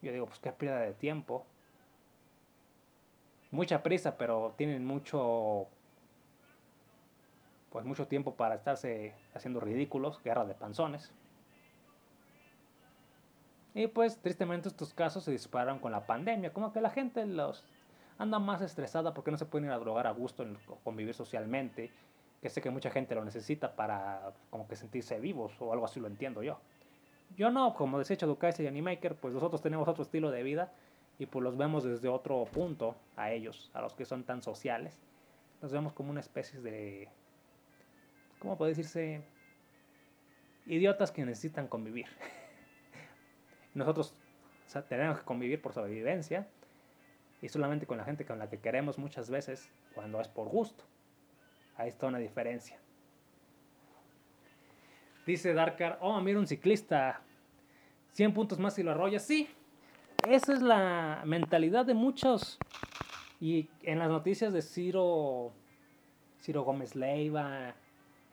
Yo 0.01 0.12
digo, 0.12 0.24
pues 0.24 0.39
qué 0.39 0.51
pérdida 0.51 0.81
de 0.81 0.95
tiempo. 0.95 1.45
Mucha 3.51 3.83
prisa, 3.83 4.16
pero 4.16 4.55
tienen 4.57 4.83
mucho 4.87 5.66
pues 7.70 7.85
mucho 7.85 8.07
tiempo 8.07 8.35
para 8.35 8.55
estarse 8.55 9.12
haciendo 9.35 9.61
ridículos, 9.61 10.22
guerra 10.22 10.47
de 10.47 10.55
panzones. 10.55 11.12
Y 13.77 13.89
pues 13.89 14.16
tristemente 14.22 14.70
estos 14.70 14.95
casos 14.95 15.22
se 15.24 15.31
dispararon 15.31 15.81
con 15.81 15.93
la 15.93 16.07
pandemia, 16.07 16.51
como 16.51 16.72
que 16.72 16.81
la 16.81 16.89
gente 16.89 17.27
los 17.27 17.62
anda 18.16 18.39
más 18.39 18.62
estresada 18.62 19.12
porque 19.12 19.31
no 19.31 19.37
se 19.37 19.45
pueden 19.45 19.66
ir 19.66 19.72
a 19.72 19.79
drogar 19.79 20.07
a 20.07 20.12
gusto, 20.12 20.43
en, 20.43 20.57
convivir 20.83 21.12
socialmente, 21.12 21.91
que 22.41 22.49
sé 22.49 22.62
que 22.62 22.70
mucha 22.70 22.89
gente 22.89 23.14
lo 23.14 23.22
necesita 23.22 23.77
para 23.77 24.33
como 24.49 24.66
que 24.66 24.77
sentirse 24.77 25.20
vivos 25.20 25.53
o 25.61 25.74
algo 25.74 25.85
así 25.85 26.01
lo 26.01 26.07
entiendo 26.07 26.43
yo. 26.43 26.59
Yo 27.37 27.51
no, 27.51 27.74
como 27.74 27.99
desecho 27.99 28.24
Educaise 28.24 28.62
y 28.62 28.66
Animaker, 28.66 29.14
pues 29.14 29.35
nosotros 29.35 29.61
tenemos 29.61 29.87
otro 29.87 30.05
estilo 30.05 30.31
de 30.31 30.43
vida 30.43 30.72
y 31.18 31.27
pues 31.27 31.43
los 31.43 31.59
vemos 31.59 31.85
desde 31.85 32.09
otro 32.09 32.47
punto 32.47 32.97
a 33.14 33.31
ellos, 33.33 33.70
a 33.74 33.83
los 33.83 33.93
que 33.93 34.07
son 34.07 34.24
tan 34.24 34.41
sociales. 34.41 34.99
Los 35.61 35.70
vemos 35.70 35.93
como 35.93 36.11
una 36.11 36.20
especie 36.20 36.61
de, 36.62 37.11
¿cómo 38.39 38.57
puede 38.57 38.70
decirse? 38.70 39.22
Idiotas 40.64 41.12
que 41.12 41.27
necesitan 41.27 41.68
convivir. 41.68 42.07
Nosotros 43.77 44.14
tenemos 44.89 45.18
que 45.18 45.24
convivir 45.27 45.61
por 45.61 45.74
sobrevivencia 45.74 46.49
y 47.43 47.49
solamente 47.51 47.87
con 47.87 47.99
la 47.99 48.05
gente 48.05 48.24
con 48.24 48.39
la 48.39 48.49
que 48.49 48.59
queremos 48.59 48.99
muchas 48.99 49.29
veces 49.29 49.68
cuando 49.95 50.18
es 50.18 50.29
por 50.29 50.49
gusto. 50.49 50.83
Ahí 51.77 51.91
está 51.91 52.07
una 52.07 52.18
diferencia. 52.18 52.79
Dice 55.27 55.53
Darkar, 55.53 55.99
oh, 56.01 56.18
mira 56.22 56.39
un 56.39 56.47
ciclista, 56.47 57.20
100 58.12 58.33
puntos 58.33 58.59
más 58.59 58.74
si 58.74 58.83
lo 58.83 58.93
arrolla. 58.93 59.18
Sí, 59.18 59.47
esa 60.27 60.55
es 60.55 60.62
la 60.62 61.20
mentalidad 61.27 61.85
de 61.85 61.93
muchos. 61.93 62.59
Y 63.43 63.68
en 63.83 63.99
las 63.99 64.09
noticias 64.09 64.55
de 64.55 64.62
Ciro, 64.62 65.53
Ciro 66.41 66.62
Gómez 66.62 66.97
Leiva, 66.97 67.74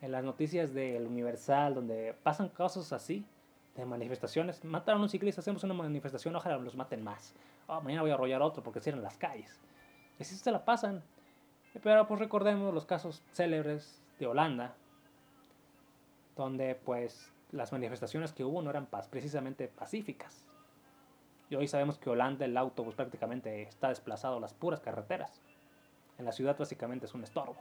en 0.00 0.10
las 0.10 0.24
noticias 0.24 0.72
del 0.72 1.06
Universal, 1.06 1.74
donde 1.74 2.14
pasan 2.22 2.48
casos 2.48 2.94
así, 2.94 3.26
de 3.74 3.84
manifestaciones. 3.84 4.64
Mataron 4.64 5.00
a 5.00 5.04
un 5.04 5.08
ciclista, 5.08 5.40
hacemos 5.40 5.64
una 5.64 5.74
manifestación, 5.74 6.34
ojalá 6.36 6.58
los 6.58 6.76
maten 6.76 7.02
más. 7.02 7.34
Oh, 7.66 7.80
mañana 7.80 8.02
voy 8.02 8.10
a 8.10 8.14
arrollar 8.14 8.42
otro 8.42 8.62
porque 8.62 8.80
cierran 8.80 9.02
las 9.02 9.16
calles. 9.16 9.60
Y 10.18 10.22
así 10.22 10.36
se 10.36 10.52
la 10.52 10.64
pasan. 10.64 11.02
Pero 11.82 12.06
pues 12.06 12.20
recordemos 12.20 12.72
los 12.72 12.86
casos 12.86 13.22
célebres 13.32 14.00
de 14.18 14.26
Holanda, 14.26 14.74
donde 16.36 16.76
pues 16.76 17.32
las 17.50 17.72
manifestaciones 17.72 18.32
que 18.32 18.44
hubo 18.44 18.62
no 18.62 18.70
eran 18.70 18.86
precisamente 19.10 19.66
pacíficas. 19.68 20.44
Y 21.50 21.56
hoy 21.56 21.66
sabemos 21.66 21.98
que 21.98 22.10
Holanda 22.10 22.44
el 22.44 22.56
autobús 22.56 22.94
prácticamente 22.94 23.62
está 23.62 23.88
desplazado 23.88 24.36
a 24.36 24.40
las 24.40 24.54
puras 24.54 24.80
carreteras. 24.80 25.40
En 26.18 26.24
la 26.24 26.32
ciudad 26.32 26.56
básicamente 26.56 27.06
es 27.06 27.14
un 27.14 27.24
estorbo. 27.24 27.56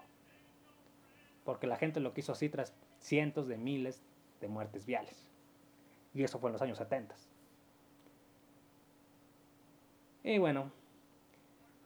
Porque 1.43 1.68
la 1.68 1.76
gente 1.76 1.99
lo 1.99 2.14
quiso 2.14 2.32
así 2.32 2.49
tras 2.49 2.74
cientos 2.99 3.47
de 3.47 3.57
miles 3.57 4.01
de 4.39 4.47
muertes 4.47 4.86
viales. 4.86 5.33
Y 6.14 6.24
eso 6.24 6.39
fue 6.39 6.49
en 6.49 6.53
los 6.53 6.61
años 6.61 6.78
70. 6.78 7.16
Y 10.24 10.38
bueno, 10.38 10.72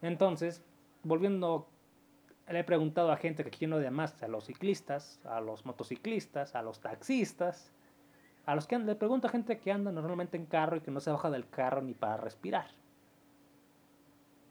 entonces, 0.01 0.63
volviendo 1.03 1.67
le 2.49 2.59
he 2.59 2.63
preguntado 2.63 3.11
a 3.11 3.17
gente 3.17 3.43
que 3.43 3.49
quién 3.49 3.73
odia 3.73 3.91
más, 3.91 4.21
a 4.23 4.27
los 4.27 4.45
ciclistas, 4.45 5.19
a 5.25 5.41
los 5.41 5.65
motociclistas, 5.65 6.55
a 6.55 6.61
los 6.61 6.79
taxistas, 6.79 7.71
a 8.45 8.55
los 8.55 8.67
que 8.67 8.79
le 8.79 8.95
pregunto 8.95 9.27
a 9.27 9.29
gente 9.29 9.59
que 9.59 9.71
anda 9.71 9.91
normalmente 9.91 10.37
en 10.37 10.45
carro 10.45 10.77
y 10.77 10.81
que 10.81 10.91
no 10.91 11.01
se 11.01 11.11
baja 11.11 11.29
del 11.29 11.49
carro 11.49 11.81
ni 11.81 11.93
para 11.93 12.17
respirar. 12.17 12.67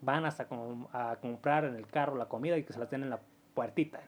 Van 0.02 0.26
hasta 0.26 0.46
a 0.92 1.16
comprar 1.16 1.64
en 1.64 1.74
el 1.74 1.86
carro 1.86 2.16
la 2.16 2.26
comida 2.26 2.58
y 2.58 2.64
que 2.64 2.74
se 2.74 2.78
la 2.78 2.88
tienen 2.88 3.06
en 3.06 3.10
la 3.10 3.20
puertita, 3.54 4.00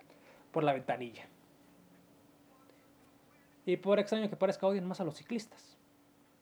por 0.53 0.65
la 0.65 0.75
ventanilla. 0.75 1.27
Y 3.69 3.77
por 3.77 3.99
extraño 3.99 4.31
que 4.31 4.37
parezca, 4.37 4.67
odian 4.67 4.89
más 4.89 4.99
a 5.03 5.05
los 5.05 5.17
ciclistas. 5.17 5.77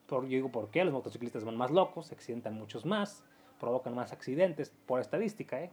Por, 0.06 0.22
yo 0.26 0.36
digo, 0.36 0.52
¿por 0.52 0.70
qué? 0.70 0.84
Los 0.84 0.94
motociclistas 0.94 1.42
van 1.42 1.56
más 1.56 1.72
locos, 1.72 2.06
se 2.06 2.14
accidentan 2.14 2.54
muchos 2.54 2.86
más, 2.86 3.24
provocan 3.58 3.96
más 3.96 4.12
accidentes, 4.12 4.72
por 4.86 5.00
estadística, 5.00 5.60
¿eh? 5.60 5.72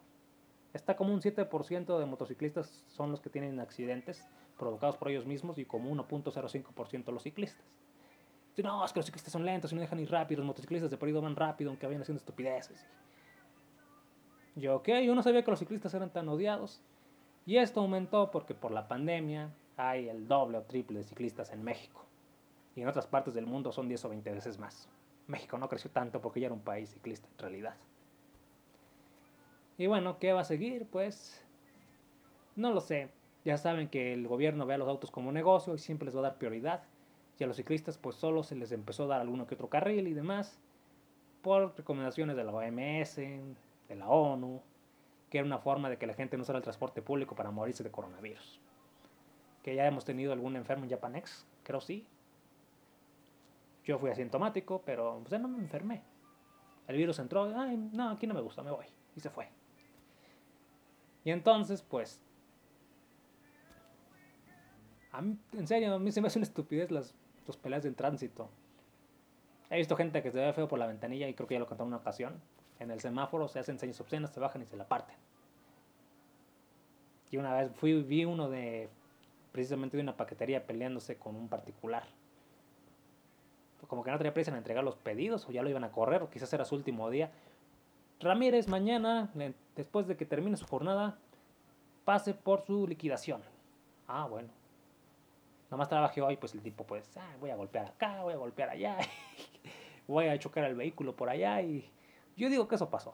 Está 0.74 0.96
como 0.96 1.14
un 1.14 1.22
7% 1.22 2.00
de 2.00 2.06
motociclistas 2.08 2.84
son 2.88 3.12
los 3.12 3.22
que 3.22 3.30
tienen 3.30 3.60
accidentes 3.60 4.28
provocados 4.58 4.98
por 4.98 5.12
ellos 5.12 5.28
mismos 5.28 5.60
y 5.60 5.66
como 5.66 5.92
1.05% 5.92 7.12
los 7.12 7.22
ciclistas. 7.22 7.68
No, 8.58 8.84
es 8.84 8.92
que 8.92 8.98
los 8.98 9.06
ciclistas 9.06 9.32
son 9.32 9.46
lentos 9.46 9.72
y 9.72 9.76
no 9.76 9.82
dejan 9.82 10.00
ir 10.00 10.10
rápido, 10.10 10.40
los 10.40 10.48
motociclistas 10.48 10.90
de 10.90 10.98
periodo 10.98 11.22
van 11.22 11.36
rápido 11.36 11.70
aunque 11.70 11.86
vayan 11.86 12.02
haciendo 12.02 12.18
estupideces. 12.18 12.84
Yo, 14.56 14.78
ok, 14.78 14.90
yo 15.06 15.14
no 15.14 15.22
sabía 15.22 15.44
que 15.44 15.52
los 15.52 15.60
ciclistas 15.60 15.94
eran 15.94 16.10
tan 16.10 16.28
odiados. 16.30 16.82
Y 17.46 17.58
esto 17.58 17.80
aumentó 17.82 18.32
porque 18.32 18.56
por 18.56 18.72
la 18.72 18.88
pandemia 18.88 19.52
hay 19.78 20.10
el 20.10 20.28
doble 20.28 20.58
o 20.58 20.64
triple 20.64 21.00
de 21.00 21.04
ciclistas 21.04 21.52
en 21.52 21.64
México. 21.64 22.06
Y 22.76 22.82
en 22.82 22.88
otras 22.88 23.08
partes 23.08 23.34
del 23.34 23.46
mundo 23.46 23.72
son 23.72 23.88
10 23.88 24.06
o 24.06 24.10
20 24.10 24.32
veces 24.32 24.58
más. 24.58 24.90
México 25.28 25.58
no 25.58 25.70
creció 25.70 25.90
tanto 25.92 26.22
porque 26.22 26.40
ya 26.40 26.48
era 26.48 26.56
un 26.56 26.62
país 26.62 26.90
ciclista 26.90 27.28
en 27.32 27.40
realidad. 27.40 27.76
Y 29.78 29.88
bueno, 29.88 30.20
¿qué 30.20 30.34
va 30.34 30.42
a 30.42 30.46
seguir? 30.46 30.86
Pues 30.92 31.44
no 32.56 32.72
lo 32.72 32.82
sé. 32.82 33.10
Ya 33.46 33.58
saben 33.58 33.90
que 33.90 34.14
el 34.14 34.28
gobierno 34.28 34.66
ve 34.66 34.76
a 34.76 34.78
los 34.78 34.88
autos 34.88 35.12
como 35.12 35.32
negocio 35.32 35.76
y 35.76 35.80
siempre 35.80 36.06
les 36.06 36.16
va 36.16 36.20
a 36.20 36.24
dar 36.24 36.38
prioridad. 36.38 36.84
Y 37.40 37.44
a 37.44 37.48
los 37.48 37.58
ciclistas 37.58 37.98
pues 37.98 38.16
solo 38.16 38.44
se 38.44 38.56
les 38.56 38.72
empezó 38.72 39.04
a 39.04 39.08
dar 39.08 39.22
alguno 39.22 39.48
que 39.48 39.56
otro 39.56 39.70
carril 39.70 40.08
y 40.08 40.14
demás 40.14 40.60
por 41.42 41.76
recomendaciones 41.76 42.38
de 42.38 42.44
la 42.44 42.52
OMS, 42.54 43.16
de 43.18 43.96
la 43.98 44.08
ONU, 44.08 44.62
que 45.30 45.40
era 45.40 45.46
una 45.46 45.58
forma 45.58 45.90
de 45.90 45.98
que 45.98 46.08
la 46.08 46.14
gente 46.14 46.38
no 46.38 46.44
usara 46.44 46.60
el 46.60 46.64
transporte 46.64 47.02
público 47.02 47.36
para 47.36 47.52
morirse 47.52 47.84
de 47.84 47.92
coronavirus. 47.92 48.62
Que 49.64 49.76
ya 49.76 49.88
hemos 49.88 50.06
tenido 50.06 50.34
algún 50.34 50.56
enfermo 50.56 50.84
en 50.84 50.92
Japanex, 50.92 51.48
creo 51.64 51.82
sí. 51.82 52.06
Yo 53.86 53.98
fui 53.98 54.12
asintomático, 54.12 54.82
pero 54.86 55.22
pues, 55.28 55.42
no 55.42 55.48
me 55.48 55.58
enfermé. 55.58 56.04
El 56.88 56.98
virus 56.98 57.20
entró, 57.20 57.52
ay, 57.58 57.78
no, 57.78 58.10
aquí 58.10 58.28
no 58.28 58.34
me 58.34 58.42
gusta, 58.42 58.62
me 58.62 58.72
voy. 58.72 58.86
Y 59.16 59.20
se 59.20 59.30
fue. 59.30 59.50
Y 61.24 61.32
entonces, 61.32 61.82
pues, 61.82 62.22
en 65.14 65.68
serio, 65.68 65.94
a 65.94 66.00
mí 66.00 66.12
se 66.12 66.22
me 66.22 66.28
hace 66.28 66.40
una 66.40 66.44
estupidez 66.46 66.92
las, 66.92 67.16
los 67.46 67.58
peleas 67.58 67.86
en 67.86 67.96
tránsito. 67.96 68.50
He 69.70 69.78
visto 69.78 69.96
gente 69.96 70.22
que 70.22 70.32
se 70.32 70.40
ve 70.40 70.54
feo 70.54 70.68
por 70.68 70.80
la 70.80 70.88
ventanilla 70.88 71.28
y 71.28 71.34
creo 71.34 71.48
que 71.48 71.56
ya 71.56 71.60
lo 71.60 71.68
contaba 71.68 71.88
en 71.88 71.94
una 71.94 72.02
ocasión. 72.02 72.42
En 72.80 72.92
el 72.92 73.00
semáforo 73.00 73.48
se 73.48 73.60
hacen 73.60 73.80
señas 73.80 74.00
obscenas, 74.02 74.32
se 74.32 74.40
bajan 74.40 74.62
y 74.62 74.66
se 74.66 74.76
la 74.76 74.88
parten. 74.88 75.16
Y 77.32 77.38
una 77.38 77.56
vez 77.56 77.72
fui 77.76 78.02
vi 78.04 78.26
uno 78.26 78.50
de 78.50 78.90
precisamente 79.54 79.96
de 79.96 80.04
una 80.04 80.18
paquetería 80.18 80.66
peleándose 80.66 81.18
con 81.18 81.38
un 81.38 81.48
particular. 81.48 82.04
Como 83.88 84.04
que 84.04 84.12
no 84.12 84.18
tenía 84.18 84.34
prisa 84.34 84.52
en 84.52 84.58
entregar 84.58 84.84
los 84.84 84.96
pedidos 84.96 85.48
o 85.48 85.52
ya 85.52 85.62
lo 85.62 85.70
iban 85.70 85.84
a 85.84 85.92
correr 85.92 86.24
o 86.24 86.30
quizás 86.30 86.52
era 86.52 86.66
su 86.66 86.76
último 86.76 87.10
día. 87.10 87.32
Ramírez 88.20 88.68
mañana, 88.68 89.32
después 89.76 90.08
de 90.08 90.18
que 90.18 90.26
termine 90.26 90.58
su 90.58 90.66
jornada, 90.66 91.18
pase 92.04 92.34
por 92.34 92.66
su 92.66 92.88
liquidación. 92.88 93.42
Ah, 94.08 94.26
bueno. 94.28 94.50
Nomás 95.70 95.90
trabajé 95.90 96.22
hoy, 96.22 96.38
pues 96.38 96.54
el 96.54 96.62
tipo 96.62 96.84
pues, 96.86 97.16
ah, 97.18 97.36
voy 97.40 97.52
a 97.52 97.56
golpear 97.56 97.86
acá, 97.86 98.24
voy 98.24 98.34
a 98.34 98.38
golpear 98.38 98.70
allá, 98.70 98.98
voy 100.08 100.28
a 100.28 100.40
chocar 100.40 100.64
el 100.66 100.76
vehículo 100.76 101.16
por 101.16 101.30
allá 101.30 101.62
y 101.62 101.90
yo 102.36 102.50
digo 102.50 102.68
que 102.68 102.76
eso 102.76 102.90
pasó. 102.90 103.14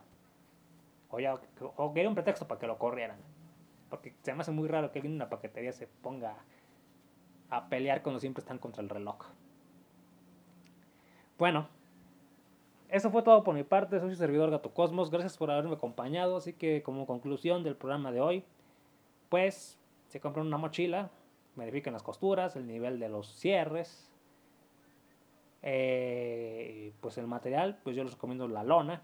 O, 1.10 1.20
ya, 1.20 1.40
o 1.76 1.94
quería 1.94 2.08
un 2.08 2.16
pretexto 2.16 2.48
para 2.48 2.60
que 2.60 2.68
lo 2.68 2.78
corrieran. 2.78 3.18
Porque 3.90 4.14
se 4.22 4.34
me 4.34 4.42
hace 4.42 4.52
muy 4.52 4.68
raro 4.68 4.92
que 4.92 5.00
alguien 5.00 5.14
en 5.14 5.18
una 5.18 5.30
paquetería 5.30 5.72
se 5.72 5.88
ponga 5.88 6.36
a 7.50 7.68
pelear 7.70 8.04
cuando 8.04 8.20
siempre 8.20 8.42
están 8.42 8.60
contra 8.60 8.84
el 8.84 8.90
reloj. 8.90 9.26
Bueno, 11.38 11.68
eso 12.90 13.12
fue 13.12 13.24
todo 13.24 13.44
por 13.44 13.56
mi 13.56 13.64
parte. 13.64 14.00
Soy 14.00 14.10
su 14.12 14.16
servidor 14.16 14.52
Gato 14.52 14.74
Cosmos. 14.74 15.10
Gracias 15.10 15.38
por 15.38 15.52
haberme 15.52 15.76
acompañado. 15.76 16.38
Así 16.38 16.54
que, 16.54 16.84
como 16.84 17.06
conclusión 17.06 17.64
del 17.64 17.76
programa 17.76 18.12
de 18.12 18.20
hoy, 18.20 18.44
pues 19.30 19.80
se 20.08 20.20
compran 20.20 20.48
una 20.48 20.58
mochila, 20.58 21.12
verifiquen 21.56 21.94
las 21.94 22.04
costuras, 22.04 22.56
el 22.56 22.68
nivel 22.68 23.00
de 23.00 23.10
los 23.10 23.28
cierres. 23.36 24.10
Eh, 25.62 26.94
pues 27.02 27.18
el 27.18 27.28
material, 27.28 27.80
pues 27.84 27.96
yo 27.96 28.04
les 28.04 28.14
recomiendo 28.14 28.48
la 28.48 28.64
lona. 28.64 29.04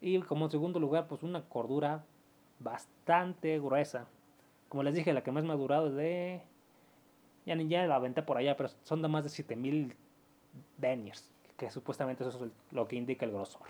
Y 0.00 0.20
como 0.20 0.48
segundo 0.48 0.80
lugar, 0.80 1.06
pues 1.08 1.22
una 1.22 1.48
cordura 1.48 2.04
bastante 2.62 3.58
gruesa. 3.58 4.06
Como 4.68 4.82
les 4.82 4.94
dije, 4.94 5.12
la 5.12 5.22
que 5.22 5.32
más 5.32 5.44
me 5.44 5.52
ha 5.52 5.56
durado 5.56 5.88
es 5.88 5.94
de. 5.94 6.42
Ya 7.44 7.56
ya 7.56 7.86
la 7.86 7.96
aventé 7.96 8.22
por 8.22 8.36
allá, 8.36 8.56
pero 8.56 8.68
son 8.84 9.02
de 9.02 9.08
más 9.08 9.24
de 9.24 9.30
7000 9.30 9.96
deniers 10.78 11.32
que 11.62 11.70
supuestamente 11.70 12.26
eso 12.26 12.44
es 12.44 12.50
lo 12.72 12.88
que 12.88 12.96
indica 12.96 13.24
el 13.24 13.30
grosor. 13.30 13.62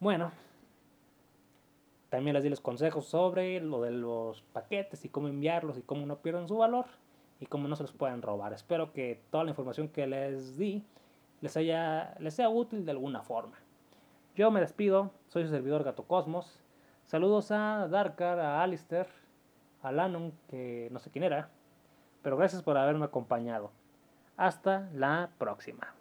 Bueno, 0.00 0.32
también 2.10 2.34
les 2.34 2.42
di 2.42 2.50
los 2.50 2.60
consejos 2.60 3.06
sobre 3.06 3.58
lo 3.60 3.80
de 3.80 3.90
los 3.90 4.42
paquetes 4.52 5.06
y 5.06 5.08
cómo 5.08 5.28
enviarlos 5.28 5.78
y 5.78 5.80
cómo 5.80 6.04
no 6.04 6.18
pierden 6.18 6.46
su 6.46 6.58
valor 6.58 6.84
y 7.40 7.46
cómo 7.46 7.68
no 7.68 7.76
se 7.76 7.84
los 7.84 7.92
pueden 7.92 8.20
robar. 8.20 8.52
Espero 8.52 8.92
que 8.92 9.22
toda 9.30 9.44
la 9.44 9.50
información 9.50 9.88
que 9.88 10.06
les 10.06 10.58
di 10.58 10.84
les, 11.40 11.56
les 11.56 12.34
sea 12.34 12.50
útil 12.50 12.84
de 12.84 12.90
alguna 12.90 13.22
forma. 13.22 13.58
Yo 14.36 14.50
me 14.50 14.60
despido, 14.60 15.10
soy 15.28 15.44
su 15.44 15.50
servidor 15.50 15.84
Gato 15.84 16.02
Cosmos. 16.02 16.60
Saludos 17.14 17.52
a 17.52 17.86
Darkar, 17.86 18.40
a 18.40 18.60
Alistair, 18.60 19.06
a 19.84 19.92
Lannon, 19.92 20.32
que 20.50 20.88
no 20.90 20.98
sé 20.98 21.12
quién 21.12 21.22
era, 21.22 21.48
pero 22.22 22.36
gracias 22.36 22.60
por 22.60 22.76
haberme 22.76 23.04
acompañado. 23.04 23.70
Hasta 24.36 24.88
la 24.92 25.30
próxima. 25.38 25.94